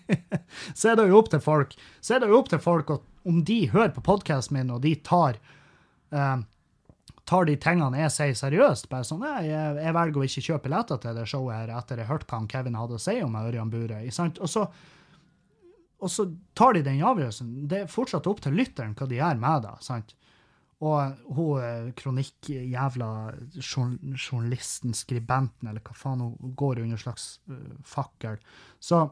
så 0.78 0.92
er 0.92 0.96
det 0.96 1.10
jo 1.10 1.18
opp 1.18 1.28
til 1.34 1.42
folk 1.44 1.74
så 2.00 2.14
er 2.14 2.22
det 2.22 2.30
jo 2.30 2.38
opp 2.38 2.48
til 2.48 2.60
folk 2.64 2.94
at 2.94 3.02
om 3.28 3.42
de 3.44 3.58
hører 3.68 3.92
på 3.92 4.04
podkasten 4.06 4.56
min, 4.56 4.72
og 4.72 4.80
de 4.86 4.94
tar 5.04 5.36
eh, 5.36 6.38
tar 7.28 7.46
de 7.46 7.54
tingene 7.60 8.00
jeg 8.02 8.14
sier, 8.14 8.38
seriøst. 8.38 8.88
Bare 8.90 9.06
sånn, 9.06 9.22
nei, 9.22 9.44
jeg, 9.46 9.76
jeg 9.84 9.96
velger 9.96 10.22
å 10.22 10.26
ikke 10.26 10.46
kjøpe 10.48 10.66
billetter 10.66 11.02
til 11.02 11.18
det 11.18 11.28
showet 11.30 11.60
her 11.60 11.76
etter 11.78 12.02
jeg 12.02 12.10
hørte 12.10 12.28
hva 12.30 12.42
Kevin 12.50 12.80
hadde 12.80 12.98
å 12.98 13.02
si 13.02 13.14
om 13.22 13.38
Ørjan 13.38 13.70
Bure. 13.72 14.02
Og 14.32 14.50
så 14.50 14.66
og 16.02 16.10
så 16.10 16.26
tar 16.58 16.74
de 16.74 16.82
den 16.82 17.02
avgjørelsen. 17.06 17.50
Det 17.70 17.84
er 17.84 17.90
fortsatt 17.90 18.26
opp 18.26 18.42
til 18.42 18.56
lytteren 18.58 18.96
hva 18.98 19.06
de 19.06 19.20
gjør 19.20 19.38
med 19.38 19.66
det. 19.68 19.74
sant? 19.86 20.14
Og 20.82 21.36
hun 21.36 21.62
eh, 21.62 21.90
kronikkjævla 21.98 23.10
journalisten, 23.54 24.96
skribenten, 24.98 25.70
eller 25.70 25.84
hva 25.86 25.94
faen 25.94 26.24
hun 26.24 26.56
går 26.58 26.82
under 26.82 26.98
slags 26.98 27.36
uh, 27.46 27.76
fakkel, 27.86 28.40
så 28.82 29.04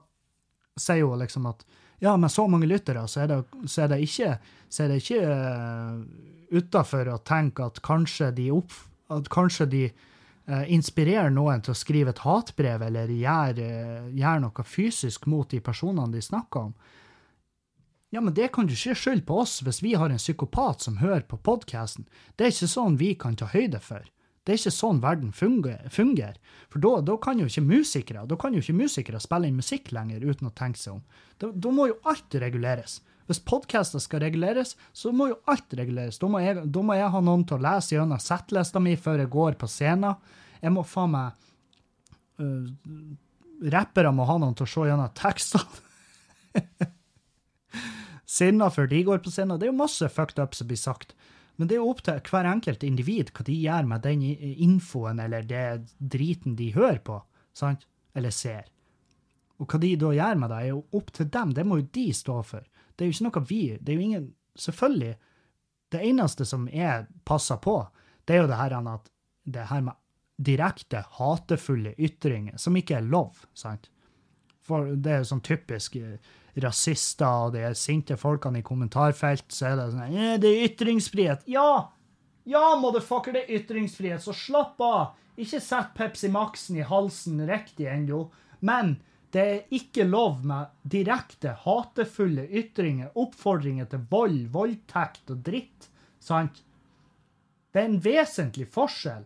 sier 0.75 1.07
hun 1.07 1.23
liksom 1.23 1.47
at 1.47 1.63
ja, 2.01 2.17
med 2.17 2.33
så 2.33 2.47
mange 2.49 2.67
lyttere, 2.67 3.07
så 3.09 3.25
er 3.25 3.29
det, 3.29 3.41
så 3.69 3.85
er 3.85 3.91
det 3.93 3.99
ikke, 4.05 4.37
så 4.73 4.87
ikke 4.97 5.19
uh, 5.21 5.99
utafor 6.57 7.11
å 7.13 7.19
tenke 7.27 7.67
at 7.69 7.83
kanskje 7.85 8.31
de, 8.37 8.47
opp, 8.57 8.73
at 9.13 9.29
kanskje 9.33 9.67
de 9.69 9.83
uh, 9.91 10.65
inspirerer 10.73 11.33
noen 11.35 11.61
til 11.61 11.75
å 11.75 11.79
skrive 11.79 12.15
et 12.15 12.23
hatbrev 12.25 12.87
eller 12.89 13.13
gjøre, 13.13 13.67
uh, 13.69 14.09
gjør 14.17 14.41
noe 14.47 14.65
fysisk 14.65 15.29
mot 15.29 15.51
de 15.53 15.61
personene 15.65 16.17
de 16.17 16.25
snakker 16.25 16.71
om. 16.71 16.73
Ja, 18.11 18.23
men 18.25 18.35
det 18.35 18.49
kan 18.57 18.67
du 18.67 18.73
ikke 18.75 18.97
skylde 18.99 19.27
på 19.29 19.37
oss 19.45 19.61
hvis 19.63 19.85
vi 19.85 19.93
har 19.95 20.11
en 20.11 20.19
psykopat 20.19 20.83
som 20.83 20.99
hører 20.99 21.29
på 21.29 21.39
podkasten. 21.39 22.09
Det 22.35 22.49
er 22.49 22.57
ikke 22.57 22.73
sånn 22.73 22.97
vi 22.99 23.13
kan 23.15 23.37
ta 23.39 23.47
høyde 23.53 23.79
for. 23.85 24.09
Det 24.45 24.55
er 24.55 24.59
ikke 24.61 24.73
sånn 24.73 25.03
verden 25.03 25.31
fungerer. 25.37 26.39
For 26.73 26.83
da, 26.83 26.95
da, 27.05 27.17
kan 27.21 27.41
jo 27.43 27.49
ikke 27.51 27.67
musikere 27.67 28.25
da 28.27 28.39
kan 28.41 28.57
jo 28.57 28.63
ikke 28.63 28.79
musikere 28.79 29.21
spille 29.21 29.51
inn 29.51 29.59
musikk 29.61 29.93
lenger 29.93 30.25
uten 30.25 30.49
å 30.49 30.55
tenke 30.57 30.81
seg 30.81 30.97
om. 30.97 31.03
Da, 31.43 31.51
da 31.53 31.73
må 31.75 31.91
jo 31.91 31.99
alt 32.09 32.37
reguleres. 32.41 33.01
Hvis 33.29 33.43
podkaster 33.47 34.03
skal 34.03 34.25
reguleres, 34.25 34.75
så 34.97 35.13
må 35.15 35.29
jo 35.31 35.39
alt 35.51 35.77
reguleres. 35.79 36.19
Da 36.19 36.31
må, 36.31 36.41
jeg, 36.43 36.65
da 36.67 36.83
må 36.83 36.97
jeg 36.99 37.13
ha 37.15 37.21
noen 37.23 37.45
til 37.47 37.61
å 37.61 37.65
lese 37.67 37.95
gjennom 37.95 38.23
settlista 38.23 38.83
mi 38.83 38.97
før 38.99 39.23
jeg 39.23 39.31
går 39.31 39.59
på 39.61 39.69
scenen. 39.71 40.17
Jeg 40.65 40.75
må 40.75 40.83
faen 40.89 41.15
meg 41.15 41.45
uh, 42.43 42.65
Rappere 43.71 44.09
må 44.17 44.25
ha 44.25 44.39
noen 44.41 44.57
til 44.57 44.65
å 44.65 44.73
se 44.73 44.89
gjennom 44.89 45.13
tekstene. 45.21 45.85
sinna 48.31 48.71
før 48.73 48.89
de 48.91 49.03
går 49.07 49.21
på 49.25 49.33
scenen. 49.33 49.59
Det 49.59 49.69
er 49.69 49.73
jo 49.73 49.81
masse 49.81 50.09
fucked 50.13 50.41
up 50.43 50.57
som 50.57 50.69
blir 50.71 50.81
sagt. 50.81 51.15
Men 51.61 51.69
det 51.69 51.77
er 51.77 51.83
jo 51.83 51.91
opp 51.93 51.99
til 52.07 52.21
hver 52.25 52.47
enkelt 52.49 52.85
individ 52.89 53.31
hva 53.37 53.45
de 53.45 53.55
gjør 53.61 53.89
med 53.91 54.05
den 54.07 54.23
infoen 54.65 55.19
eller 55.21 55.45
det 55.45 55.65
driten 56.01 56.55
de 56.57 56.71
hører 56.73 57.03
på, 57.05 57.19
sant? 57.53 57.85
Eller 58.17 58.33
ser. 58.33 58.71
Og 59.61 59.69
hva 59.69 59.81
de 59.83 59.91
da 60.01 60.15
gjør 60.17 60.41
med 60.41 60.49
det, 60.55 60.61
er 60.65 60.71
jo 60.71 60.81
opp 60.97 61.13
til 61.13 61.29
dem. 61.29 61.53
Det 61.53 61.67
må 61.69 61.83
jo 61.83 61.91
de 61.93 62.07
stå 62.17 62.39
for. 62.49 62.65
Det 62.97 63.05
er 63.05 63.11
jo 63.11 63.17
ikke 63.17 63.27
noe 63.29 63.43
vi 63.51 63.63
Det 63.77 63.93
er 63.93 63.99
jo 63.99 64.07
ingen 64.09 64.31
Selvfølgelig. 64.61 65.15
Det 65.91 66.01
eneste 66.05 66.45
som 66.45 66.67
jeg 66.69 67.07
passer 67.25 67.57
på, 67.63 67.77
det 68.27 68.35
er 68.35 68.43
jo 68.43 68.49
det 68.51 68.59
her 68.59 68.75
at 68.81 69.11
det 69.45 69.69
her 69.71 69.81
med 69.81 69.95
direkte 70.37 71.05
hatefulle 71.19 71.95
ytringer, 71.99 72.57
som 72.59 72.77
ikke 72.77 72.97
er 72.99 73.07
lov, 73.07 73.45
sant? 73.55 73.89
For 74.65 74.95
det 74.97 75.13
er 75.13 75.23
jo 75.23 75.31
sånn 75.31 75.45
typisk 75.45 75.97
rasister 76.59 77.47
og 77.47 77.55
de 77.55 77.71
sinte 77.79 78.17
folkene 78.19 78.61
i 78.61 78.67
kommentarfelt, 78.67 79.47
så 79.53 79.71
er 79.71 79.79
det 79.79 79.89
sånn 79.93 80.19
Det 80.43 80.51
er 80.51 80.67
ytringsfrihet. 80.69 81.47
Ja! 81.51 81.93
Ja, 82.49 82.75
motherfucker, 82.81 83.37
det 83.37 83.45
er 83.45 83.61
ytringsfrihet, 83.61 84.23
så 84.25 84.35
slapp 84.35 84.81
av. 84.83 85.13
Ikke 85.41 85.61
sett 85.63 85.93
Pepsi 85.95 86.31
Max-en 86.33 86.81
i 86.81 86.87
halsen 86.87 87.41
riktig 87.49 87.87
ennå. 87.87 88.25
Men 88.67 88.97
det 89.33 89.45
er 89.45 89.77
ikke 89.77 90.09
lov 90.09 90.41
med 90.47 90.73
direkte 90.83 91.55
hatefulle 91.63 92.49
ytringer, 92.49 93.13
oppfordringer 93.15 93.87
til 93.93 94.03
vold, 94.11 94.41
voldtekt 94.53 95.31
og 95.31 95.45
dritt. 95.47 95.87
Sant? 96.21 96.65
Det 97.71 97.83
er 97.85 97.93
en 97.93 98.01
vesentlig 98.03 98.67
forskjell. 98.75 99.23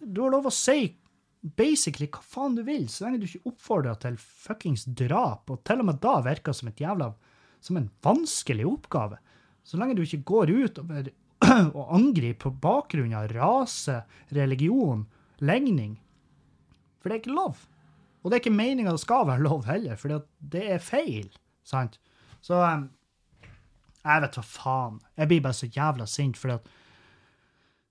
Du 0.00 0.22
har 0.24 0.32
lov 0.32 0.48
å 0.48 0.54
si 0.54 0.94
basically 1.40 2.08
hva 2.12 2.20
faen 2.24 2.56
du 2.58 2.62
vil, 2.66 2.86
så 2.88 3.06
lenge 3.06 3.22
du 3.22 3.26
ikke 3.28 3.52
oppfordrer 3.52 3.98
til 4.02 4.18
fuckings 4.20 4.84
drap. 4.84 5.50
Og 5.50 5.62
til 5.64 5.82
og 5.82 5.88
med 5.88 6.00
da 6.04 6.18
virker 6.24 6.56
som 6.56 6.70
et 6.70 6.80
jævla 6.82 7.12
som 7.64 7.76
en 7.76 7.90
vanskelig 8.04 8.66
oppgave. 8.68 9.18
Så 9.64 9.80
lenge 9.80 9.96
du 9.96 10.04
ikke 10.04 10.24
går 10.28 10.52
ut 10.52 10.80
og 10.80 11.10
angriper 11.96 12.38
på 12.44 12.54
bakgrunn 12.62 13.16
av 13.16 13.30
rase, 13.32 14.02
religion, 14.36 15.06
legning. 15.40 15.98
For 17.00 17.08
det 17.08 17.16
er 17.16 17.22
ikke 17.24 17.36
lov. 17.36 17.66
Og 18.20 18.28
det 18.28 18.36
er 18.36 18.42
ikke 18.44 18.56
meninga 18.56 18.92
det 18.92 19.02
skal 19.02 19.28
være 19.28 19.44
lov 19.44 19.64
heller, 19.68 19.96
for 19.96 20.20
det 20.52 20.64
er 20.74 20.82
feil. 20.84 21.30
Sant? 21.64 21.96
Så 22.44 22.58
um, 22.60 22.88
Jeg 24.04 24.24
vet 24.24 24.36
hva 24.36 24.44
faen. 24.44 25.00
Jeg 25.16 25.28
blir 25.28 25.42
bare 25.44 25.56
så 25.56 25.68
jævla 25.68 26.06
sint 26.08 26.40
fordi 26.40 26.56
at 26.56 26.68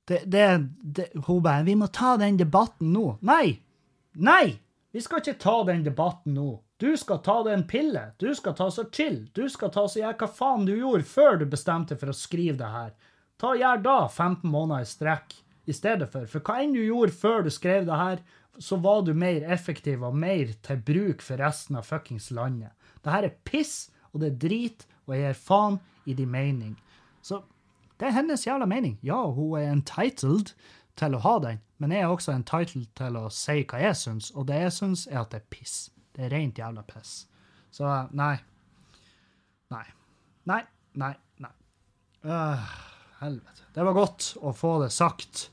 det, 0.09 0.23
det, 0.25 0.45
det, 0.81 1.05
hun 1.27 1.43
bare 1.45 1.63
'Vi 1.63 1.75
må 1.77 1.87
ta 1.93 2.15
den 2.17 2.37
debatten 2.37 2.93
nå'. 2.93 3.19
Nei! 3.21 3.59
Nei! 4.17 4.59
Vi 4.91 5.01
skal 5.05 5.21
ikke 5.21 5.37
ta 5.41 5.63
den 5.67 5.83
debatten 5.85 6.33
nå. 6.33 6.63
Du 6.81 6.95
skal 6.97 7.19
ta 7.21 7.35
deg 7.45 7.53
en 7.53 7.67
pille. 7.67 8.01
Du 8.17 8.31
skal 8.35 8.55
ta 8.57 8.71
så 8.71 8.87
chill. 8.89 9.27
Du 9.35 9.45
skal 9.49 9.69
ta 9.69 9.83
så 9.85 9.99
gjøre 9.99 10.17
hva 10.17 10.29
faen 10.33 10.65
du 10.65 10.73
gjorde 10.73 11.05
før 11.05 11.37
du 11.37 11.45
bestemte 11.45 11.97
for 11.99 12.09
å 12.09 12.15
skrive 12.17 12.57
det 12.57 12.71
her. 12.73 12.95
Ta 13.37 13.53
Gjør 13.55 13.83
da 13.83 13.97
15 14.07 14.49
måneder 14.49 14.87
i 14.87 14.89
strekk 14.89 15.35
i 15.69 15.75
stedet 15.75 16.09
for. 16.09 16.25
For 16.25 16.41
hva 16.41 16.57
enn 16.63 16.73
du 16.73 16.81
gjorde 16.81 17.13
før 17.13 17.45
du 17.45 17.51
skrev 17.53 17.85
det 17.85 17.99
her, 17.99 18.23
så 18.59 18.79
var 18.81 19.03
du 19.05 19.13
mer 19.13 19.45
effektiv 19.45 20.03
og 20.03 20.17
mer 20.17 20.55
til 20.65 20.81
bruk 20.87 21.21
for 21.23 21.39
resten 21.39 21.77
av 21.79 21.85
fuckings 21.87 22.31
landet. 22.35 22.73
Det 23.03 23.13
her 23.13 23.29
er 23.29 23.37
piss, 23.45 23.91
og 24.11 24.23
det 24.23 24.31
er 24.31 24.41
drit, 24.41 24.87
og 25.05 25.15
jeg 25.15 25.27
gir 25.27 25.39
faen 25.45 25.79
i 26.09 26.17
din 26.17 26.31
mening. 26.33 26.73
Så 27.21 27.43
det 27.99 28.07
er 28.07 28.15
hennes 28.15 28.45
jævla 28.47 28.65
mening. 28.69 28.97
Ja, 29.03 29.19
hun 29.31 29.57
er 29.59 29.73
entitled 29.73 30.53
til 30.99 31.15
å 31.15 31.23
ha 31.23 31.35
den, 31.43 31.61
men 31.79 31.91
jeg 31.95 32.03
er 32.03 32.11
også 32.13 32.33
entitled 32.35 32.87
til 32.95 33.17
å 33.19 33.27
si 33.33 33.61
hva 33.67 33.81
jeg 33.83 33.97
syns, 33.99 34.31
og 34.35 34.47
det 34.49 34.61
jeg 34.65 34.75
syns, 34.75 35.05
er 35.11 35.21
at 35.23 35.33
det 35.33 35.41
er 35.41 35.49
piss. 35.51 35.75
Det 36.15 36.27
er 36.27 36.33
rent 36.35 36.59
jævla 36.59 36.83
piss. 36.87 37.21
Så 37.75 37.87
nei. 38.15 38.35
Nei. 39.71 39.85
Nei, 40.49 40.63
nei, 40.99 41.13
nei. 41.43 41.53
Uh, 42.25 42.67
helvete. 43.21 43.67
Det 43.75 43.85
var 43.85 43.95
godt 43.95 44.33
å 44.41 44.53
få 44.55 44.79
det 44.83 44.91
sagt. 44.95 45.49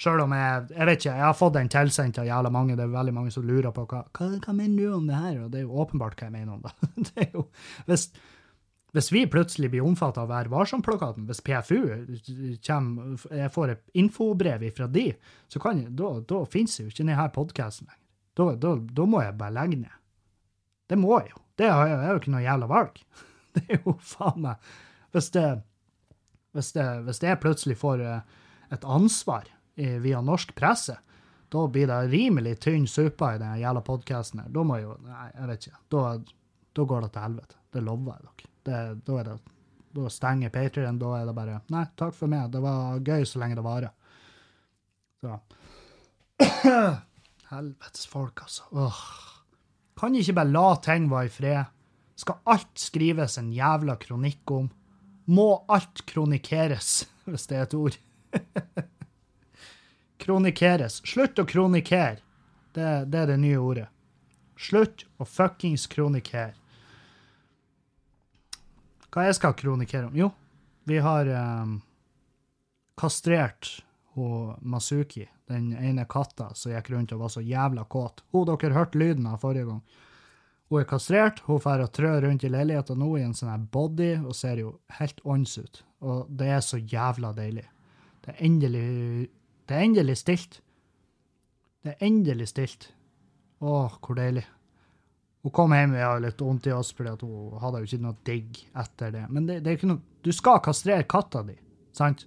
Sjøl 0.00 0.22
om 0.24 0.32
jeg 0.32 0.70
jeg 0.70 0.88
vet 0.88 1.02
ikke, 1.02 1.12
jeg 1.12 1.26
har 1.26 1.36
fått 1.36 1.56
den 1.58 1.70
tilsendt 1.70 2.18
av 2.22 2.28
jævla 2.30 2.52
mange. 2.54 2.76
Det 2.78 2.86
er 2.86 2.94
veldig 2.94 3.14
mange 3.14 3.34
som 3.34 3.44
lurer 3.46 3.74
på 3.76 3.84
hva, 3.90 4.06
hva, 4.16 4.30
hva 4.38 4.54
mener 4.56 4.78
du 4.80 4.94
om 4.96 5.10
det 5.10 5.18
her? 5.18 5.42
Og 5.44 5.50
det 5.52 5.60
er 5.60 5.66
jo 5.66 5.82
åpenbart 5.84 6.16
hva 6.16 6.30
jeg 6.30 6.36
mener 6.38 6.56
om 6.56 6.64
det. 6.64 6.90
det 7.10 7.26
er 7.26 7.34
jo, 7.34 7.44
hvis, 7.90 8.08
hvis 8.96 9.12
vi 9.14 9.22
plutselig 9.30 9.70
blir 9.70 9.86
omfattet 9.86 10.18
av 10.24 10.30
Vær 10.32 10.50
varsom-plakaten, 10.50 11.26
hvis 11.28 11.42
PFU 11.46 11.78
kommer, 12.66 13.24
jeg 13.30 13.52
får 13.54 13.74
et 13.74 13.82
infobrev 14.02 14.64
fra 14.74 14.88
de, 14.90 15.06
så 15.50 15.62
kan 15.62 15.84
da, 15.96 16.16
da 16.26 16.42
finnes 16.50 16.78
jo 16.80 16.88
ikke 16.88 17.04
denne 17.04 17.28
podkasten 17.34 17.86
lenger. 17.86 18.06
Da, 18.38 18.46
da, 18.56 18.74
da, 18.98 19.06
må 19.10 19.22
jeg 19.22 19.36
bare 19.38 19.54
legge 19.54 19.80
ned. 19.82 19.96
Det 20.90 20.98
må 20.98 21.12
jeg 21.20 21.32
jo. 21.34 21.42
Det 21.60 21.68
er, 21.68 21.94
jo 22.08 22.20
ikke 22.22 22.34
noe 22.34 22.46
jævla 22.46 22.70
valg. 22.70 23.02
Det 23.54 23.64
er 23.66 23.80
jo 23.82 23.96
faen 24.06 24.44
meg 24.44 24.66
Hvis 25.10 25.32
det, 25.34 25.42
hvis 26.54 26.68
det, 26.76 26.84
hvis 27.02 27.18
jeg 27.24 27.40
plutselig 27.42 27.74
får 27.80 28.02
eh, 28.06 28.36
et 28.70 28.84
ansvar 28.86 29.48
via 29.74 30.20
norsk 30.22 30.52
presse, 30.54 30.94
da 31.50 31.64
blir 31.66 31.90
det 31.90 32.12
rimelig 32.12 32.60
tynn 32.62 32.86
suppe 32.90 33.32
i 33.34 33.40
den 33.42 33.58
jævla 33.58 33.82
podkasten 33.86 34.44
her. 34.44 34.52
Da 34.54 34.62
må 34.66 34.78
jeg 34.78 34.86
jo 34.86 34.94
Nei, 35.08 35.26
jeg 35.34 35.50
vet 35.50 35.66
ikke. 35.66 35.82
Da, 35.96 36.04
da 36.78 36.86
går 36.92 37.06
det 37.06 37.12
til 37.16 37.26
helvete. 37.26 37.60
Det 37.74 37.82
lover 37.86 38.14
jeg 38.14 38.28
dere. 38.28 38.49
Det, 38.66 38.78
da 39.06 39.18
er 39.20 39.30
det 39.30 39.38
da 39.90 40.10
stenger 40.10 40.52
Patrion. 40.54 40.98
Da 41.00 41.14
er 41.18 41.26
det 41.26 41.34
bare 41.34 41.60
Nei, 41.72 41.84
takk 41.98 42.14
for 42.14 42.30
meg. 42.30 42.50
Det 42.52 42.62
var 42.62 43.00
gøy 43.02 43.26
så 43.26 43.40
lenge 43.42 43.58
det 43.58 43.66
varer. 43.66 43.94
Så 45.20 45.38
Helvetes 47.50 48.06
folk, 48.06 48.44
altså. 48.46 48.68
Åh. 48.70 49.00
Kan 49.98 50.14
ikke 50.16 50.36
bare 50.38 50.54
la 50.54 50.68
ting 50.84 51.10
være 51.10 51.28
i 51.28 51.32
fred? 51.34 51.72
Skal 52.20 52.38
alt 52.52 52.78
skrives 52.78 53.36
en 53.40 53.50
jævla 53.52 53.96
kronikk 54.00 54.54
om? 54.54 54.70
Må 55.30 55.48
alt 55.68 56.04
kronikeres, 56.08 57.04
hvis 57.28 57.48
det 57.50 57.58
er 57.58 57.66
et 57.66 57.76
ord? 57.76 57.98
kronikeres. 60.22 61.00
Slutt 61.06 61.42
å 61.42 61.48
kronikere. 61.48 62.22
Det, 62.70 62.86
det 63.10 63.24
er 63.24 63.32
det 63.32 63.40
nye 63.42 63.58
ordet. 63.58 63.88
Slutt 64.60 65.04
å 65.18 65.26
fuckings 65.26 65.88
kronikere. 65.90 66.54
Hva 69.10 69.26
jeg 69.26 69.38
skal 69.40 69.56
kronikere 69.58 70.06
om? 70.06 70.16
Jo, 70.16 70.30
vi 70.86 71.00
har 71.02 71.28
um, 71.62 71.80
kastrert 72.98 73.80
hun 74.14 74.54
Masuki, 74.60 75.28
den 75.50 75.72
ene 75.74 76.04
katta 76.10 76.50
som 76.54 76.72
gikk 76.74 76.92
rundt 76.92 77.14
og 77.14 77.24
var 77.24 77.32
så 77.34 77.42
jævla 77.42 77.84
kåt. 77.90 78.22
Hun 78.30 78.46
dere 78.46 78.74
hørte 78.74 78.98
lyden 78.98 79.26
av 79.30 79.42
forrige 79.42 79.66
gang. 79.66 79.82
Hun 80.70 80.80
er 80.80 80.86
kastrert, 80.86 81.42
hun 81.46 81.58
får 81.62 81.82
og 81.82 81.92
trør 81.94 82.20
rundt 82.26 82.46
i 82.46 82.50
leiligheten 82.52 83.00
nå 83.02 83.10
i 83.18 83.24
en 83.26 83.34
sånn 83.34 83.50
her 83.50 83.66
body 83.74 84.12
og 84.20 84.34
ser 84.38 84.62
jo 84.62 84.76
helt 85.00 85.18
ånds 85.26 85.56
ut. 85.58 85.82
Og 86.06 86.30
det 86.30 86.52
er 86.54 86.62
så 86.62 86.78
jævla 86.78 87.32
deilig. 87.34 87.66
Det 88.22 88.34
er 88.34 88.44
endelig 88.46 89.30
Det 89.66 89.76
er 89.76 89.84
endelig 89.86 90.16
stilt. 90.18 90.60
Det 91.82 91.92
er 91.92 92.06
endelig 92.06 92.48
stilt. 92.50 92.88
Å, 93.60 93.86
hvor 94.02 94.18
deilig. 94.18 94.42
Hun 95.40 95.54
kom 95.56 95.72
hjem 95.72 95.94
og 95.96 96.02
hadde 96.02 96.24
litt 96.26 96.42
vondt 96.44 96.68
i 96.68 96.74
oss, 96.76 96.90
fordi 96.96 97.14
hun 97.24 97.60
hadde 97.62 97.80
jo 97.80 97.88
ikke 97.88 98.04
noe 98.04 98.18
digg 98.28 98.60
etter 98.82 99.14
det. 99.14 99.24
Men 99.32 99.46
det, 99.48 99.62
det 99.64 99.72
er 99.72 99.78
ikke 99.78 99.94
noe 99.94 100.04
Du 100.20 100.34
skal 100.36 100.60
kastrere 100.60 101.06
katta 101.08 101.40
di, 101.46 101.54
sant? 101.96 102.26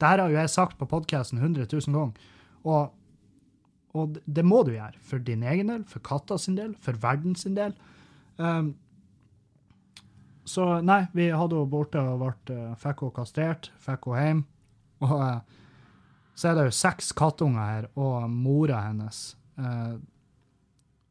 Det 0.00 0.08
her 0.08 0.22
har 0.22 0.32
jo 0.32 0.38
jeg 0.38 0.52
sagt 0.54 0.78
på 0.80 0.88
podkasten 0.88 1.36
100 1.42 1.66
000 1.68 1.92
ganger. 1.92 2.30
Og, 2.64 2.94
og 3.92 4.20
det 4.24 4.44
må 4.48 4.62
du 4.64 4.72
gjøre. 4.72 4.96
For 5.04 5.20
din 5.20 5.44
egen 5.44 5.68
del, 5.68 5.82
for 5.84 6.00
katta 6.00 6.38
sin 6.40 6.56
del, 6.56 6.72
for 6.80 6.96
verden 7.02 7.36
sin 7.36 7.58
del. 7.58 7.74
Um, 8.40 8.72
så 10.48 10.78
nei, 10.80 11.02
vi 11.12 11.28
hadde 11.28 11.58
henne 11.58 11.70
borte 11.70 12.00
og 12.00 12.22
ble, 12.22 12.32
uh, 12.56 12.72
fikk 12.80 13.04
henne 13.04 13.16
kastrert, 13.20 13.68
fikk 13.84 14.08
henne 14.08 14.24
hjem. 14.24 14.42
Og 15.04 15.12
uh, 15.20 15.60
så 16.40 16.48
er 16.48 16.56
det 16.56 16.70
jo 16.70 16.78
seks 16.80 17.12
kattunger 17.12 17.60
her, 17.60 17.90
og 18.00 18.24
mora 18.32 18.80
hennes. 18.86 19.20
Uh, 19.60 20.00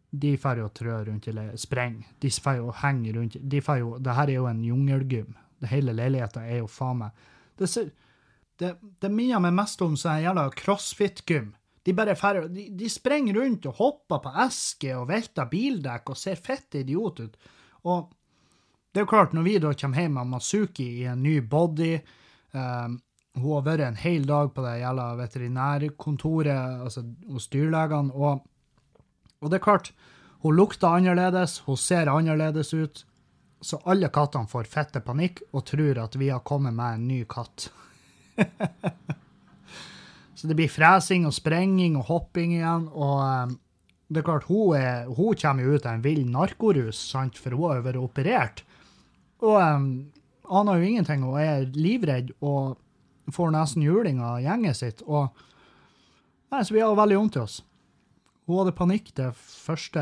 de 0.10 0.38
får 0.38 0.64
jo 0.64 0.70
trø 0.74 0.96
rundt 1.06 1.28
eller 1.30 1.54
spreng. 1.58 2.02
De 2.20 2.32
får 2.32 2.58
jo 2.58 2.74
henge 2.82 3.14
rundt 3.14 3.38
de 3.40 3.62
får 3.62 3.80
jo, 3.80 3.98
Det 3.98 4.16
her 4.18 4.30
er 4.30 4.40
jo 4.40 4.48
en 4.50 4.64
jungelgym. 4.64 5.36
Det 5.60 5.70
hele 5.70 5.94
leiligheten 5.94 6.44
er 6.44 6.62
jo 6.64 6.68
faen 6.68 7.04
meg 7.04 7.26
Det, 7.60 7.68
det, 8.58 8.76
det 9.00 9.12
minner 9.12 9.42
meg 9.44 9.54
mest 9.54 9.82
om 9.82 9.98
sånn 10.00 10.24
jævla 10.24 10.50
crossfit-gym. 10.56 11.54
De 11.84 11.94
bare 11.96 12.16
fer, 12.16 12.46
de, 12.52 12.70
de, 12.76 12.90
sprenger 12.92 13.36
rundt 13.40 13.66
og 13.70 13.76
hopper 13.80 14.22
på 14.24 14.32
esker 14.46 15.00
og 15.00 15.10
velter 15.10 15.50
bildekk 15.52 16.12
og 16.12 16.20
ser 16.20 16.40
fette 16.40 16.82
idiot 16.82 17.20
ut. 17.20 17.38
Og 17.88 18.10
det 18.92 19.02
er 19.02 19.06
jo 19.06 19.12
klart, 19.12 19.36
når 19.36 19.46
vi 19.46 19.58
da 19.62 19.74
kommer 19.78 20.02
hjem 20.02 20.18
med 20.18 20.32
Masuki 20.34 20.88
i 21.02 21.06
en 21.12 21.22
ny 21.24 21.40
body 21.46 22.00
um, 22.52 22.98
Hun 23.40 23.52
har 23.54 23.66
vært 23.68 23.86
en 23.86 24.00
hel 24.00 24.26
dag 24.28 24.50
på 24.56 24.64
det 24.66 24.80
jævla 24.82 25.06
veterinærkontoret 25.20 26.86
altså 26.88 27.04
hos 27.30 27.48
dyrlegene. 27.54 28.12
og 28.12 28.48
og 29.40 29.52
det 29.52 29.60
er 29.60 29.66
klart, 29.66 29.92
hun 30.44 30.56
lukter 30.56 30.88
annerledes, 30.88 31.60
hun 31.68 31.78
ser 31.80 32.12
annerledes 32.12 32.74
ut, 32.74 33.06
så 33.62 33.80
alle 33.92 34.08
kattene 34.12 34.48
får 34.48 34.70
fette 34.72 35.02
panikk 35.04 35.42
og 35.52 35.66
tror 35.68 36.00
at 36.06 36.16
vi 36.20 36.30
har 36.32 36.44
kommet 36.48 36.76
med 36.76 36.96
en 36.96 37.08
ny 37.10 37.24
katt. 37.28 37.68
så 40.38 40.48
det 40.48 40.56
blir 40.56 40.72
fresing 40.72 41.28
og 41.28 41.36
sprenging 41.36 41.98
og 42.00 42.08
hopping 42.08 42.56
igjen, 42.56 42.88
og 42.96 43.18
um, 43.20 43.58
det 44.10 44.22
er 44.22 44.28
klart, 44.30 44.48
hun, 44.50 44.76
er, 44.80 45.10
hun 45.12 45.36
kommer 45.38 45.68
jo 45.68 45.76
ut 45.76 45.86
av 45.86 45.98
en 45.98 46.06
vill 46.06 46.24
narkorus, 46.32 47.02
sant, 47.12 47.38
for 47.38 47.54
hun 47.54 47.68
har 47.68 47.82
jo 47.82 47.88
vært 47.90 48.02
operert. 48.02 48.64
Og 49.44 49.60
um, 49.60 49.90
aner 50.50 50.80
jo 50.80 50.88
ingenting 50.88 51.26
og 51.28 51.38
er 51.44 51.68
livredd 51.76 52.32
og 52.40 52.80
får 53.36 53.54
nesten 53.54 53.86
juling 53.86 54.24
av 54.26 54.40
gjengen 54.42 54.76
sitt. 54.76 55.04
og 55.06 55.30
Nei, 56.50 56.64
så 56.66 56.74
vi 56.74 56.82
har 56.82 56.96
veldig 56.98 57.20
vondt 57.20 57.38
i 57.38 57.44
oss. 57.44 57.60
Hun 58.50 58.64
hadde 58.64 58.72
panikk 58.74 59.12
de 59.14 59.28
første 59.38 60.02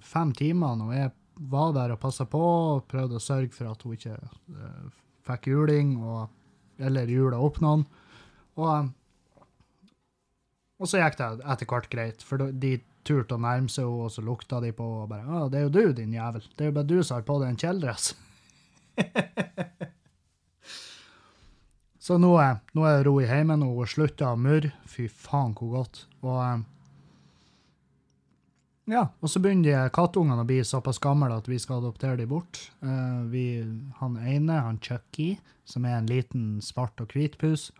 fem 0.00 0.30
timene, 0.32 0.86
og 0.86 0.94
jeg 0.96 1.10
var 1.52 1.74
der 1.76 1.92
og 1.92 1.98
passa 2.00 2.24
på 2.24 2.40
og 2.40 2.86
prøvde 2.88 3.18
å 3.18 3.20
sørge 3.20 3.52
for 3.52 3.68
at 3.68 3.84
hun 3.84 3.98
ikke 3.98 4.14
uh, 4.16 4.86
fikk 5.28 5.50
juling, 5.50 5.90
og, 6.00 6.32
eller 6.80 7.12
jula 7.12 7.36
opp 7.44 7.60
noen. 7.60 7.84
Og, 8.56 8.88
og, 10.80 10.88
så 10.88 11.02
gikk 11.02 11.20
det 11.20 11.28
etter 11.52 11.68
hvert 11.68 11.90
greit, 11.92 12.24
for 12.24 12.48
de 12.64 12.72
turte 13.04 13.36
å 13.36 13.44
nærme 13.44 13.68
seg 13.68 13.84
henne, 13.84 14.08
og 14.08 14.16
så 14.16 14.24
lukta 14.24 14.64
de 14.64 14.72
på 14.72 14.88
og 15.02 15.12
bare 15.12 15.28
'Å, 15.28 15.52
det 15.52 15.60
er 15.60 15.68
jo 15.68 15.76
du, 15.76 15.92
din 16.00 16.16
jævel. 16.16 16.48
Det 16.56 16.64
er 16.64 16.72
jo 16.72 16.78
bare 16.80 16.92
du 16.94 16.98
som 17.02 17.20
har 17.20 17.28
på 17.28 17.40
deg 17.44 17.52
en 17.52 17.60
kjeledress'. 17.60 18.14
så 22.08 22.16
nå 22.16 22.38
er, 22.40 22.64
nå 22.72 22.88
er 22.88 23.04
ro 23.04 23.18
i 23.20 23.28
heimen, 23.28 23.68
og 23.68 23.84
hun 23.84 23.96
slutta 23.98 24.32
å 24.32 24.40
murre. 24.40 24.72
Fy 24.88 25.12
faen, 25.12 25.52
hvor 25.60 25.82
godt. 25.82 26.06
Og 26.24 26.64
ja, 28.90 29.04
og 29.22 29.30
så 29.30 29.38
begynner 29.38 29.68
de 29.68 29.90
kattungene 29.94 30.42
å 30.42 30.48
bli 30.48 30.58
såpass 30.66 30.98
gamle 31.02 31.30
at 31.36 31.46
vi 31.46 31.58
skal 31.62 31.78
adoptere 31.78 32.18
dem 32.18 32.30
bort. 32.32 32.58
Uh, 32.82 33.22
vi, 33.30 33.62
han 34.00 34.16
ene, 34.18 34.58
han 34.58 34.80
Chucky, 34.82 35.36
som 35.64 35.86
er 35.86 36.00
en 36.00 36.10
liten 36.10 36.56
svart 36.64 36.98
og 37.02 37.14
hvit 37.14 37.38
pus, 37.38 37.70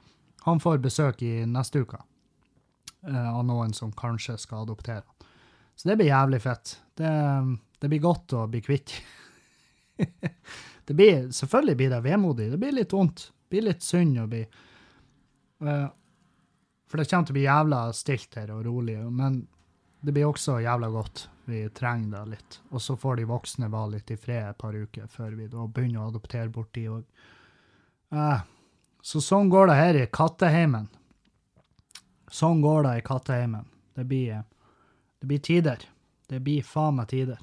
han 0.46 0.62
får 0.62 0.78
besøk 0.82 1.22
i 1.26 1.42
neste 1.46 1.82
uke 1.82 1.98
uh, 1.98 3.30
av 3.32 3.42
noen 3.48 3.74
som 3.74 3.90
kanskje 3.98 4.38
skal 4.38 4.62
adoptere. 4.62 5.03
Så 5.74 5.88
det 5.88 5.98
blir 5.98 6.12
jævlig 6.12 6.38
fett. 6.44 6.76
Det, 6.94 7.11
det 7.82 7.90
blir 7.90 8.05
godt 8.05 8.36
å 8.38 8.46
bli 8.50 8.61
kvitt. 8.62 8.94
det 10.86 10.94
blir, 10.94 11.32
selvfølgelig 11.34 11.78
blir 11.80 11.90
det 11.96 12.03
vemodig. 12.05 12.50
Det 12.53 12.61
blir 12.62 12.76
litt 12.78 12.94
vondt. 12.94 13.26
Det 13.26 13.57
blir 13.57 13.66
litt 13.72 13.82
synd 13.82 14.20
å 14.22 14.28
bli 14.30 14.44
uh, 15.66 15.88
For 16.86 17.00
det 17.00 17.09
kommer 17.11 17.26
til 17.26 17.34
å 17.34 17.40
bli 17.40 17.48
jævla 17.48 17.82
stilt 17.96 18.38
her 18.38 18.55
og 18.55 18.62
rolig. 18.68 19.00
men 19.11 19.42
det 20.03 20.12
blir 20.12 20.26
også 20.26 20.59
jævla 20.62 20.88
godt. 20.90 21.28
Vi 21.46 21.62
trenger 21.74 22.16
det 22.16 22.36
litt. 22.36 22.59
Og 22.70 22.82
så 22.82 22.96
får 22.98 23.20
de 23.20 23.28
voksne 23.30 23.68
være 23.70 23.96
litt 23.96 24.11
i 24.11 24.18
fred 24.18 24.48
et 24.50 24.59
par 24.59 24.74
uker 24.74 25.07
før 25.11 25.36
vi 25.38 25.46
da 25.50 25.66
begynner 25.66 26.03
å 26.03 26.09
adoptere 26.11 26.50
bort 26.50 26.72
de 26.74 26.88
òg. 26.90 27.05
Eh, 28.12 28.42
så 29.03 29.22
sånn 29.22 29.50
går 29.50 29.70
det 29.70 29.78
her 29.78 29.98
i 30.00 30.09
katteheimen. 30.11 30.88
Sånn 32.32 32.62
går 32.64 32.86
det 32.86 32.96
i 32.98 33.05
katteheimen. 33.07 33.66
Det 33.94 34.07
blir, 34.09 34.42
det 35.20 35.30
blir 35.30 35.42
tider. 35.42 35.86
Det 36.30 36.40
blir 36.42 36.66
faen 36.66 36.98
meg 36.98 37.11
tider. 37.11 37.38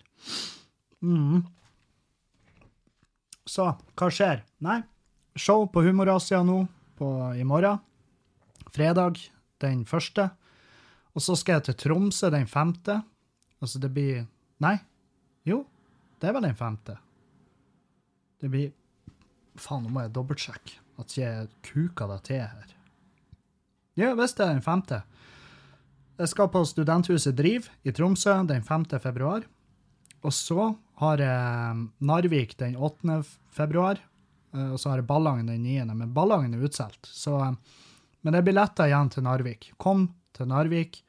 Mm. 1.04 1.44
Så 3.48 3.70
hva 3.72 4.10
skjer? 4.14 4.44
Nei, 4.66 4.82
show 5.40 5.68
på 5.72 5.84
Humorasia 5.86 6.42
nå 6.44 6.64
på, 7.00 7.08
i 7.40 7.46
morgen. 7.48 7.80
Fredag 8.76 9.22
den 9.64 9.86
første. 9.88 10.30
Og 11.16 11.24
så 11.26 11.36
skal 11.40 11.58
jeg 11.58 11.70
til 11.70 11.78
Tromsø 11.86 12.30
den 12.34 12.48
femte. 12.48 13.00
Altså, 13.60 13.82
det 13.82 13.92
blir 13.94 14.26
Nei. 14.60 14.76
Jo, 15.48 15.64
det 16.20 16.30
er 16.30 16.36
vel 16.36 16.46
den 16.50 16.58
femte. 16.60 16.98
Det 18.40 18.50
blir 18.52 18.74
Faen, 19.60 19.84
nå 19.84 19.92
må 19.92 20.06
jeg 20.06 20.14
dobbeltsjekke 20.16 20.78
at 21.00 21.16
jeg 21.18 21.48
kuka 21.66 22.08
det 22.12 22.20
til 22.28 22.44
her. 22.44 22.76
Ja, 24.00 24.14
visst 24.16 24.38
det 24.40 24.46
er 24.46 24.54
den 24.54 24.64
femte. 24.64 25.02
Jeg 26.20 26.32
skal 26.32 26.52
på 26.52 26.62
Studenthuset 26.68 27.36
Driv 27.36 27.68
i 27.88 27.92
Tromsø 27.96 28.36
den 28.48 28.64
5. 28.64 28.86
februar. 29.00 29.46
Og 30.24 30.36
så 30.36 30.74
har 31.00 31.24
jeg 31.24 31.84
Narvik 32.04 32.58
den 32.60 32.76
8. 32.76 33.22
februar. 33.56 34.00
Eh, 34.54 34.72
og 34.74 34.80
så 34.80 34.92
har 34.92 35.00
jeg 35.00 35.08
Ballangen 35.08 35.48
den 35.48 35.64
9., 35.64 35.94
men 35.96 36.14
Ballangen 36.14 36.58
er 36.58 36.66
utsolgt. 36.68 37.08
Eh, 37.08 37.54
men 38.22 38.36
det 38.36 38.42
er 38.42 38.48
billetter 38.50 38.90
igjen 38.90 39.12
til 39.14 39.24
Narvik. 39.24 39.72
Kom 39.80 40.10
til 40.40 40.50
Narvik 40.50 41.02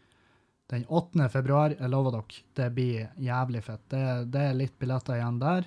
den 0.70 0.84
8. 0.86 1.28
februar. 1.32 1.74
Jeg 1.74 1.90
lover 1.90 2.14
dere, 2.14 2.42
det 2.58 2.68
blir 2.74 3.08
jævlig 3.18 3.62
fett. 3.66 3.84
Det, 3.90 4.04
det, 4.30 4.42
er 4.50 4.58
litt 4.58 4.76
billetter 4.78 5.18
igjen 5.18 5.40
der. 5.42 5.66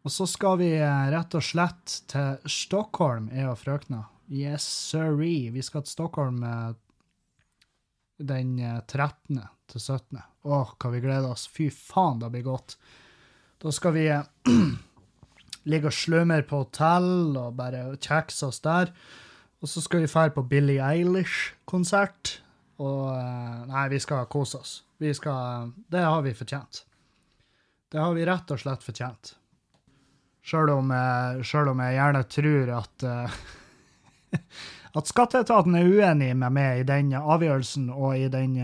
Og 0.00 0.14
så 0.14 0.26
skal 0.30 0.58
vi 0.62 0.72
eh, 0.78 1.06
rett 1.12 1.36
og 1.36 1.44
slett 1.44 2.00
til 2.10 2.50
Stockholm, 2.50 3.28
jeg 3.34 3.50
og 3.50 3.58
frøkna. 3.60 4.04
Yes, 4.30 4.64
sirree. 4.64 5.50
Vi 5.54 5.62
skal 5.66 5.84
til 5.84 5.94
Stockholm 5.98 6.42
eh, 6.46 6.70
den 8.18 8.56
13. 8.58 9.38
Eh, 9.38 9.50
til 9.70 9.84
17. 9.84 10.22
Åh, 10.50 10.74
hva 10.80 10.90
vi 10.90 11.02
gleder 11.04 11.30
oss. 11.30 11.46
Fy 11.52 11.68
faen, 11.70 12.18
det 12.22 12.32
blir 12.34 12.48
godt. 12.48 12.78
Da 13.60 13.70
skal 13.74 13.94
vi 13.94 14.06
ligge 15.70 15.92
og 15.92 15.94
slumre 15.94 16.42
på 16.48 16.64
hotell 16.64 17.36
og 17.36 17.58
bare 17.60 17.84
kjekse 18.00 18.48
oss 18.48 18.62
der. 18.64 18.90
Og 19.60 19.68
så 19.68 19.82
skal 19.84 20.04
vi 20.04 20.08
fære 20.08 20.32
på 20.36 20.44
Billie 20.48 20.80
Eilish-konsert. 20.80 22.38
Og 22.80 23.10
eh, 23.12 23.58
Nei, 23.68 23.88
vi 23.92 24.00
skal 24.00 24.28
kose 24.32 24.60
oss. 24.60 24.72
Vi 25.00 25.12
skal 25.16 25.72
Det 25.92 26.04
har 26.04 26.22
vi 26.24 26.34
fortjent. 26.36 26.84
Det 27.90 28.00
har 28.00 28.14
vi 28.14 28.24
rett 28.24 28.50
og 28.54 28.60
slett 28.60 28.84
fortjent. 28.84 29.34
Sjøl 30.46 30.70
om, 30.72 30.92
selv 31.44 31.74
om 31.74 31.80
jeg 31.84 31.96
gjerne 31.98 32.22
tror 32.32 32.70
at 32.78 33.04
uh, 33.04 33.40
at 34.98 35.10
skatteetaten 35.10 35.76
er 35.76 35.90
uenig 35.90 36.30
med 36.38 36.54
meg 36.56 36.80
i 36.80 36.86
den 36.88 37.12
avgjørelsen 37.18 37.90
og 37.92 38.16
i 38.16 38.30
den, 38.32 38.56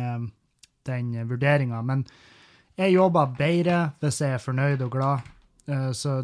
den 0.88 1.12
vurderinga. 1.28 1.82
Men 1.84 2.07
jeg 2.78 2.94
jobber 2.94 3.34
bedre 3.36 3.80
hvis 4.01 4.22
jeg 4.22 4.36
er 4.36 4.42
fornøyd 4.42 4.86
og 4.86 4.94
glad. 4.94 5.28
Så 5.97 6.18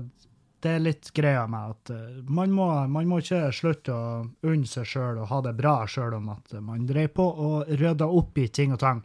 det 0.62 0.70
er 0.76 0.82
litt 0.82 1.10
greia 1.14 1.42
med 1.50 1.74
at 1.74 1.90
uh, 1.90 2.20
man, 2.30 2.52
må, 2.54 2.68
man, 2.86 3.08
må, 3.10 3.18
ikke 3.22 3.50
slutte 3.54 3.94
å 3.94 4.04
unne 4.46 4.68
seg 4.68 4.86
sjøl 4.86 5.18
og 5.22 5.28
ha 5.32 5.40
det 5.46 5.56
bra 5.58 5.80
sjøl 5.90 6.14
om 6.20 6.30
at 6.34 6.54
man 6.62 6.86
dreier 6.86 7.10
på 7.10 7.26
og 7.26 7.72
rydder 7.80 8.14
opp 8.20 8.38
i 8.38 8.46
ting 8.48 8.74
og 8.74 8.80
tang. 8.82 9.02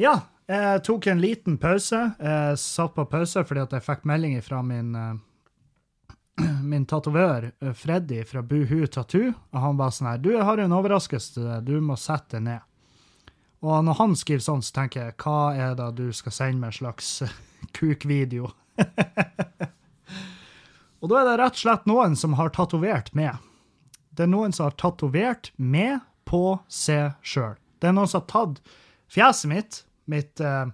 Ja, 0.00 0.18
jeg 0.48 0.82
tok 0.86 1.08
en 1.10 1.20
liten 1.20 1.56
pause. 1.60 2.02
Jeg 2.20 2.58
satt 2.62 2.96
på 2.96 3.06
pause 3.10 3.44
fordi 3.44 3.64
at 3.64 3.76
jeg 3.76 3.84
fikk 3.84 4.04
melding 4.08 4.36
fra 4.44 4.62
min, 4.64 4.96
uh, 4.96 5.16
min 6.70 6.88
tatovør 6.88 7.50
uh, 7.52 7.72
Freddy 7.76 8.22
fra 8.28 8.44
Buhu 8.46 8.86
Tattoo. 8.86 9.34
Og 9.52 9.60
han 9.60 9.80
var 9.80 9.92
sånn 9.92 10.12
her 10.14 10.22
Du, 10.24 10.32
jeg 10.32 10.46
har 10.48 10.62
en 10.62 10.76
overraskelse 10.76 11.36
til 11.36 11.50
deg. 11.50 11.68
Du 11.68 11.84
må 11.84 11.98
sette 12.00 12.38
deg 12.38 12.48
ned. 12.48 12.72
Og 13.66 13.82
når 13.84 13.96
han 13.98 14.14
skriver 14.16 14.44
sånn, 14.44 14.62
så 14.62 14.80
tenker 14.80 15.08
jeg 15.08 15.20
hva 15.20 15.40
er 15.56 15.76
det 15.76 15.88
du 15.98 16.06
skal 16.14 16.32
sende 16.32 16.64
meg 16.64 16.76
slags 16.76 17.18
kukvideo? 17.76 18.52
og 21.00 21.10
da 21.10 21.20
er 21.20 21.28
det 21.28 21.36
rett 21.42 21.58
og 21.58 21.62
slett 21.62 21.90
noen 21.90 22.16
som 22.18 22.36
har 22.38 22.52
tatovert 22.54 23.12
med. 23.16 23.36
Det 24.16 24.26
er 24.26 24.32
noen 24.32 24.54
som 24.56 24.68
har 24.68 24.76
tatovert 24.80 25.52
med 25.56 26.00
på 26.26 26.58
seg 26.72 27.16
sjøl. 27.26 27.56
Det 27.80 27.90
er 27.90 27.96
noen 27.96 28.10
som 28.10 28.22
har 28.22 28.30
tatt 28.32 28.62
fjeset 29.12 29.50
mitt, 29.50 29.82
mitt, 30.10 30.40
uh, 30.40 30.66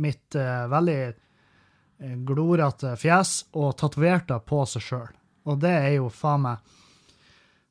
mitt 0.00 0.36
uh, 0.36 0.66
veldig 0.70 1.00
uh, 1.10 2.18
glorete 2.28 2.92
fjes, 3.00 3.40
og 3.56 3.74
tatovert 3.80 4.28
det 4.28 4.38
på 4.46 4.62
seg 4.68 4.84
sjøl. 4.84 5.08
Og 5.48 5.58
det 5.62 5.72
er 5.72 5.94
jo 5.96 6.10
faen 6.12 6.44
meg 6.44 6.76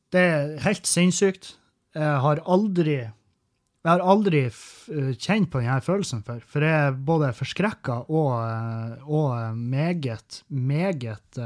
Det 0.10 0.22
er 0.26 0.56
helt 0.66 0.90
sinnssykt. 0.90 1.52
Jeg 1.94 2.22
har 2.24 2.42
aldri 2.50 2.98
jeg 3.80 3.92
har 3.94 4.02
aldri 4.04 4.42
kjent 5.16 5.48
på 5.52 5.62
denne 5.62 5.80
følelsen 5.82 6.24
før, 6.28 6.42
for 6.44 6.66
jeg 6.66 6.88
er 6.90 6.98
både 7.08 7.32
forskrekka 7.38 8.02
og, 8.12 8.34
og 9.08 9.56
meget, 9.56 10.42
meget 10.52 11.40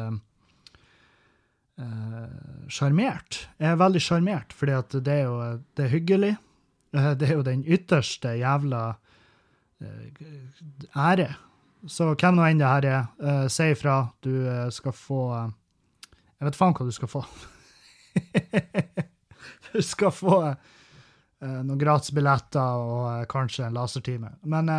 sjarmert. 2.70 3.38
Uh, 3.38 3.60
jeg 3.60 3.70
er 3.72 3.80
veldig 3.80 4.02
sjarmert, 4.02 4.56
at 4.62 4.98
det 5.06 5.14
er 5.14 5.24
jo 5.24 5.38
det 5.78 5.86
er 5.86 5.94
hyggelig. 5.94 6.36
Det 6.94 7.30
er 7.30 7.34
jo 7.34 7.42
den 7.42 7.64
ytterste 7.66 8.36
jævla 8.38 8.84
uh, 9.82 9.88
ære. 10.96 11.34
Så 11.88 12.14
hvem 12.14 12.38
nå 12.38 12.46
enn 12.48 12.62
det 12.62 12.68
her 12.70 12.86
er, 12.88 13.08
uh, 13.20 13.48
si 13.50 13.72
ifra. 13.74 14.08
Du 14.24 14.46
skal 14.72 14.94
få 14.94 15.52
Jeg 16.40 16.48
vet 16.48 16.56
faen 16.56 16.74
hva 16.76 16.86
du 16.86 16.92
skal 16.92 17.08
få. 17.08 17.26
du 19.74 19.82
skal 19.82 20.12
få 20.12 20.54
noen 21.44 21.80
gratisbilletter 21.82 22.84
og 22.88 23.28
kanskje 23.32 23.68
en 23.68 23.78
lasertime. 23.78 24.34
Men 24.48 24.72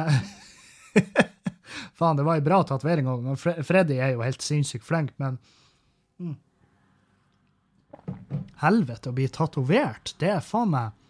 Faen, 1.99 2.17
det 2.17 2.25
var 2.27 2.39
ei 2.39 2.45
bra 2.45 2.61
tatovering 2.67 3.09
Og 3.09 3.39
Freddy 3.39 3.97
er 3.99 4.15
jo 4.15 4.23
helt 4.23 4.43
sinnssykt 4.45 4.85
flink, 4.87 5.15
men 5.23 5.39
mm. 6.23 6.35
Helvete, 8.63 9.11
å 9.11 9.17
bli 9.17 9.27
tatovert, 9.33 10.15
det 10.21 10.31
er 10.37 10.45
faen 10.45 10.75
meg 10.75 11.01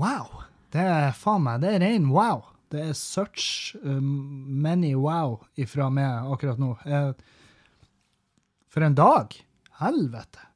Wow. 0.00 0.42
Det 0.74 0.82
er 0.82 1.12
faen 1.14 1.44
meg 1.46 1.62
Det 1.62 1.76
er 1.76 1.84
rein 1.84 2.10
wow. 2.10 2.42
Det 2.74 2.80
er 2.82 2.96
such 2.98 3.76
um, 3.84 4.48
many 4.64 4.94
wow 4.98 5.38
ifra 5.60 5.86
meg 5.94 6.32
akkurat 6.34 6.58
nå. 6.58 6.72
For 8.72 8.82
en 8.82 8.96
dag! 8.98 9.36
Helvete. 9.78 10.48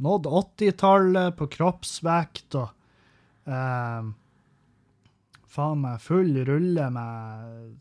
Nådd 0.00 0.28
80-tallet 0.30 1.36
på 1.36 1.48
kroppsvekt 1.52 2.56
og 2.56 2.72
um, 3.48 4.12
Faen 5.56 5.80
meg 5.80 6.02
full 6.04 6.34
rulle 6.44 6.90
med 6.92 7.78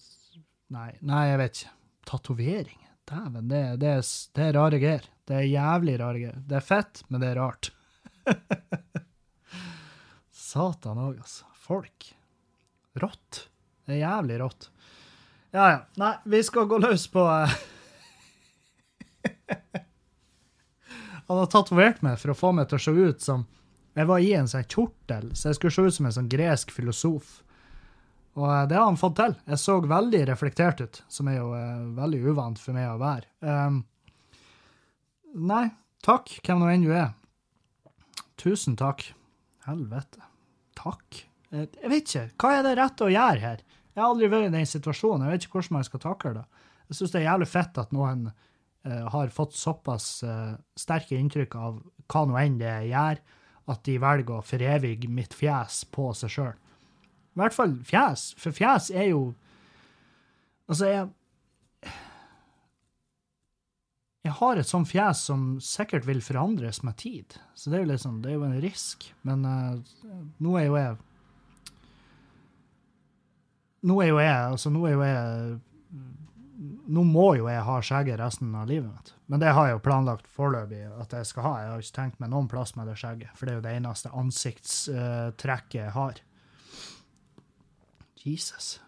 Nei, 0.72 0.94
nei 1.06 1.28
jeg 1.30 1.40
vet 1.42 1.60
ikke. 1.60 1.74
Tatovering. 2.10 2.82
Dæven, 3.06 3.50
det, 3.50 3.62
det, 3.82 3.92
det, 4.34 4.46
er 4.48 4.54
rare 4.58 4.80
greier. 4.82 5.04
Det 5.28 5.36
er 5.38 5.46
jævlig 5.46 6.00
rare 6.02 6.22
greier. 6.22 6.40
Det 6.42 6.56
er 6.58 6.66
fett, 6.66 7.04
men 7.10 7.22
det 7.22 7.30
er 7.32 7.38
rart. 7.38 7.70
Satan 10.46 11.02
òg, 11.04 11.20
altså. 11.22 11.46
Folk. 11.66 12.16
Rått. 13.02 13.50
Det 13.86 13.94
er 13.98 14.06
jævlig 14.06 14.38
rått. 14.42 14.70
Ja, 15.54 15.66
ja. 15.70 15.80
Nei, 16.02 16.14
vi 16.34 16.40
skal 16.44 16.68
gå 16.70 16.78
løs 16.82 17.06
på 17.14 17.22
eh, 17.30 17.56
Han 21.28 21.38
har 21.40 21.48
tatovert 21.54 22.02
meg 22.06 22.20
for 22.22 22.30
å 22.34 22.38
få 22.38 22.50
meg 22.58 22.66
til 22.70 22.78
å 22.78 22.86
se 22.86 22.92
ut 22.92 23.22
som 23.24 23.40
Jeg 23.96 24.10
var 24.10 24.20
i 24.20 24.32
en 24.36 24.50
sånn 24.52 24.68
kjortel, 24.68 25.32
så 25.36 25.50
jeg 25.50 25.58
skulle 25.60 25.76
se 25.76 25.86
ut 25.88 25.98
som 25.98 26.08
en 26.10 26.16
sånn 26.18 26.32
gresk 26.32 26.74
filosof. 26.76 27.38
Og 28.36 28.48
eh, 28.50 28.64
det 28.70 28.78
har 28.78 28.90
han 28.90 29.00
fått 29.00 29.18
til. 29.22 29.36
Jeg 29.48 29.62
så 29.62 29.78
veldig 29.88 30.24
reflektert 30.30 30.84
ut, 30.84 31.02
som 31.12 31.30
er 31.32 31.40
jo 31.40 31.52
uh, 31.56 31.86
veldig 31.96 32.20
uvant 32.28 32.60
for 32.60 32.76
meg 32.76 32.90
å 32.92 33.00
være. 33.00 33.30
Um, 33.40 33.80
nei, 35.48 35.70
takk, 36.06 36.34
hvem 36.44 36.60
nå 36.60 36.72
enn 36.74 36.84
du 36.84 36.92
er. 36.96 37.14
Tusen 38.42 38.76
takk. 38.80 39.08
Helvete. 39.66 40.28
Takk. 40.78 41.24
Jeg, 41.56 41.72
jeg 41.80 41.94
vet 41.94 42.12
ikke. 42.12 42.26
Hva 42.42 42.52
er 42.58 42.68
det 42.68 42.76
rette 42.82 43.08
å 43.08 43.14
gjøre 43.14 43.46
her? 43.46 43.64
Jeg 43.96 44.04
har 44.04 44.12
aldri 44.12 44.28
vært 44.28 44.50
i 44.50 44.56
den 44.58 44.68
situasjonen. 44.68 45.30
Jeg 45.30 45.38
vet 45.38 45.48
ikke 45.48 45.62
hvordan 45.62 45.78
man 45.78 45.88
skal 45.88 46.04
takle 46.04 46.34
det. 46.36 46.44
Jeg 46.90 47.00
syns 47.00 47.16
det 47.16 47.22
er 47.22 47.30
jævlig 47.30 47.48
fett 47.50 47.80
at 47.80 47.96
noen 47.96 48.28
uh, 48.28 49.06
har 49.16 49.32
fått 49.34 49.56
såpass 49.56 50.10
uh, 50.28 50.60
sterke 50.78 51.16
inntrykk 51.16 51.56
av 51.56 51.80
hva 52.12 52.28
nå 52.28 52.36
enn 52.44 52.60
det 52.60 52.76
gjør, 52.92 53.24
at 53.72 53.82
de 53.88 53.98
velger 54.02 54.38
å 54.38 54.46
forevige 54.46 55.10
mitt 55.10 55.34
fjes 55.34 55.84
på 55.94 56.12
seg 56.18 56.34
sjøl. 56.36 56.54
I 57.36 57.42
hvert 57.42 57.56
fall 57.56 57.74
fjes, 57.84 58.30
for 58.40 58.56
fjes 58.56 58.92
er 58.94 59.12
jo 59.12 59.24
Altså, 60.66 60.88
jeg 60.90 61.92
Jeg 64.26 64.34
har 64.40 64.58
et 64.58 64.66
sånt 64.66 64.90
fjes 64.90 65.20
som 65.28 65.42
sikkert 65.62 66.08
vil 66.08 66.22
forandres 66.26 66.80
med 66.82 66.96
tid, 66.98 67.36
så 67.54 67.70
det 67.70 67.78
er 67.78 67.84
jo 67.84 67.90
liksom, 67.92 68.16
det 68.24 68.32
er 68.32 68.40
jo 68.40 68.48
en 68.48 68.56
risk. 68.64 69.06
Men 69.22 69.46
uh, 69.46 69.76
nå 70.42 70.56
er 70.58 70.66
jo 70.66 70.80
jeg 70.80 70.96
Nå 73.86 74.00
er 74.02 74.10
jo 74.10 74.18
jeg 74.18 74.40
Altså, 74.40 74.72
nå 74.74 74.82
er 74.90 74.96
jo 74.96 75.04
jeg 75.06 75.60
Nå 76.66 77.04
må 77.08 77.28
jo 77.38 77.48
jeg 77.50 77.64
ha 77.68 77.76
skjegget 77.84 78.20
resten 78.22 78.54
av 78.56 78.68
livet 78.70 78.88
mitt. 78.90 79.14
Men 79.32 79.42
det 79.42 79.54
har 79.58 79.68
jeg 79.68 79.78
jo 79.78 79.84
planlagt 79.86 80.28
foreløpig 80.32 80.84
at 81.02 81.14
jeg 81.18 81.30
skal 81.30 81.46
ha. 81.48 81.54
Jeg 81.62 81.72
har 81.72 81.84
ikke 81.84 81.98
tenkt 81.98 82.22
meg 82.24 82.32
noen 82.34 82.50
plass 82.52 82.76
med 82.78 82.90
det 82.90 82.98
skjegget, 83.02 83.34
for 83.36 83.46
det 83.46 83.54
er 83.54 83.60
jo 83.60 83.66
det 83.66 83.76
eneste 83.80 84.14
ansiktstrekket 84.14 85.80
jeg 85.80 85.94
har. 85.96 86.22
Jesus. 88.26 88.80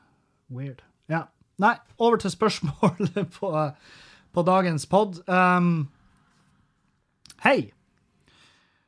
Weird. 0.50 0.84
Ja. 1.12 1.28
Nei, 1.62 1.76
over 1.98 2.18
til 2.22 2.34
spørsmålet 2.34 3.18
på, 3.40 3.52
på 4.34 4.46
dagens 4.46 4.86
pod. 4.90 5.22
Um, 5.28 5.90
Hei! 7.46 7.72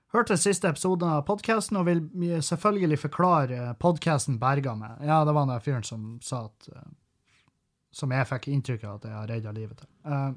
Hørte 0.10 0.40
siste 0.42 0.72
episode 0.72 1.06
av 1.06 1.22
podkasten 1.28 1.78
og 1.78 1.86
vil 1.86 2.40
selvfølgelig 2.42 2.98
forklare 3.04 3.76
podkasten 3.78 4.40
berga 4.42 4.74
meg. 4.74 5.04
Ja, 5.06 5.20
det 5.26 5.36
var 5.38 5.46
den 5.46 5.62
fyren 5.62 5.86
som 5.86 6.16
sa 6.26 6.48
at 6.48 6.70
uh, 6.74 6.88
Som 7.92 8.12
jeg 8.14 8.28
fikk 8.30 8.48
inntrykk 8.54 8.84
av 8.86 8.96
at 9.00 9.06
jeg 9.10 9.18
har 9.18 9.28
redda 9.32 9.52
livet 9.56 9.78
til. 9.82 9.90
Uh, 10.06 10.32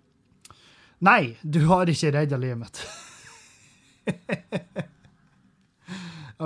nei, 1.04 1.36
du 1.42 1.66
har 1.68 1.90
ikke 1.90 2.14
redda 2.16 2.36
livet 2.40 2.60
mitt. 2.62 2.76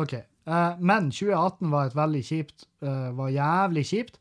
OK. 0.02 0.14
Uh, 0.46 0.78
men 0.78 1.10
2018 1.10 1.70
var 1.72 1.88
et 1.88 1.96
veldig 1.98 2.24
kjipt, 2.26 2.66
uh, 2.86 3.10
var 3.18 3.34
jævlig 3.34 3.84
kjipt. 3.90 4.20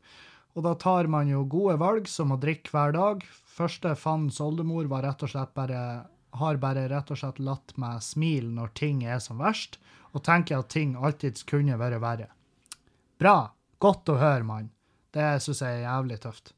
Og 0.56 0.64
da 0.64 0.72
tar 0.80 1.06
man 1.12 1.28
jo 1.28 1.44
gode 1.44 1.76
valg, 1.82 2.08
som 2.08 2.32
å 2.32 2.40
drikke 2.40 2.72
hver 2.72 2.94
dag. 2.96 3.24
Første 3.56 3.94
fandens 3.98 4.40
oldemor 4.40 4.88
var 4.88 5.04
rett 5.04 5.24
og 5.26 5.32
slett 5.32 5.52
bare 5.56 5.80
har 6.36 6.58
bare 6.60 6.86
rett 6.92 7.10
og 7.10 7.20
slett 7.20 7.40
latt 7.40 7.76
meg 7.80 8.02
smile 8.04 8.50
når 8.52 8.72
ting 8.76 9.04
er 9.04 9.20
som 9.22 9.40
verst, 9.40 9.78
og 10.12 10.24
tenker 10.24 10.60
at 10.60 10.72
ting 10.72 10.96
alltid 10.96 11.40
kunne 11.48 11.78
vært 11.80 12.02
verre. 12.02 12.30
Bra. 13.20 13.52
Godt 13.80 14.08
å 14.08 14.16
høre, 14.16 14.44
mann. 14.44 14.70
Det 15.16 15.28
syns 15.40 15.62
jeg 15.64 15.78
er 15.80 15.86
jævlig 15.86 16.18
tøft. 16.20 16.52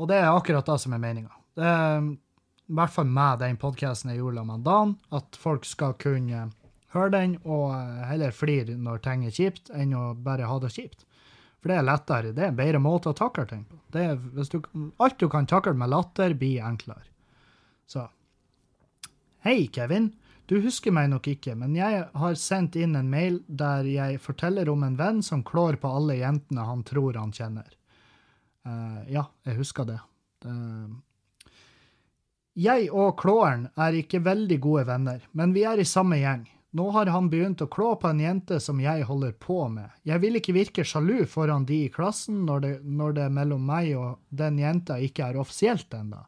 Og 0.00 0.08
det 0.10 0.20
er 0.20 0.30
akkurat 0.30 0.68
det 0.68 0.78
som 0.82 0.96
er 0.96 1.00
meninga. 1.02 1.32
I 1.60 2.76
hvert 2.76 2.94
fall 2.94 3.08
med 3.10 3.40
den 3.42 3.58
podkasten 3.60 4.12
jeg 4.12 4.20
gjorde 4.20 4.44
med 4.46 4.64
Dan, 4.66 4.94
at 5.16 5.36
folk 5.40 5.64
skal 5.68 5.96
kunne 6.00 6.50
høre 6.94 7.12
den, 7.14 7.36
og 7.44 7.72
heller 8.08 8.34
flire 8.34 8.76
når 8.76 9.02
ting 9.04 9.24
er 9.26 9.34
kjipt, 9.34 9.72
enn 9.74 9.94
å 9.96 10.10
bare 10.14 10.48
ha 10.48 10.58
det 10.62 10.72
kjipt. 10.76 11.06
For 11.60 11.72
det 11.72 11.76
er 11.76 11.86
lettere. 11.86 12.32
Det 12.36 12.44
er 12.44 12.52
en 12.52 12.60
bedre 12.60 12.80
måte 12.80 13.12
å 13.12 13.16
takle 13.16 13.44
ting 13.48 13.66
på. 13.68 13.76
Er, 13.98 14.16
du, 14.16 14.62
alt 15.02 15.18
du 15.20 15.28
kan 15.32 15.48
takle 15.48 15.74
med 15.76 15.92
latter, 15.92 16.32
blir 16.38 16.64
enklere. 16.64 17.04
Så 17.90 18.06
Hei, 19.44 19.68
Kevin. 19.72 20.10
Du 20.50 20.56
husker 20.64 20.90
meg 20.90 21.12
nok 21.12 21.28
ikke, 21.30 21.52
men 21.54 21.76
jeg 21.78 22.06
har 22.10 22.32
sendt 22.34 22.74
inn 22.74 22.96
en 22.98 23.10
mail 23.12 23.36
der 23.46 23.86
jeg 23.86 24.18
forteller 24.18 24.66
om 24.72 24.82
en 24.82 24.96
venn 24.98 25.20
som 25.22 25.44
klår 25.46 25.78
på 25.78 25.92
alle 25.94 26.16
jentene 26.18 26.64
han 26.66 26.82
tror 26.88 27.14
han 27.20 27.30
kjenner. 27.30 27.68
Uh, 28.66 28.98
ja, 29.06 29.28
jeg 29.46 29.60
husker 29.60 29.86
det. 29.86 30.00
Uh, 30.42 30.90
jeg 32.58 32.88
og 32.90 33.14
klåeren 33.20 33.68
er 33.78 34.00
ikke 34.00 34.24
veldig 34.26 34.58
gode 34.64 34.88
venner, 34.88 35.22
men 35.38 35.54
vi 35.54 35.62
er 35.70 35.78
i 35.78 35.86
samme 35.86 36.18
gjeng. 36.18 36.42
Nå 36.74 36.88
har 36.98 37.06
han 37.14 37.30
begynt 37.30 37.62
å 37.62 37.70
klå 37.70 37.92
på 38.02 38.10
en 38.10 38.22
jente 38.22 38.58
som 38.62 38.82
jeg 38.82 39.06
holder 39.06 39.38
på 39.38 39.62
med. 39.70 39.86
Jeg 40.06 40.18
vil 40.22 40.38
ikke 40.38 40.54
virke 40.54 40.86
sjalu 40.86 41.28
foran 41.30 41.62
de 41.66 41.84
i 41.86 41.94
klassen 41.94 42.42
når 42.46 42.66
det, 42.66 42.74
når 42.82 43.16
det 43.22 43.30
mellom 43.38 43.70
meg 43.70 43.94
og 43.98 44.18
den 44.34 44.58
jenta 44.58 44.98
ikke 44.98 45.30
er 45.30 45.38
offisielt 45.38 45.94
ennå. 45.94 46.26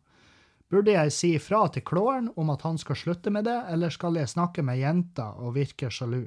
Burde 0.73 0.95
jeg 0.95 1.13
si 1.13 1.35
ifra 1.37 1.67
til 1.69 1.85
Klåren 1.85 2.31
om 2.41 2.51
at 2.55 2.63
han 2.65 2.79
skal 2.81 2.97
slutte 2.97 3.31
med 3.31 3.45
det, 3.45 3.59
eller 3.69 3.93
skal 3.93 4.17
jeg 4.17 4.31
snakke 4.33 4.65
med 4.65 4.81
jenta 4.81 5.35
og 5.37 5.59
virke 5.59 5.91
sjalu? 5.93 6.23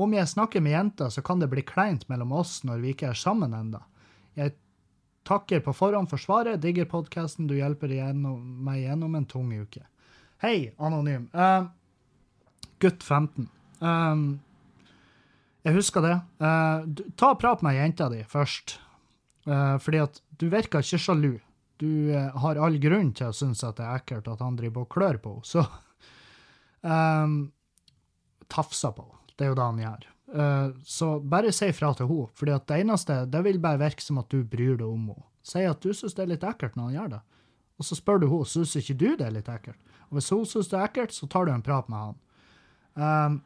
Om 0.00 0.16
jeg 0.16 0.28
snakker 0.28 0.60
med 0.64 0.74
jenta, 0.74 1.08
så 1.12 1.24
kan 1.24 1.40
det 1.40 1.48
bli 1.52 1.64
kleint 1.64 2.04
mellom 2.12 2.34
oss 2.36 2.58
når 2.68 2.82
vi 2.82 2.92
ikke 2.92 3.08
er 3.10 3.16
sammen 3.16 3.56
enda. 3.56 3.80
Jeg 4.36 4.52
takker 5.28 5.64
på 5.64 5.72
forhånd 5.76 6.10
for 6.12 6.20
svaret, 6.20 6.60
digger 6.60 6.88
podkasten, 6.92 7.48
du 7.48 7.56
hjelper 7.56 7.92
gjennom, 7.96 8.38
meg 8.64 8.84
gjennom 8.84 9.16
en 9.16 9.28
tung 9.28 9.48
uke. 9.56 9.82
Hei, 10.44 10.70
anonym. 10.80 11.26
Uh, 11.32 11.68
gutt 12.80 13.02
15. 13.04 13.48
Um, 13.80 14.28
Jeg 15.64 15.76
husker 15.76 16.04
det. 16.04 16.14
Uh, 16.40 16.84
ta 16.88 17.10
ta 17.16 17.34
prat 17.36 17.64
med 17.64 17.76
jenta 17.76 18.08
di 18.12 18.22
først. 18.24 18.78
Eh, 19.48 19.76
fordi 19.80 20.02
at 20.02 20.20
du 20.40 20.48
virker 20.52 20.84
ikke 20.84 21.00
sjalu. 21.00 21.38
Du 21.80 22.12
eh, 22.12 22.28
har 22.42 22.60
all 22.60 22.76
grunn 22.82 23.14
til 23.16 23.30
å 23.30 23.36
synes 23.36 23.64
at 23.64 23.78
det 23.80 23.86
er 23.86 24.02
ekkelt 24.02 24.28
at 24.28 24.42
han 24.44 24.58
driver 24.58 24.84
og 24.84 24.92
klør 24.92 25.20
på 25.22 25.38
henne. 25.38 25.48
Så 25.48 25.64
um, 26.84 27.36
tafser 28.52 28.92
på 28.96 29.06
henne. 29.06 29.34
Det 29.34 29.46
er 29.46 29.52
jo 29.52 29.58
det 29.58 29.68
han 29.70 29.82
gjør. 29.84 30.06
Uh, 30.30 30.68
så 30.86 31.08
bare 31.24 31.54
si 31.56 31.70
fra 31.74 31.94
til 31.96 32.10
henne. 32.10 32.28
for 32.36 32.52
det 32.52 32.76
eneste, 32.76 33.24
det 33.26 33.42
vil 33.46 33.60
bare 33.62 33.80
virke 33.80 34.04
som 34.04 34.20
at 34.20 34.28
du 34.30 34.44
bryr 34.44 34.76
deg 34.76 34.86
om 34.86 35.08
henne. 35.14 35.26
Si 35.42 35.64
at 35.64 35.80
du 35.80 35.94
syns 35.96 36.14
det 36.14 36.26
er 36.26 36.34
litt 36.34 36.44
ekkelt 36.44 36.76
når 36.76 36.90
han 36.90 36.96
gjør 36.98 37.12
det. 37.16 37.22
Og 37.80 37.86
så 37.88 37.96
spør 37.96 38.20
du 38.20 38.28
henne 38.28 38.50
syns 38.52 38.76
ikke 38.76 38.98
du 39.00 39.08
det 39.16 39.24
er 39.26 39.38
litt 39.38 39.48
ekkelt. 39.48 39.80
Og 40.10 40.18
hvis 40.18 40.28
hun 40.34 40.44
syns 40.48 40.68
det 40.68 40.76
er 40.76 40.90
ekkelt, 40.90 41.16
så 41.16 41.28
tar 41.30 41.48
du 41.48 41.54
en 41.54 41.64
prat 41.64 41.88
med 41.88 42.04
han. 42.04 42.18
Um, 43.00 43.40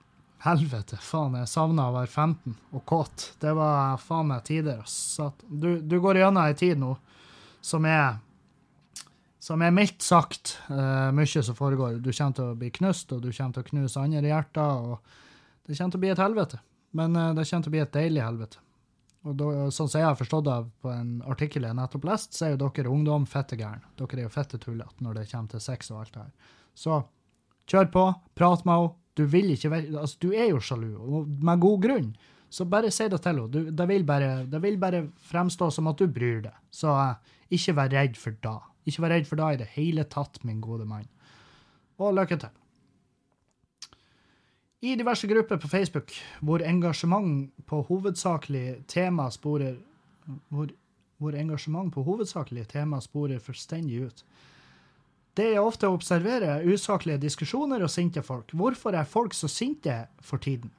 helvete, 0.45 0.99
faen, 1.01 1.37
jeg 1.39 1.49
savna 1.49 1.89
å 1.89 1.95
være 1.95 2.11
15 2.11 2.57
og 2.74 2.85
kåt. 2.89 3.30
Det 3.41 3.53
var 3.57 4.01
faen 4.03 4.32
meg 4.32 4.43
tider. 4.49 4.82
Du, 5.49 5.78
du, 5.80 6.01
går 6.03 6.20
gjennom 6.20 6.43
ei 6.43 6.57
tid 6.59 6.80
nå 6.82 6.97
som 7.65 7.89
er 7.89 8.21
som 9.45 9.61
er 9.61 9.75
mildt 9.77 10.01
sagt 10.01 10.55
uh, 10.71 11.11
mye 11.12 11.43
som 11.45 11.57
foregår. 11.57 11.99
Du 12.01 12.09
kommer 12.15 12.37
til 12.37 12.47
å 12.49 12.57
bli 12.57 12.71
knust, 12.73 13.11
og 13.12 13.21
du 13.21 13.29
kommer 13.29 13.53
til 13.53 13.65
å 13.65 13.69
knuse 13.69 14.01
andre 14.01 14.31
hjerter. 14.31 14.87
og 14.89 15.67
Det 15.67 15.77
kommer 15.77 15.93
til 15.93 16.01
å 16.01 16.05
bli 16.05 16.12
et 16.15 16.23
helvete. 16.23 16.61
Men 16.97 17.19
uh, 17.19 17.33
det 17.37 17.45
kommer 17.51 17.67
til 17.67 17.73
å 17.73 17.75
bli 17.75 17.83
et 17.83 17.93
deilig 17.93 18.23
helvete. 18.25 18.62
Og 19.25 19.37
da, 19.41 19.51
sånn 19.73 19.89
som 19.89 20.01
jeg 20.01 20.09
har 20.09 20.17
forstått 20.17 20.49
av 20.53 20.67
på 20.85 20.91
en 20.93 21.12
artikkel 21.33 21.65
jeg 21.65 21.77
nettopp 21.77 22.09
leste, 22.09 22.37
så 22.37 22.47
er 22.47 22.55
jo 22.55 22.61
dere 22.65 22.93
ungdom 22.93 23.25
fette 23.29 23.57
gærne. 23.61 23.85
Dere 24.01 24.21
er 24.21 24.27
jo 24.27 24.33
fette 24.33 24.61
tullete 24.61 25.05
når 25.05 25.21
det 25.21 25.29
kommer 25.31 25.53
til 25.53 25.65
sex 25.65 25.93
og 25.93 26.03
alt 26.03 26.17
det 26.17 26.25
her. 26.25 26.59
Så 26.77 26.99
kjør 27.73 27.91
på, 27.93 28.05
prat 28.37 28.65
med 28.69 28.81
henne. 28.81 28.95
Du 29.15 29.23
vil 29.31 29.53
ikke 29.55 29.71
være 29.71 30.01
Altså, 30.01 30.19
du 30.25 30.33
er 30.35 30.49
jo 30.51 30.59
sjalu, 30.59 30.89
og 30.99 31.29
med 31.47 31.61
god 31.62 31.85
grunn. 31.85 32.09
Så 32.55 32.67
bare 32.71 32.93
si 32.95 33.07
det 33.11 33.19
til 33.23 33.41
henne. 33.41 33.71
Det 33.75 33.87
vil, 33.91 34.05
vil 34.63 34.77
bare 34.79 35.07
fremstå 35.27 35.71
som 35.75 35.91
at 35.91 35.99
du 35.99 36.07
bryr 36.07 36.45
deg. 36.45 36.59
Så 36.71 36.93
uh, 36.95 37.17
ikke 37.51 37.75
vær 37.75 37.91
redd 37.91 38.19
for 38.21 38.37
da. 38.45 38.59
Ikke 38.87 39.03
vær 39.03 39.17
redd 39.17 39.27
for 39.27 39.41
da 39.41 39.49
i 39.51 39.59
det 39.59 39.73
hele 39.75 40.05
tatt, 40.07 40.39
min 40.47 40.61
gode 40.63 40.87
mann. 40.87 41.09
Og 41.99 42.15
lykke 42.15 42.39
til. 42.45 42.53
I 44.85 44.95
diverse 45.01 45.27
grupper 45.27 45.57
på 45.57 45.69
Facebook 45.73 46.13
hvor 46.45 46.63
engasjement 46.63 47.49
på 47.67 47.81
hovedsakelig 47.89 48.85
tema 48.89 49.31
sporer 49.33 49.79
hvor, 50.53 50.69
hvor 51.17 51.37
engasjement 51.41 51.93
på 51.95 52.05
hovedsakelig 52.05 52.67
tema 52.69 53.01
sporer 53.01 53.41
fullstendig 53.41 54.03
ut. 54.05 54.25
Det 55.35 55.49
jeg 55.55 55.61
ofte 55.61 55.89
observerer, 55.91 56.61
er 56.61 56.69
usaklige 56.69 57.19
diskusjoner 57.19 57.83
og 57.83 57.91
sinte 57.91 58.23
folk. 58.23 58.53
Hvorfor 58.53 58.95
er 58.95 59.09
folk 59.09 59.35
så 59.35 59.49
sinte 59.49 60.05
for 60.21 60.37
tiden? 60.37 60.71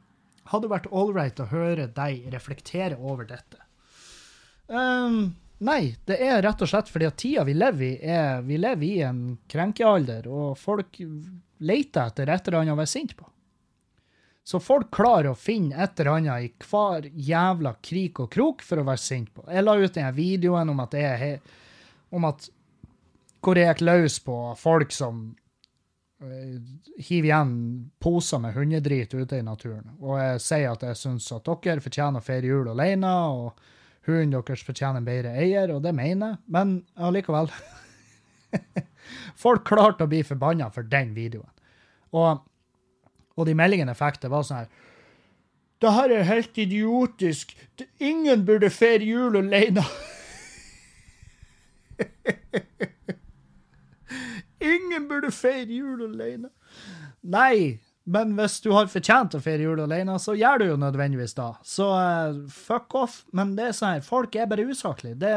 Hadde 0.52 0.70
vært 0.70 0.92
ålreit 0.94 1.40
å 1.42 1.50
høre 1.50 1.88
deg 1.92 2.28
reflektere 2.34 2.98
over 3.00 3.28
dette. 3.30 3.62
Um, 4.68 5.36
nei, 5.66 5.96
det 6.10 6.20
er 6.22 6.42
rett 6.46 6.62
og 6.62 6.70
slett 6.70 6.90
fordi 6.90 7.08
at 7.10 7.18
tida 7.22 7.46
vi 7.46 7.56
lever 7.58 7.86
i, 7.86 7.94
er 8.02 8.44
Vi 8.46 8.58
lever 8.58 8.86
i 8.86 9.06
en 9.06 9.22
krenkealder, 9.52 10.28
og 10.28 10.58
folk 10.62 11.02
leter 11.66 12.12
etter 12.12 12.30
et 12.30 12.48
eller 12.48 12.62
annet 12.62 12.76
å 12.76 12.82
være 12.82 12.94
sint 12.94 13.16
på. 13.18 13.28
Så 14.46 14.60
folk 14.62 14.92
klarer 14.94 15.32
å 15.32 15.38
finne 15.38 15.78
et 15.82 16.00
eller 16.00 16.20
annet 16.20 16.46
i 16.46 16.68
hver 16.70 17.08
jævla 17.10 17.72
krik 17.82 18.20
og 18.22 18.30
krok 18.34 18.62
for 18.62 18.78
å 18.78 18.86
være 18.86 19.02
sint 19.02 19.32
på. 19.34 19.48
Jeg 19.50 19.66
la 19.66 19.74
ut 19.80 19.96
den 19.96 20.14
videoen 20.14 20.70
om 20.70 20.84
at 20.84 20.94
er 21.00 21.40
om 22.14 22.28
at 22.30 22.46
hvor 23.42 23.58
jeg 23.58 23.74
gikk 23.74 23.82
løs 23.86 24.20
på 24.26 24.36
folk 24.58 24.94
som 24.94 25.26
hiver 26.98 27.30
igjen 27.30 27.54
poser 28.02 28.42
med 28.44 28.56
hundedrit 28.56 29.14
ute 29.14 29.40
i 29.40 29.46
naturen. 29.46 29.96
Og 30.02 30.18
jeg 30.20 30.42
sier 30.46 30.72
at 30.72 30.84
jeg 30.88 31.00
syns 31.00 31.30
at 31.36 31.48
dere 31.48 31.84
fortjener 31.84 32.22
å 32.22 32.26
feire 32.26 32.52
jul 32.52 32.72
alene, 32.72 33.12
og 33.12 34.10
hunden 34.10 34.36
deres 34.36 34.66
fortjener 34.66 35.02
en 35.02 35.08
bedre 35.08 35.36
eier, 35.42 35.74
og 35.74 35.84
det 35.86 35.96
mener 35.98 36.36
jeg, 36.36 36.42
men 36.58 36.76
allikevel. 36.96 37.52
folk 39.44 39.66
klarte 39.68 40.06
å 40.06 40.12
bli 40.12 40.24
forbanna 40.26 40.70
for 40.74 40.88
den 40.88 41.16
videoen. 41.18 41.52
Og 42.16 42.44
og 43.36 43.48
de 43.50 43.56
meldingene 43.58 43.92
jeg 43.92 44.00
fikk, 44.00 44.22
det 44.24 44.32
var 44.32 44.46
sånn 44.48 44.62
her 44.64 44.70
Det 45.84 45.92
her 45.92 46.12
er 46.16 46.30
helt 46.30 46.58
idiotisk. 46.58 47.52
Ingen 48.00 48.46
burde 48.48 48.70
feire 48.72 49.04
jul 49.04 49.36
alene. 49.42 49.84
Ingen 54.66 55.08
burde 55.10 55.32
feire 55.36 55.70
jul 55.72 56.06
alene. 56.08 56.52
Nei, 57.26 57.80
men 58.06 58.36
hvis 58.38 58.60
du 58.62 58.70
har 58.76 58.90
fortjent 58.92 59.38
å 59.38 59.42
feire 59.42 59.66
jul 59.66 59.82
alene, 59.82 60.18
så 60.22 60.36
gjør 60.38 60.62
du 60.62 60.68
jo 60.68 60.82
nødvendigvis 60.82 61.38
da. 61.38 61.54
Så 61.66 61.88
uh, 61.94 62.44
fuck 62.54 62.94
off. 62.98 63.24
Men 63.36 63.56
det 63.58 63.70
er 63.70 63.78
sånn 63.78 63.96
her, 63.96 64.06
folk 64.06 64.36
er 64.38 64.50
bare 64.52 64.68
usaklige. 64.70 65.18
Det, 65.22 65.34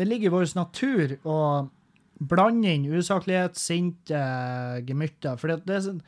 det 0.00 0.08
ligger 0.08 0.28
i 0.28 0.34
vår 0.34 0.50
natur 0.58 1.16
å 1.24 1.38
blande 2.24 2.70
inn 2.70 2.84
usaklighet, 2.92 3.56
sinte 3.58 4.18
uh, 4.18 4.82
gemytter. 4.84 5.40
For 5.40 5.54
det, 5.54 5.64
er 5.72 5.88
sånn 5.88 6.04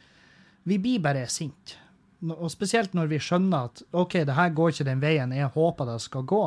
vi 0.66 0.80
blir 0.82 1.02
bare 1.02 1.28
sinte. 1.30 1.78
Og 2.26 2.48
spesielt 2.50 2.94
når 2.96 3.10
vi 3.12 3.20
skjønner 3.22 3.68
at 3.68 3.82
OK, 3.94 4.18
det 4.26 4.34
her 4.34 4.54
går 4.56 4.72
ikke 4.72 4.86
den 4.88 5.02
veien 5.02 5.34
jeg 5.36 5.52
håper 5.54 5.86
det 5.86 6.00
skal 6.02 6.24
gå, 6.26 6.42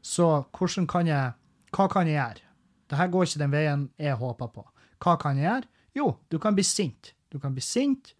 så 0.00 0.28
hvordan 0.54 0.86
kan 0.88 1.10
jeg 1.10 1.34
Hva 1.74 1.84
kan 1.92 2.08
jeg 2.08 2.16
gjøre? 2.16 2.46
Det 2.88 2.96
her 2.96 3.08
går 3.12 3.26
ikke 3.26 3.40
den 3.42 3.52
veien 3.52 3.80
jeg 4.00 4.16
håper 4.16 4.48
på. 4.54 4.62
Hva 5.02 5.16
kan 5.20 5.38
jeg 5.38 5.48
gjøre? 5.48 5.70
Jo, 5.98 6.06
du 6.30 6.38
kan 6.42 6.56
bli 6.56 6.64
sint. 6.66 7.12
Du 7.32 7.38
kan 7.42 7.54
bli 7.54 7.64
sint, 7.64 8.14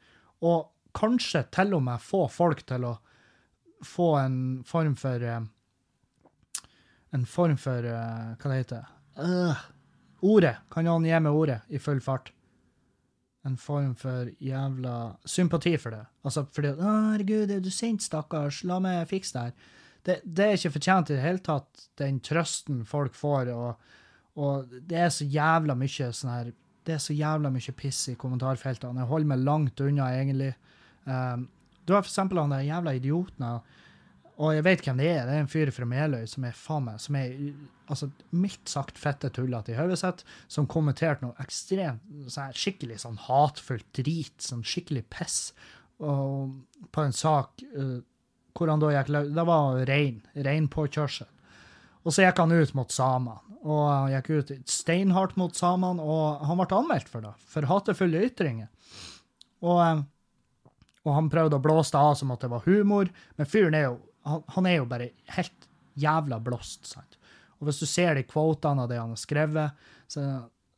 og 0.44 0.70
kanskje 0.96 1.44
til 1.54 1.74
og 1.76 1.84
med 1.86 2.02
få 2.02 2.24
folk 2.32 2.64
til 2.68 2.86
å 2.88 2.96
få 3.86 4.08
en 4.20 4.38
form 4.66 4.96
for 4.98 5.22
eh, 5.22 5.40
En 7.14 7.24
form 7.24 7.56
for 7.56 7.86
eh, 7.88 8.34
Hva 8.36 8.50
det 8.50 8.56
heter 8.58 8.88
uh, 9.16 9.60
Ordet. 10.28 10.58
Kan 10.68 10.84
noen 10.84 11.06
gi 11.08 11.20
meg 11.22 11.32
ordet 11.32 11.62
i 11.72 11.78
full 11.80 12.02
fart? 12.04 12.32
en 13.48 13.56
form 13.56 13.94
for 13.96 14.30
jævla 14.42 15.16
sympati 15.24 15.76
for 15.80 15.94
det. 15.94 16.04
Altså 16.24 16.44
fordi 16.52 16.68
at 16.68 16.78
'Herregud, 16.78 17.50
er 17.50 17.60
du 17.60 17.70
sint, 17.70 18.02
stakkars? 18.02 18.64
La 18.64 18.78
meg 18.78 19.08
fikse 19.08 19.32
det 19.32 19.42
her.' 19.42 19.52
Det, 20.06 20.20
det, 20.24 20.44
er 20.44 20.56
ikke 20.56 20.72
fortjent 20.72 21.10
i 21.10 21.14
det 21.14 21.22
hele 21.22 21.38
tatt, 21.38 21.88
den 21.98 22.20
trøsten 22.20 22.84
folk 22.86 23.14
får, 23.14 23.50
og, 23.52 23.74
og 24.36 24.70
det 24.88 24.96
er 24.96 25.10
så 25.12 25.24
jævla 25.24 25.74
mye 25.76 26.12
sånn 26.14 26.30
her 26.30 26.52
Det 26.88 26.96
er 26.96 27.02
så 27.04 27.16
jævla 27.16 27.52
mye 27.52 27.74
piss 27.76 28.06
i 28.08 28.16
kommentarfeltene. 28.16 29.04
Jeg 29.04 29.10
holder 29.10 29.32
meg 29.34 29.44
langt 29.44 29.82
unna, 29.84 30.08
egentlig. 30.16 30.54
Um, 31.04 31.44
du 31.84 31.92
har 31.94 32.04
for 32.04 32.10
eksempel 32.10 32.40
han 32.40 32.52
der 32.52 32.64
jævla 32.64 32.96
idioten 32.96 33.44
og 34.38 34.54
jeg 34.54 34.62
vet 34.68 34.84
hvem 34.86 35.00
det 35.00 35.08
er. 35.10 35.24
Det 35.26 35.34
er 35.34 35.42
en 35.42 35.50
fyr 35.50 35.70
fra 35.74 35.86
Meløy 35.88 36.26
som 36.30 36.44
er 36.46 36.54
faen 36.54 36.84
meg, 36.86 37.00
som 37.02 37.16
er 37.18 37.32
altså, 37.90 38.06
mildt 38.30 38.70
sagt 38.70 39.00
fette 39.00 39.32
tullete 39.34 39.72
i 39.74 39.78
hodet 39.78 39.98
sitt, 39.98 40.22
som 40.46 40.68
kommenterte 40.70 41.26
noe 41.26 41.34
ekstremt 41.42 42.30
sånn, 42.30 42.54
skikkelig 42.54 43.00
sånn 43.02 43.18
hatfullt 43.24 43.88
drit, 43.98 44.36
sånn 44.44 44.62
skikkelig 44.62 45.02
piss, 45.10 45.40
og, 45.98 46.54
på 46.94 47.02
en 47.02 47.16
sak 47.16 47.64
uh, 47.74 47.98
hvor 48.54 48.70
han 48.70 48.82
da 48.82 48.92
gikk 48.94 49.10
løs 49.10 49.34
Det 49.34 49.44
var 49.46 49.80
rein. 49.90 50.22
Reinpåkjørsel. 50.46 51.26
Og 52.06 52.14
så 52.14 52.24
gikk 52.24 52.40
han 52.42 52.54
ut 52.54 52.74
mot 52.78 52.92
samene. 52.94 53.40
Og 53.66 53.82
han 53.90 54.12
gikk 54.14 54.30
ut 54.30 54.52
steinhardt 54.70 55.38
mot 55.40 55.56
samene, 55.56 56.02
og 56.02 56.44
han 56.46 56.60
ble 56.60 56.68
anmeldt 56.78 57.10
for 57.10 57.24
det, 57.24 57.34
for 57.50 57.68
hatefulle 57.68 58.22
ytringer. 58.28 58.68
Og, 59.66 59.80
uh, 59.82 60.70
og 61.04 61.16
han 61.16 61.30
prøvde 61.32 61.58
å 61.58 61.64
blåse 61.64 61.94
det 61.94 62.02
av 62.02 62.14
som 62.20 62.30
at 62.34 62.44
det 62.44 62.52
var 62.52 62.66
humor, 62.68 63.10
men 63.36 63.50
fyren 63.50 63.76
er 63.76 63.88
jo 63.88 63.96
han, 64.28 64.42
han, 64.54 64.66
er 64.68 64.80
jo 64.80 64.88
bare 64.90 65.12
helt 65.34 65.68
jævla 65.98 66.38
blåst. 66.44 66.86
sant? 66.86 67.18
Og 67.58 67.68
hvis 67.68 67.80
du 67.82 67.86
ser 67.88 68.18
de 68.18 68.26
kvotene 68.28 68.84
av 68.84 68.90
det 68.90 68.98
han 69.00 69.14
har 69.14 69.20
skrevet, 69.20 69.86
så 70.10 70.24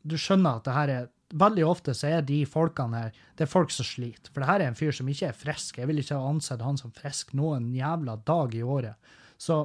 du 0.07 0.16
skjønner 0.16 0.61
at 0.61 0.68
det 0.68 0.77
her 0.77 0.99
er 0.99 1.09
Veldig 1.31 1.62
ofte 1.62 1.93
så 1.95 2.09
er 2.09 2.25
de 2.27 2.41
folkene 2.43 3.05
her 3.05 3.18
det 3.39 3.45
er 3.45 3.51
folk 3.53 3.71
som 3.71 3.87
sliter. 3.87 4.33
For 4.33 4.43
det 4.43 4.49
her 4.49 4.64
er 4.64 4.73
en 4.73 4.75
fyr 4.75 4.91
som 4.91 5.07
ikke 5.07 5.29
er 5.29 5.37
frisk. 5.39 5.77
Jeg 5.79 5.87
vil 5.87 6.01
ikke 6.03 6.16
ha 6.18 6.27
ansett 6.27 6.64
han 6.66 6.81
som 6.81 6.91
frisk 6.91 7.31
noen 7.39 7.68
jævla 7.71 8.16
dag 8.27 8.57
i 8.59 8.64
året. 8.66 8.99
Så 9.39 9.61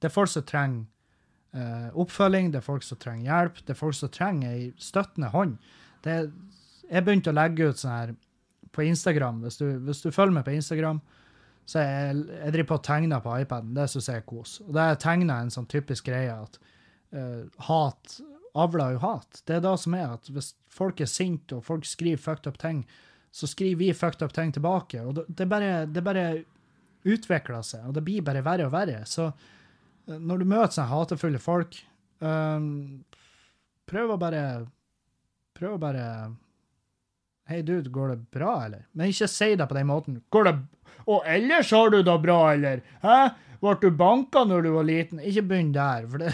det 0.00 0.08
er 0.08 0.14
folk 0.14 0.32
som 0.32 0.46
trenger 0.48 0.86
uh, 1.56 1.90
oppfølging, 2.00 2.50
det 2.52 2.60
er 2.60 2.66
folk 2.66 2.86
som 2.86 2.98
trenger 3.00 3.28
hjelp, 3.28 3.62
det 3.66 3.74
er 3.74 3.80
folk 3.80 3.96
som 3.98 4.12
trenger 4.14 4.56
ei 4.56 4.66
støttende 4.80 5.30
hånd. 5.34 5.56
Det, 6.04 6.18
jeg 6.90 7.06
begynte 7.06 7.32
å 7.32 7.36
legge 7.36 7.70
ut 7.70 7.80
sånn 7.80 7.94
her 7.94 8.14
på 8.74 8.86
Instagram. 8.86 9.42
Hvis 9.44 9.60
du, 9.60 9.66
hvis 9.86 10.02
du 10.04 10.10
følger 10.10 10.38
med 10.38 10.46
på 10.46 10.54
Instagram, 10.56 11.00
så 11.68 11.84
jeg, 11.84 12.24
jeg 12.32 12.54
driver 12.54 12.68
på 12.70 12.78
og 12.80 12.86
tegner 12.86 13.22
på 13.22 13.36
iPaden. 13.44 13.74
Det 13.76 13.86
syns 13.92 14.08
jeg 14.10 14.22
er 14.22 14.26
kos. 14.26 14.56
Og 14.64 14.72
da 14.74 14.88
jeg 14.90 15.02
tegner 15.04 15.44
en 15.44 15.52
sånn 15.54 15.68
typisk 15.70 16.08
greie 16.08 16.32
at 16.34 16.58
uh, 17.14 17.44
hat 17.68 18.16
avler 18.58 18.96
jo 18.96 19.04
hat. 19.04 19.42
Det 19.46 19.58
er 19.58 19.62
det 19.62 19.76
som 19.78 19.94
er 19.94 20.16
at 20.16 20.30
hvis 20.34 20.54
folk 20.72 21.02
er 21.02 21.10
sinte, 21.10 21.58
og 21.58 21.66
folk 21.66 21.86
skriver 21.86 22.18
fucked 22.18 22.50
up 22.50 22.58
ting, 22.58 22.82
så 23.30 23.46
skriver 23.46 23.78
vi 23.78 23.92
fucked 23.94 24.24
up 24.26 24.34
ting 24.34 24.50
tilbake. 24.54 25.02
Og 25.06 25.22
det, 25.28 25.46
bare, 25.50 25.84
det 25.86 26.02
bare 26.02 26.26
utvikler 27.06 27.62
seg, 27.62 27.86
og 27.86 27.94
det 27.96 28.04
blir 28.06 28.24
bare 28.26 28.42
verre 28.44 28.66
og 28.66 28.74
verre. 28.74 29.04
Så 29.06 29.30
når 30.06 30.40
du 30.40 30.48
møter 30.48 30.74
sånne 30.74 30.90
hatefulle 30.90 31.40
folk, 31.42 31.76
um, 32.24 32.68
prøv 33.90 34.14
å 34.14 34.20
bare 34.20 34.44
Prøv 35.60 35.74
å 35.76 35.80
bare 35.82 36.04
Hei, 37.50 37.58
dude, 37.66 37.90
går 37.90 38.12
det 38.12 38.18
bra, 38.32 38.52
eller? 38.64 38.84
Men 38.94 39.10
ikke 39.10 39.26
si 39.28 39.50
det 39.58 39.66
på 39.66 39.74
den 39.74 39.88
måten. 39.88 40.20
Går 40.30 40.46
det 40.46 40.52
Og 41.10 41.24
ellers 41.26 41.72
har 41.74 41.90
du 41.90 41.98
det 42.06 42.14
bra, 42.22 42.38
eller? 42.54 42.84
Hæ? 43.02 43.16
Ble 43.60 43.74
du 43.82 43.90
banka 43.92 44.44
når 44.46 44.62
du 44.64 44.70
var 44.72 44.86
liten? 44.88 45.20
Ikke 45.20 45.42
begynn 45.50 45.74
der, 45.74 46.06
for 46.08 46.22
det, 46.22 46.30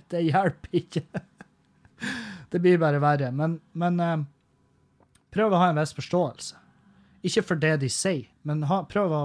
det 0.14 0.22
hjelper 0.28 0.78
ikke. 0.80 1.02
Det 2.48 2.62
blir 2.64 2.78
bare 2.80 3.02
verre. 3.02 3.32
Men, 3.34 3.58
men 3.76 4.00
uh, 4.00 4.22
prøv 5.34 5.52
å 5.52 5.60
ha 5.60 5.68
en 5.72 5.82
viss 5.82 5.92
forståelse. 5.98 6.62
Ikke 7.28 7.44
for 7.44 7.60
det 7.60 7.74
de 7.82 7.90
sier, 7.92 8.28
men 8.46 8.62
ha, 8.70 8.84
prøv, 8.88 9.12
å, 9.12 9.22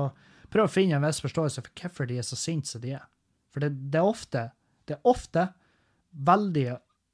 prøv, 0.51 0.65
å, 0.65 0.73
finne 0.73 0.97
en 0.97 1.05
viss 1.05 1.21
forståelse 1.23 1.63
for 1.63 1.83
hvorfor 1.83 2.09
de 2.09 2.17
er 2.19 2.27
så 2.27 2.39
sinte 2.39 2.73
som 2.73 2.83
de 2.83 2.97
er. 2.97 3.05
For 3.53 3.63
det, 3.63 3.73
det, 3.93 4.01
er 4.01 4.09
ofte, 4.09 4.47
det 4.89 4.97
er 4.97 5.09
ofte 5.09 5.47
veldig 6.11 6.67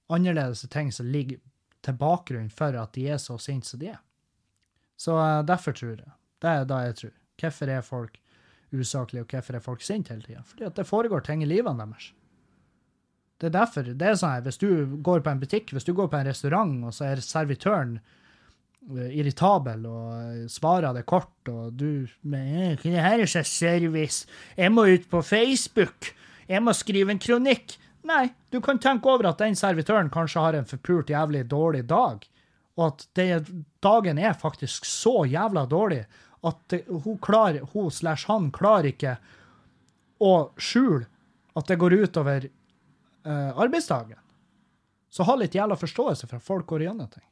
annerledes 0.10 0.66
ting 0.72 0.92
som 0.96 1.10
ligger 1.12 1.42
til 1.86 1.98
bakgrunn 2.00 2.50
for 2.52 2.76
at 2.76 2.96
de 2.96 3.08
er 3.12 3.20
så 3.22 3.38
sinte 3.42 3.70
som 3.70 3.82
de 3.82 3.92
er. 3.94 4.00
Så 5.00 5.16
uh, 5.16 5.42
derfor 5.48 5.76
tror 5.76 5.96
jeg. 5.96 6.16
Det 6.40 6.52
er 6.52 6.68
da 6.68 6.84
jeg 6.88 6.96
tror. 7.00 7.16
Hvorfor 7.40 7.72
er 7.72 7.84
folk 7.86 8.20
usaklige, 8.76 9.24
og 9.24 9.34
hvorfor 9.34 9.56
er 9.56 9.64
folk 9.64 9.84
sinte 9.84 10.14
hele 10.14 10.26
tida? 10.26 10.44
Fordi 10.46 10.68
at 10.68 10.76
det 10.76 10.88
foregår 10.88 11.24
ting 11.26 11.44
i 11.44 11.50
livene 11.50 11.80
deres. 11.80 12.14
Det 13.40 13.48
er 13.48 13.56
derfor. 13.56 13.84
det 13.84 14.08
er 14.08 14.16
sånn 14.20 14.34
her, 14.36 14.42
Hvis 14.44 14.60
du 14.60 14.98
går 15.02 15.22
på 15.24 15.32
en 15.32 15.40
butikk, 15.40 15.72
hvis 15.72 15.88
du 15.88 15.94
går 15.96 16.10
på 16.12 16.18
en 16.20 16.28
restaurant, 16.28 16.74
og 16.84 16.94
så 16.94 17.06
er 17.08 17.22
servitøren 17.24 18.00
eh, 18.98 19.16
irritabel 19.16 19.86
og 19.88 20.12
eh, 20.20 20.48
svarer 20.52 20.94
det 20.94 21.06
kort, 21.06 21.48
og 21.48 21.72
du 21.80 22.08
men, 22.22 22.76
'Hva 22.78 23.06
her 23.08 23.20
er 23.24 23.26
så 23.26 23.44
service? 23.44 24.28
Jeg 24.58 24.72
må 24.72 24.86
ut 24.92 25.08
på 25.10 25.22
Facebook. 25.22 26.12
Jeg 26.50 26.66
må 26.66 26.74
skrive 26.74 27.14
en 27.14 27.22
kronikk.' 27.22 27.78
Nei, 28.10 28.30
du 28.50 28.62
kan 28.64 28.80
tenke 28.80 29.10
over 29.12 29.28
at 29.28 29.42
den 29.42 29.58
servitøren 29.60 30.10
kanskje 30.10 30.42
har 30.42 30.56
en 30.56 30.68
forpult 30.68 31.10
jævlig 31.12 31.44
dårlig 31.52 31.84
dag, 31.90 32.24
og 32.80 32.86
at 32.86 33.04
det, 33.20 33.28
dagen 33.84 34.18
er 34.18 34.38
faktisk 34.40 34.88
så 34.88 35.26
jævla 35.28 35.66
dårlig 35.68 36.06
at 36.48 36.62
det, 36.72 36.86
hun 36.88 37.20
klarer, 37.20 37.66
hun 37.74 37.92
slash 37.92 38.30
han 38.32 38.48
klarer 38.56 38.94
ikke 38.94 39.18
å 40.24 40.34
skjule 40.56 41.10
at 41.60 41.68
det 41.68 41.80
går 41.82 41.98
utover 42.06 42.48
uh, 42.48 43.52
arbeidsdagen. 43.60 44.18
Så 45.10 45.26
ha 45.28 45.36
litt 45.36 45.58
jævla 45.58 45.76
forståelse 45.80 46.30
for 46.30 46.40
at 46.40 46.46
folk 46.46 46.68
går 46.70 46.86
igjennom 46.86 47.10
ting. 47.12 47.26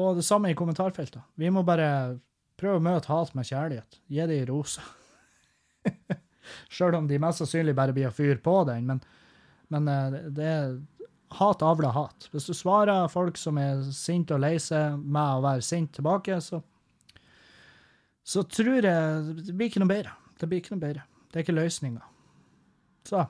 Og 0.00 0.16
det 0.16 0.24
samme 0.26 0.50
i 0.50 0.58
kommentarfeltet. 0.58 1.22
Vi 1.38 1.50
må 1.52 1.62
bare 1.66 2.18
prøve 2.58 2.80
å 2.80 2.84
møte 2.84 3.12
hat 3.12 3.34
med 3.36 3.46
kjærlighet. 3.46 3.98
Gi 4.10 4.26
det 4.30 4.40
i 4.40 4.46
roser. 4.48 4.86
Sjøl 6.72 6.96
om 6.98 7.08
de 7.10 7.20
mest 7.22 7.42
sannsynlig 7.42 7.76
bare 7.76 7.94
blir 7.96 8.10
å 8.10 8.14
fyre 8.14 8.40
på 8.42 8.56
den. 8.68 8.88
Men, 8.90 9.00
men 9.74 9.90
uh, 9.90 10.18
det 10.34 10.50
er 10.50 10.74
hat 11.38 11.64
avler 11.66 11.94
hat. 11.94 12.28
Hvis 12.32 12.46
du 12.50 12.54
svarer 12.54 13.08
folk 13.12 13.38
som 13.40 13.58
er 13.58 13.82
sinte 13.94 14.36
og 14.36 14.44
lei 14.44 14.56
seg 14.62 14.98
med 15.00 15.38
å 15.38 15.44
være 15.44 15.64
sint 15.66 15.94
tilbake, 15.96 16.38
så, 16.44 16.60
så 18.22 18.44
tror 18.46 18.78
jeg 18.78 19.40
det 19.40 19.54
blir 19.54 19.72
ikke 19.72 19.82
noe 19.82 19.90
bedre. 19.90 20.14
Det 20.38 20.50
blir 20.50 20.62
ikke 20.62 20.76
noe 20.76 20.84
bedre. 20.84 21.06
Det 21.30 21.40
er 21.40 21.46
ikke 21.46 21.56
løsninga. 21.56 22.04
Så 23.08 23.26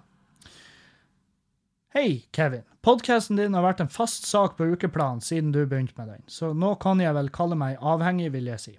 Hei, 1.95 2.25
Kevin. 2.35 2.65
Podkasten 2.83 3.39
din 3.39 3.55
har 3.55 3.62
vært 3.62 3.85
en 3.85 3.91
fast 3.93 4.25
sak 4.27 4.57
på 4.59 4.67
ukeplanen 4.75 5.21
siden 5.23 5.53
du 5.55 5.61
begynte 5.62 5.95
med 5.95 6.09
den, 6.11 6.25
så 6.27 6.49
nå 6.51 6.73
kan 6.83 6.99
jeg 6.99 7.15
vel 7.15 7.31
kalle 7.31 7.55
meg 7.55 7.79
avhengig, 7.79 8.33
vil 8.35 8.51
jeg 8.51 8.61
si. 8.61 8.73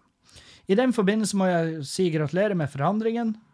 I 0.68 0.76
den 0.76 0.92
forbindelse 0.92 1.40
må 1.40 1.48
jeg 1.48 1.86
si 1.88 2.10
gratulerer 2.12 2.58
med 2.60 2.68
forandringen, 2.74 3.32
eh, 3.32 3.45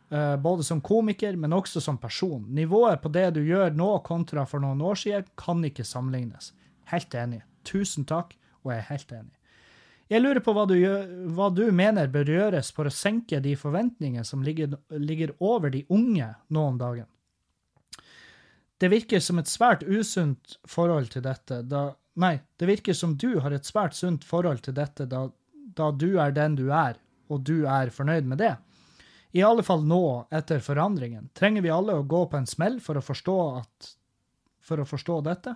både 0.43 0.64
som 0.68 0.82
komiker, 0.84 1.38
men 1.39 1.53
også 1.55 1.82
som 1.82 1.97
person. 1.97 2.43
Nivået 2.51 3.01
på 3.01 3.09
det 3.16 3.30
du 3.38 3.41
gjør 3.47 3.72
nå 3.78 3.93
kontra 4.03 4.43
for 4.45 4.59
noen 4.64 4.82
år 4.84 4.99
siden, 4.99 5.30
kan 5.39 5.64
ikke 5.64 5.86
sammenlignes. 5.88 6.51
Helt 6.91 7.16
enig. 7.16 7.43
Tusen 7.64 8.03
takk, 8.09 8.34
og 8.64 8.74
jeg 8.74 8.82
er 8.82 8.89
helt 8.89 9.14
enig. 9.16 9.38
Jeg 10.12 10.20
lurer 10.26 10.43
på 10.43 10.51
hva 10.51 10.66
du, 10.68 10.76
gjør, 10.76 11.05
hva 11.32 11.47
du 11.55 11.64
mener 11.72 12.12
bør 12.12 12.28
gjøres 12.28 12.74
for 12.76 12.89
å 12.89 12.91
senke 12.91 13.39
de 13.39 13.53
forventningene 13.55 14.28
som 14.28 14.43
ligger, 14.43 14.76
ligger 14.99 15.32
over 15.39 15.72
de 15.72 15.86
unge 15.88 16.28
nå 16.51 16.66
om 16.74 16.80
dagen. 16.82 17.07
Det 18.82 18.89
virker 18.91 19.24
som 19.24 19.39
et 19.39 19.47
svært 19.47 19.86
usunt 19.88 20.57
forhold 20.68 21.14
til 21.14 21.24
dette, 21.24 21.64
da 21.64 21.91
Nei, 22.20 22.41
det 22.59 22.68
virker 22.68 22.91
som 22.91 23.14
du 23.16 23.39
har 23.39 23.53
et 23.55 23.64
svært 23.64 23.95
sunt 23.95 24.26
forhold 24.28 24.66
til 24.66 24.76
dette 24.76 25.05
da, 25.07 25.30
da 25.80 25.91
du 25.95 26.18
er 26.20 26.34
den 26.36 26.57
du 26.59 26.66
er, 26.76 26.97
og 27.32 27.45
du 27.47 27.64
er 27.64 27.93
fornøyd 27.95 28.28
med 28.28 28.41
det. 28.43 28.51
I 29.32 29.44
alle 29.48 29.64
fall 29.64 29.86
nå, 29.88 30.28
etter 30.34 30.60
forandringen. 30.64 31.30
Trenger 31.38 31.64
vi 31.64 31.72
alle 31.72 31.96
å 31.96 32.08
gå 32.08 32.26
på 32.28 32.40
en 32.40 32.50
smell 32.50 32.80
for 32.84 33.00
å 33.00 33.06
forstå 33.06 33.38
at 33.62 33.92
For 34.62 34.78
å 34.78 34.86
forstå 34.86 35.16
dette? 35.26 35.56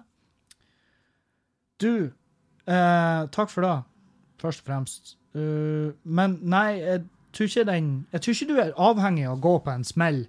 Du, 1.77 2.11
eh, 2.65 3.21
takk 3.29 3.51
for 3.51 3.61
det, 3.61 3.75
først 4.41 4.63
og 4.63 4.65
fremst. 4.65 5.17
Uh, 5.35 5.91
men 6.03 6.39
nei, 6.41 6.79
jeg 6.79 7.03
tror 7.35 7.49
ikke 7.49 7.65
den 7.67 7.87
Jeg 8.13 8.21
tror 8.21 8.33
ikke 8.33 8.47
du 8.47 8.59
er 8.63 8.77
avhengig 8.79 9.25
av 9.27 9.35
å 9.35 9.41
gå 9.43 9.53
på 9.65 9.73
en 9.73 9.83
smell 9.83 10.21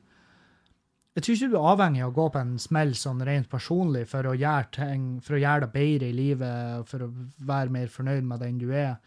jeg 1.17 1.25
tror 1.25 1.37
ikke 1.37 1.49
du 1.49 1.55
er 1.57 1.67
avhengig 1.71 2.01
av 2.05 2.11
å 2.11 2.17
gå 2.19 2.25
på 2.29 2.41
en 2.45 2.57
smell 2.61 2.91
sånn 2.93 3.23
rent 3.25 3.47
personlig 3.49 4.03
for 4.11 4.27
å 4.29 4.35
gjøre 4.37 4.69
ting, 4.77 5.05
for 5.25 5.39
å 5.39 5.39
gjøre 5.41 5.63
det 5.65 5.73
bedre 5.73 6.11
i 6.11 6.17
livet, 6.17 6.91
for 6.91 7.07
å 7.07 7.09
være 7.49 7.73
mer 7.73 7.89
fornøyd 7.89 8.27
med 8.29 8.43
den 8.45 8.59
du 8.61 8.67
er. 8.69 8.99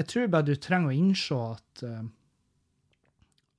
Jeg 0.00 0.08
tror 0.08 0.30
bare 0.32 0.46
du 0.48 0.54
trenger 0.56 0.88
å 0.88 0.96
innse 0.96 1.40
at 1.50 1.82
uh, 1.84 1.98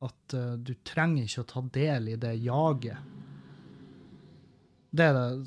at 0.03 0.35
uh, 0.37 0.55
du 0.59 0.73
trenger 0.87 1.25
ikke 1.25 1.43
å 1.43 1.49
ta 1.49 1.63
del 1.75 2.09
i 2.13 2.17
det 2.19 2.33
jaget. 2.43 3.11
Det 4.93 5.05
er, 5.09 5.15
det, 5.17 5.45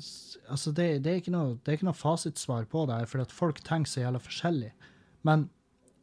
altså 0.51 0.73
det, 0.75 0.87
det 1.05 1.11
er, 1.11 1.19
ikke, 1.21 1.31
noe, 1.31 1.53
er 1.63 1.77
ikke 1.77 1.87
noe 1.87 1.95
fasitsvar 1.95 2.65
på 2.67 2.83
det, 2.89 2.97
her, 2.99 3.07
for 3.07 3.23
at 3.23 3.31
folk 3.31 3.61
tenker 3.63 3.91
så 3.91 4.01
jævla 4.01 4.19
forskjellig. 4.19 4.73
Men 5.27 5.45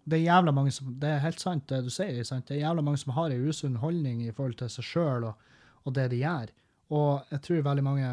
det 0.08 0.18
er 0.18 0.30
jævla 0.30 0.52
mange 0.56 0.72
som, 0.72 0.92
det 1.00 1.10
er 1.10 1.24
helt 1.24 1.42
sant 1.42 1.66
det 1.68 1.82
du 1.84 1.90
sier. 1.92 2.22
Sant? 2.24 2.46
Det 2.48 2.56
er 2.56 2.66
jævla 2.66 2.84
mange 2.84 3.00
som 3.02 3.12
har 3.16 3.32
en 3.32 3.48
usunn 3.48 3.80
holdning 3.82 4.22
i 4.24 4.32
forhold 4.32 4.56
til 4.60 4.72
seg 4.72 4.88
sjøl. 4.88 5.28
Og, 5.28 5.52
og 5.84 5.96
det 5.96 6.08
de 6.12 6.22
gjør. 6.22 6.52
Og 6.94 7.32
jeg 7.32 7.44
tror 7.44 7.62
veldig 7.64 7.84
mange 7.84 8.08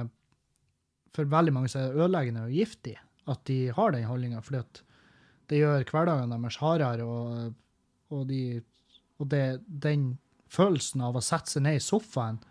For 1.12 1.28
veldig 1.28 1.52
mange 1.52 1.68
så 1.68 1.80
er 1.80 1.90
det 1.92 2.00
ødeleggende 2.00 2.46
og 2.48 2.54
giftig 2.56 2.94
at 3.30 3.42
de 3.46 3.58
har 3.76 3.92
den 3.92 4.08
holdninga, 4.08 4.40
at 4.58 4.82
det 5.52 5.60
gjør 5.60 5.84
hverdagen 5.92 6.32
deres 6.32 6.58
hardere, 6.62 7.04
og, 7.04 7.54
og, 8.10 8.22
de, 8.30 8.62
og 9.20 9.28
det, 9.30 9.62
den 9.68 10.14
følelsen 10.52 11.04
av 11.08 11.18
å 11.18 11.24
sette 11.24 11.56
seg 11.56 11.66
ned 11.66 11.80
i 11.80 11.84
sofaen 11.84 12.42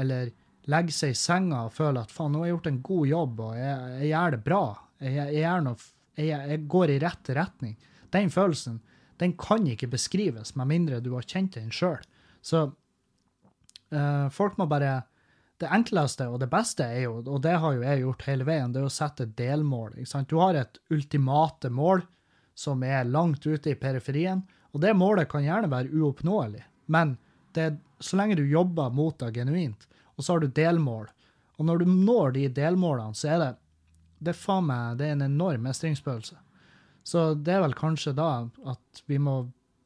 eller 0.00 0.32
legge 0.70 0.94
seg 0.94 1.14
i 1.14 1.18
senga 1.18 1.64
og 1.66 1.74
føle 1.74 2.02
at 2.04 2.12
faen, 2.14 2.32
nå 2.32 2.42
har 2.42 2.50
jeg 2.50 2.56
gjort 2.56 2.70
en 2.70 2.82
god 2.86 3.08
jobb, 3.10 3.40
og 3.48 3.56
jeg, 3.58 3.96
jeg 3.98 4.10
gjør 4.12 4.34
det 4.34 4.42
bra, 4.46 4.62
jeg, 5.02 5.24
jeg, 5.38 5.64
noe, 5.66 5.88
jeg, 6.22 6.60
går 6.76 6.92
i 6.92 7.00
rett 7.02 7.32
retning. 7.40 7.74
Den 8.14 8.30
følelsen 8.32 8.78
den 9.22 9.34
kan 9.38 9.66
ikke 9.68 9.90
beskrives 9.90 10.54
med 10.58 10.70
mindre 10.70 11.02
du 11.02 11.12
har 11.16 11.26
kjent 11.26 11.58
den 11.58 11.74
sjøl. 11.74 12.00
Så 12.42 12.70
Uh, 13.92 14.28
folk 14.32 14.56
må 14.56 14.64
bare 14.70 15.02
Det 15.60 15.68
enkleste 15.70 16.24
og 16.32 16.40
det 16.40 16.48
beste 16.50 16.82
er 16.82 17.04
jo, 17.04 17.18
og 17.20 17.42
det 17.44 17.52
har 17.60 17.74
jo 17.76 17.82
jeg 17.84 18.00
gjort 18.00 18.24
hele 18.26 18.46
veien, 18.48 18.72
det 18.72 18.80
er 18.80 18.88
å 18.88 18.90
sette 18.90 19.28
delmål. 19.38 19.92
Du 20.26 20.34
har 20.40 20.56
et 20.58 20.80
ultimate 20.90 21.70
mål 21.70 22.02
som 22.58 22.82
er 22.82 23.06
langt 23.06 23.46
ute 23.46 23.70
i 23.70 23.78
periferien, 23.78 24.40
og 24.74 24.82
det 24.82 24.90
målet 24.98 25.30
kan 25.30 25.44
gjerne 25.44 25.70
være 25.70 25.92
uoppnåelig, 25.94 26.64
men 26.92 27.16
det, 27.56 27.72
så 28.00 28.18
lenge 28.20 28.38
du 28.38 28.44
jobber 28.48 28.92
mot 28.94 29.18
det 29.20 29.32
genuint, 29.36 29.88
og 30.16 30.24
så 30.24 30.34
har 30.34 30.44
du 30.44 30.52
delmål, 30.52 31.08
og 31.58 31.68
når 31.68 31.82
du 31.82 31.90
når 31.90 32.36
de 32.36 32.46
delmålene, 32.60 33.16
så 33.16 33.34
er 33.34 33.42
det 33.42 33.50
det 34.22 34.30
er 34.30 34.38
faen 34.38 34.68
meg 34.68 35.00
det 35.00 35.08
er 35.08 35.16
en 35.16 35.26
enorm 35.26 35.64
mestringsfølelse. 35.66 36.36
Så 37.02 37.32
det 37.34 37.56
er 37.56 37.64
vel 37.64 37.74
kanskje 37.74 38.14
da 38.14 38.44
at 38.70 39.02
vi 39.10 39.18
må 39.18 39.40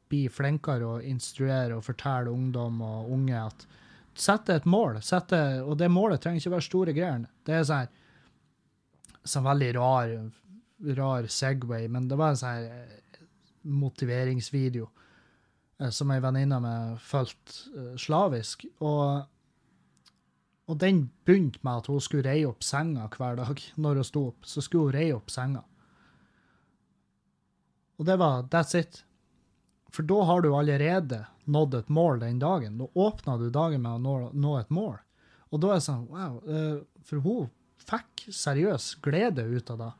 bli 0.07 0.27
flinkere 0.31 0.85
å 0.85 0.99
instruere 1.01 1.75
og 1.75 1.85
fortelle 1.87 2.31
ungdom 2.31 2.81
og 2.85 3.09
unge 3.15 3.39
at 3.41 3.65
sette 4.17 4.55
et 4.55 4.67
mål, 4.69 5.01
sette, 5.05 5.39
og 5.63 5.77
det 5.81 5.89
målet 5.93 6.21
trenger 6.21 6.41
ikke 6.41 6.53
være 6.55 6.67
store 6.67 6.93
greiene. 6.97 7.31
Det 7.45 7.57
er 7.57 7.65
sånn 7.67 7.89
sånn 9.27 9.43
veldig 9.43 9.71
rar, 9.75 10.13
rar 10.97 11.25
Segway, 11.27 11.89
men 11.91 12.07
det 12.07 12.15
var 12.19 12.31
en 12.31 12.39
sånn 12.39 12.69
eh, 12.69 13.25
motiveringsvideo 13.67 14.87
som 15.93 16.11
ei 16.11 16.21
venninne 16.23 16.59
med 16.63 17.01
fulgte 17.05 17.73
uh, 17.73 17.95
slavisk. 18.01 18.65
Og, 18.81 19.25
og 20.67 20.79
den 20.81 21.07
begynte 21.27 21.61
med 21.61 21.83
at 21.83 21.89
hun 21.91 22.01
skulle 22.03 22.25
reie 22.27 22.47
opp 22.49 22.65
senga 22.65 23.09
hver 23.13 23.37
dag 23.39 23.65
når 23.83 24.01
hun 24.01 24.09
sto 24.09 24.27
opp. 24.31 24.47
Så 24.47 24.63
skulle 24.65 24.89
hun 24.89 24.97
reie 24.97 25.17
opp 25.17 25.33
senga. 25.33 25.63
Og 27.97 28.05
det 28.05 28.17
var 28.21 28.45
that's 28.53 28.77
it. 28.77 29.03
For 29.93 30.05
da 30.05 30.21
har 30.29 30.41
du 30.41 30.51
allerede 30.53 31.25
nådd 31.49 31.75
et 31.75 31.89
mål 31.89 32.19
den 32.21 32.39
dagen. 32.39 32.77
Da 32.77 32.89
åpna 32.93 33.37
du 33.37 33.49
dagen 33.49 33.81
med 33.81 33.97
å 33.97 34.01
nå, 34.01 34.15
nå, 34.33 34.57
et 34.59 34.73
mål. 34.73 34.97
Og 35.49 35.61
da 35.63 35.71
er 35.71 35.79
det 35.79 35.87
sånn 35.87 36.03
Wow. 36.11 36.41
Eh, 36.43 36.81
for 37.07 37.23
hun 37.23 37.47
fikk 37.87 38.27
seriøs 38.35 38.97
glede 39.01 39.47
ut 39.47 39.71
av 39.71 39.79
det. 39.81 39.91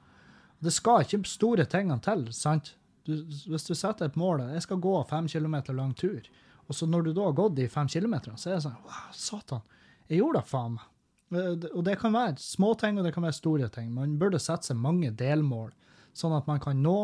Det 0.67 0.73
skal 0.75 1.05
ikke 1.05 1.21
store 1.30 1.65
tingene 1.69 2.01
til, 2.03 2.28
sant? 2.36 2.73
Du, 3.08 3.16
hvis 3.47 3.66
du 3.68 3.72
setter 3.72 4.10
et 4.10 4.18
mål 4.20 4.41
Jeg 4.51 4.66
skal 4.66 4.82
gå 4.84 4.93
fem 5.08 5.30
kilometer 5.32 5.76
lang 5.76 5.93
tur. 5.95 6.28
Og 6.68 6.76
så 6.76 6.88
når 6.89 7.08
du 7.08 7.14
da 7.16 7.30
har 7.30 7.36
gått 7.38 7.55
de 7.55 7.70
fem 7.72 7.88
kilometerne, 7.88 8.38
så 8.39 8.51
er 8.51 8.58
det 8.58 8.66
sånn 8.66 8.80
Wow, 8.84 9.12
satan. 9.16 9.64
Jeg 10.08 10.20
gjorde 10.22 10.41
det, 10.41 10.49
faen 10.51 10.76
meg. 10.76 10.89
Eh, 11.32 11.53
og 11.74 11.84
det 11.88 11.95
kan 12.01 12.16
være 12.16 12.36
små 12.43 12.74
ting, 12.80 12.99
og 12.99 13.08
det 13.08 13.14
kan 13.16 13.26
være 13.26 13.38
store 13.39 13.70
ting. 13.74 13.93
Man 13.95 14.18
burde 14.20 14.41
sette 14.43 14.70
seg 14.70 14.80
mange 14.80 15.14
delmål, 15.16 15.72
sånn 16.18 16.36
at 16.36 16.47
man 16.49 16.60
kan 16.64 16.84
nå, 16.84 16.97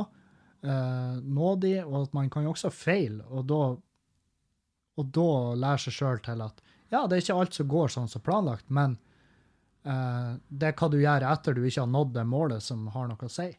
eh, 0.63 1.15
nå 1.23 1.55
de, 1.63 1.77
og 1.85 1.97
at 2.03 2.19
man 2.19 2.29
kan 2.33 2.47
jo 2.47 2.53
også 2.55 2.71
feile, 2.73 3.23
og 3.31 3.47
da, 3.51 3.63
og 4.99 5.15
da 5.17 5.29
lære 5.59 5.85
seg 5.85 5.97
sjøl 5.97 6.21
til 6.23 6.43
at 6.45 6.63
ja, 6.93 7.07
det 7.07 7.17
er 7.17 7.23
ikke 7.23 7.39
alt 7.41 7.55
som 7.57 7.69
går 7.71 7.89
sånn 7.89 8.11
som 8.11 8.21
planlagt, 8.21 8.67
men 8.69 8.97
eh, 9.87 10.33
det 10.47 10.69
er 10.69 10.75
hva 10.77 10.89
du 10.93 10.99
gjør 11.01 11.25
etter 11.31 11.55
du 11.57 11.63
ikke 11.63 11.81
har 11.81 11.89
nådd 11.89 12.13
det 12.19 12.25
målet 12.29 12.63
som 12.63 12.85
har 12.93 13.07
noe 13.09 13.29
å 13.29 13.31
si. 13.33 13.49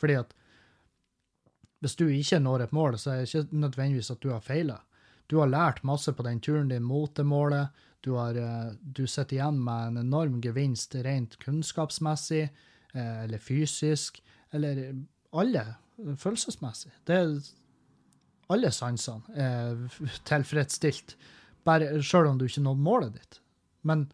Fordi 0.00 0.16
at 0.22 0.32
hvis 1.82 1.98
du 1.98 2.06
ikke 2.06 2.38
når 2.38 2.66
et 2.66 2.74
mål, 2.76 2.96
så 2.98 3.10
er 3.10 3.22
det 3.22 3.30
ikke 3.34 3.60
nødvendigvis 3.64 4.12
at 4.14 4.22
du 4.22 4.30
har 4.30 4.42
feila. 4.44 4.78
Du 5.26 5.40
har 5.40 5.50
lært 5.50 5.82
masse 5.86 6.12
på 6.14 6.22
den 6.22 6.40
turen 6.40 6.70
din 6.70 6.84
mot 6.86 7.10
det 7.16 7.24
målet. 7.26 7.82
Du, 8.06 8.14
har, 8.14 8.36
eh, 8.38 8.74
du 8.82 9.06
sitter 9.06 9.38
igjen 9.38 9.58
med 9.62 9.88
en 9.88 10.02
enorm 10.04 10.40
gevinst 10.42 10.94
rent 11.02 11.38
kunnskapsmessig, 11.42 12.44
eh, 12.94 13.18
eller 13.24 13.42
fysisk, 13.42 14.22
eller 14.52 14.82
alle 15.32 15.66
følelsesmessig. 16.18 16.92
Det 17.06 17.18
er 17.18 17.34
alle 18.52 18.72
sansene 18.74 19.36
er 19.38 19.86
tilfredsstilt, 20.30 21.16
bare 21.66 22.02
sjøl 22.02 22.32
om 22.32 22.40
du 22.40 22.48
ikke 22.48 22.64
nådde 22.64 22.86
målet 22.86 23.16
ditt. 23.16 23.38
Men 23.88 24.04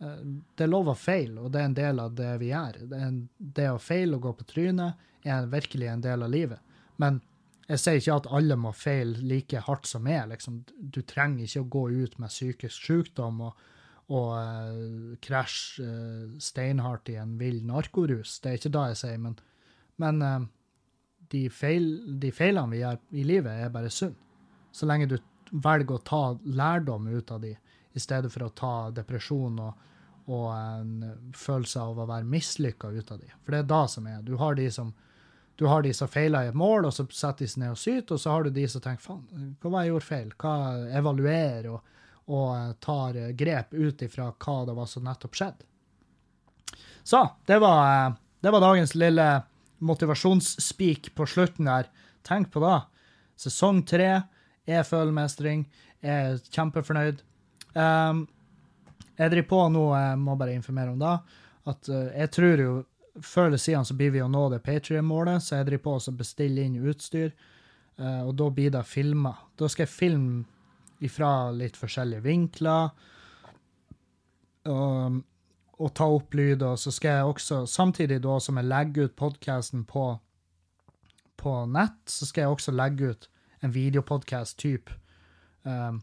eh, 0.00 0.20
det 0.56 0.66
er 0.66 0.72
lov 0.72 0.92
å 0.92 0.98
feile, 0.98 1.40
og 1.42 1.52
det 1.52 1.62
er 1.62 1.70
en 1.70 1.80
del 1.80 2.04
av 2.04 2.16
det 2.16 2.30
vi 2.40 2.52
gjør. 2.52 2.84
Det, 2.92 3.00
en, 3.08 3.18
det 3.38 3.70
å 3.72 3.80
feile 3.82 4.16
og 4.16 4.28
gå 4.28 4.34
på 4.40 4.48
trynet 4.54 5.10
er 5.24 5.50
virkelig 5.52 5.90
en 5.90 6.04
del 6.04 6.26
av 6.26 6.32
livet. 6.32 6.63
Men 7.02 7.20
jeg 7.68 7.80
sier 7.80 8.00
ikke 8.00 8.16
at 8.18 8.32
alle 8.36 8.56
må 8.60 8.72
feile 8.76 9.20
like 9.24 9.62
hardt 9.66 9.88
som 9.88 10.04
meg. 10.04 10.26
Liksom. 10.32 10.60
Du 10.78 11.00
trenger 11.08 11.46
ikke 11.46 11.62
å 11.64 11.70
gå 11.76 11.84
ut 12.04 12.18
med 12.20 12.32
psykisk 12.32 12.88
sykdom 12.90 13.40
og, 13.46 13.62
og 14.12 14.32
uh, 14.36 15.14
krasje 15.24 15.86
uh, 15.86 16.34
steinhardt 16.42 17.08
i 17.14 17.16
en 17.20 17.38
vill 17.40 17.62
narkorus. 17.66 18.38
Det 18.44 18.50
er 18.50 18.60
ikke 18.60 18.74
det 18.76 18.84
jeg 18.92 19.00
sier, 19.00 19.22
men, 19.24 19.38
men 20.02 20.20
uh, 20.20 20.44
de, 21.32 21.46
feil, 21.48 21.88
de, 22.20 22.32
feilene 22.36 22.74
vi 22.74 22.82
gjør 22.82 23.00
i 23.16 23.24
livet, 23.32 23.64
er 23.64 23.72
bare 23.72 23.92
sunn. 23.92 24.16
Så 24.74 24.88
lenge 24.90 25.08
du 25.08 25.16
velger 25.54 25.96
å 25.96 26.04
ta 26.04 26.22
lærdom 26.44 27.08
ut 27.08 27.32
av 27.32 27.40
de, 27.46 27.54
i 27.94 28.02
stedet 28.02 28.32
for 28.34 28.44
å 28.44 28.52
ta 28.58 28.74
depresjon 28.92 29.60
og, 29.62 29.88
og 30.34 30.46
en 30.52 31.32
følelse 31.36 31.80
av 31.80 32.00
å 32.02 32.08
være 32.10 32.28
mislykka 32.28 32.90
ut 32.92 33.12
av 33.14 33.22
de. 33.22 33.30
For 33.40 33.54
det 33.54 33.62
er 33.62 33.72
det 33.72 33.82
som 33.92 34.08
er. 34.10 34.22
Du 34.26 34.34
har 34.40 34.58
de 34.58 34.68
som 34.74 34.92
du 35.56 35.66
har 35.70 35.82
de 35.82 35.92
som 35.94 36.10
feiler 36.10 36.44
i 36.46 36.50
et 36.50 36.58
mål, 36.58 36.88
og 36.88 36.94
så 36.94 37.06
setter 37.10 37.44
de 37.44 37.50
seg 37.50 37.62
ned 37.62 37.74
og 37.76 37.78
syter, 37.78 38.16
og 38.16 38.20
så 38.20 38.32
har 38.32 38.44
du 38.44 38.54
de 38.54 38.64
som 38.70 38.82
tenker 38.82 39.04
faen, 39.04 39.54
hva 39.62 39.70
var 39.70 39.84
jeg 39.84 39.92
gjorde 39.92 40.08
feil? 40.08 40.32
Hva 40.40 40.54
evaluerer 40.98 41.68
og, 41.70 41.94
og 42.26 42.48
eh, 42.56 42.72
tar 42.82 43.20
eh, 43.20 43.32
grep 43.38 43.74
ut 43.74 44.02
ifra 44.02 44.32
hva 44.32 44.56
det 44.66 44.74
var 44.74 44.90
som 44.90 45.06
nettopp 45.06 45.38
skjedde. 45.38 45.68
Så 47.04 47.20
det 47.46 47.60
var, 47.62 47.82
eh, 47.84 48.16
det 48.42 48.54
var 48.54 48.64
dagens 48.64 48.94
lille 48.98 49.28
motivasjonsspik 49.84 51.12
på 51.14 51.26
slutten 51.28 51.70
der. 51.70 51.90
Tenk 52.26 52.50
på 52.50 52.62
det. 52.64 52.80
Sesong 53.38 53.82
tre 53.86 54.10
er 54.64 54.86
følemestring. 54.88 55.66
Jeg 56.04 56.30
er 56.32 56.42
kjempefornøyd. 56.54 57.20
Um, 57.74 58.24
jeg 59.18 59.30
driver 59.32 59.48
på 59.50 59.60
nå, 59.74 59.84
jeg 59.98 60.18
må 60.22 60.36
bare 60.38 60.54
informere 60.54 60.94
om 60.94 61.00
det, 61.00 61.14
at 61.70 61.90
uh, 61.90 62.06
jeg 62.14 62.30
tror 62.34 62.62
jo 62.62 62.74
før 63.22 63.46
eller 63.46 63.60
siden 63.62 63.84
så 63.86 63.94
blir 63.94 64.10
vi 64.14 64.22
å 64.22 64.30
nå 64.30 64.48
det 64.50 64.62
Patrion-målet, 64.64 65.42
så 65.42 65.60
jeg 65.60 65.68
driver 65.68 65.84
på 65.84 65.98
å 65.98 66.16
bestille 66.18 66.64
inn 66.64 66.80
utstyr. 66.82 67.34
Uh, 68.00 68.26
og 68.26 68.34
da 68.40 68.48
blir 68.50 68.72
det 68.74 68.82
filmer. 68.90 69.44
Da 69.58 69.68
skal 69.70 69.86
jeg 69.86 69.94
filme 69.94 70.42
ifra 71.04 71.52
litt 71.54 71.78
forskjellige 71.78 72.24
vinkler. 72.24 72.90
Og, 74.64 75.20
og, 75.76 75.88
ta 75.94 76.08
opp 76.08 76.34
lyd, 76.34 76.64
og 76.64 76.80
så 76.80 76.92
skal 76.94 77.18
jeg 77.18 77.30
også, 77.34 77.60
samtidig 77.68 78.22
da 78.24 78.38
som 78.40 78.58
jeg 78.58 78.70
legger 78.70 79.10
ut 79.10 79.16
podkasten 79.18 79.84
på, 79.86 80.06
på 81.40 81.54
nett, 81.70 82.00
så 82.08 82.26
skal 82.26 82.46
jeg 82.46 82.56
også 82.56 82.74
legge 82.74 83.12
ut 83.12 83.28
en 83.64 83.74
videopodkast-type. 83.74 84.98
Um, 85.64 86.00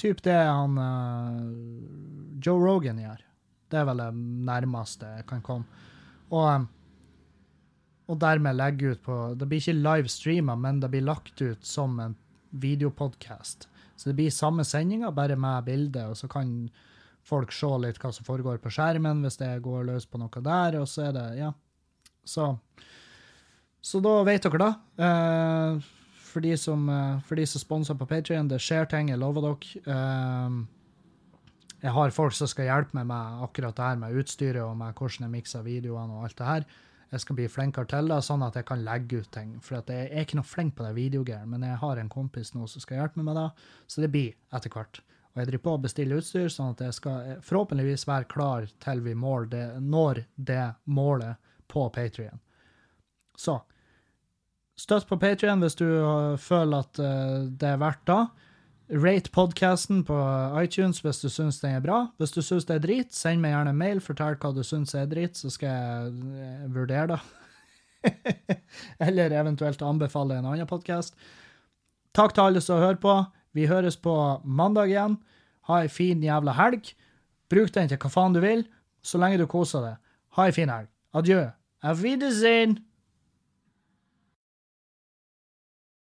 typ 0.00 0.22
det 0.24 0.36
han 0.36 0.78
uh, 0.78 2.38
Joe 2.44 2.60
Rogan 2.60 3.00
gjør. 3.00 3.24
Det 3.66 3.80
er 3.80 3.88
vel 3.88 4.04
det 4.04 4.12
nærmeste 4.46 5.10
jeg 5.16 5.26
kan 5.32 5.42
komme. 5.44 5.82
Og, 6.34 6.66
og 8.10 8.18
dermed 8.22 8.58
legge 8.58 8.94
ut 8.94 9.02
på 9.04 9.16
Det 9.38 9.46
blir 9.48 9.62
ikke 9.62 9.78
livestreama, 9.78 10.56
men 10.58 10.80
det 10.82 10.90
blir 10.90 11.06
lagt 11.06 11.40
ut 11.42 11.64
som 11.66 11.98
en 12.02 12.16
videopodkast. 12.50 13.68
Så 13.96 14.10
det 14.10 14.16
blir 14.18 14.30
samme 14.34 14.64
sendinga, 14.64 15.10
bare 15.14 15.36
med 15.36 15.64
bilde, 15.64 16.04
og 16.10 16.16
så 16.18 16.28
kan 16.28 16.68
folk 17.26 17.52
se 17.54 17.70
litt 17.82 17.98
hva 18.02 18.12
som 18.14 18.26
foregår 18.26 18.60
på 18.62 18.70
skjermen, 18.72 19.24
hvis 19.24 19.40
det 19.40 19.50
går 19.64 19.86
løs 19.88 20.06
på 20.06 20.20
noe 20.20 20.42
der, 20.44 20.80
og 20.80 20.88
så 20.90 21.08
er 21.08 21.16
det 21.16 21.28
Ja. 21.40 21.52
Så, 22.26 22.58
så 23.80 24.00
da 24.02 24.16
vet 24.26 24.42
dere 24.42 24.58
da. 24.58 24.70
Eh, 24.98 25.84
for 26.26 26.42
de 26.42 26.56
som, 26.58 26.88
eh, 26.90 27.20
for 27.22 27.38
de 27.38 27.44
som 27.46 27.62
sponser 27.62 27.94
på 27.94 28.08
Patrion, 28.10 28.48
det 28.50 28.58
skjer 28.60 28.88
ting, 28.90 29.12
jeg 29.12 29.20
lover 29.22 29.46
dere. 29.46 29.82
Eh, 29.86 30.56
jeg 31.82 31.92
har 31.92 32.14
folk 32.14 32.34
som 32.36 32.48
skal 32.50 32.70
hjelpe 32.70 32.96
meg 32.96 33.08
med 33.10 33.40
akkurat 33.46 33.76
det 33.76 33.86
her 33.86 33.98
med 34.00 34.18
utstyret 34.20 34.62
og 34.64 34.76
med 34.80 34.96
hvordan 34.96 35.26
jeg 35.26 35.34
mikser 35.34 35.66
videoene 35.66 36.16
og 36.16 36.26
alt 36.26 36.38
det 36.38 36.50
her. 36.50 36.68
Jeg 37.12 37.22
skal 37.22 37.36
bli 37.38 37.48
flinkere 37.50 37.86
til 37.90 38.08
det, 38.10 38.18
sånn 38.26 38.42
at 38.42 38.56
jeg 38.58 38.66
kan 38.66 38.82
legge 38.84 39.20
ut 39.22 39.28
ting. 39.32 39.52
For 39.62 39.78
jeg 39.78 40.08
er 40.08 40.24
ikke 40.24 40.40
noe 40.40 40.48
flink 40.48 40.74
på 40.76 40.86
det 40.86 40.96
videogreiet, 40.96 41.46
men 41.48 41.62
jeg 41.62 41.78
har 41.82 42.00
en 42.00 42.10
kompis 42.10 42.54
nå 42.56 42.66
som 42.70 42.82
skal 42.82 43.02
hjelpe 43.02 43.20
meg 43.20 43.28
med 43.28 43.38
det, 43.38 43.68
så 43.86 44.02
det 44.02 44.10
blir 44.14 44.56
etter 44.56 44.72
hvert. 44.74 45.02
Og 45.36 45.42
jeg 45.42 45.50
driver 45.50 45.64
på 45.66 45.76
å 45.76 45.82
bestille 45.84 46.18
utstyr, 46.18 46.48
sånn 46.48 46.72
at 46.72 46.82
jeg 46.82 46.96
skal 46.96 47.38
forhåpentligvis 47.44 48.06
være 48.08 48.28
klar 48.32 48.66
til 48.82 49.04
vi 49.04 49.14
det, 49.52 49.66
når 49.84 50.24
det 50.34 50.64
målet 50.88 51.36
på 51.68 51.86
Patrion. 51.92 52.40
Så 53.36 53.60
støtt 54.80 55.06
på 55.08 55.18
Patrion 55.20 55.60
hvis 55.60 55.76
du 55.76 55.86
føler 56.40 56.80
at 56.80 56.98
eh, 56.98 57.44
det 57.52 57.68
er 57.68 57.82
verdt 57.84 58.06
det. 58.08 58.22
Rate 58.86 59.32
podkasten 59.34 60.04
på 60.06 60.16
iTunes 60.62 61.00
hvis 61.02 61.18
du 61.18 61.26
syns 61.26 61.56
den 61.58 61.74
er 61.74 61.82
bra. 61.82 62.04
Hvis 62.22 62.30
du 62.36 62.38
syns 62.38 62.68
det 62.68 62.76
er 62.76 62.84
drit, 62.84 63.14
send 63.14 63.42
meg 63.42 63.50
gjerne 63.50 63.72
en 63.74 63.80
mail. 63.80 64.02
Fortell 64.02 64.36
hva 64.38 64.52
du 64.54 64.62
syns 64.62 64.94
er 64.94 65.08
drit, 65.10 65.34
så 65.34 65.50
skal 65.50 65.72
jeg 65.72 66.68
vurdere 66.74 67.16
det. 67.16 67.18
Eller 69.08 69.34
eventuelt 69.34 69.82
anbefale 69.82 70.38
en 70.38 70.46
annen 70.52 70.70
podkast. 70.70 71.18
Takk 72.14 72.36
til 72.36 72.44
alle 72.44 72.62
som 72.62 72.78
hører 72.78 73.00
på. 73.02 73.16
Vi 73.58 73.66
høres 73.66 73.98
på 73.98 74.14
mandag 74.46 74.94
igjen. 74.94 75.18
Ha 75.66 75.82
ei 75.82 75.90
fin 75.90 76.22
jævla 76.22 76.54
helg. 76.54 76.92
Bruk 77.50 77.74
den 77.74 77.90
til 77.90 77.98
hva 77.98 78.12
faen 78.12 78.38
du 78.38 78.42
vil, 78.44 78.68
så 79.02 79.18
lenge 79.18 79.42
du 79.42 79.48
koser 79.50 79.82
deg. 79.82 79.98
Ha 80.38 80.46
ei 80.46 80.54
fin 80.54 80.70
helg. 80.70 80.86
Adjø. 81.10 81.42
Auf 81.82 82.06
Wiedersehen. 82.06 82.78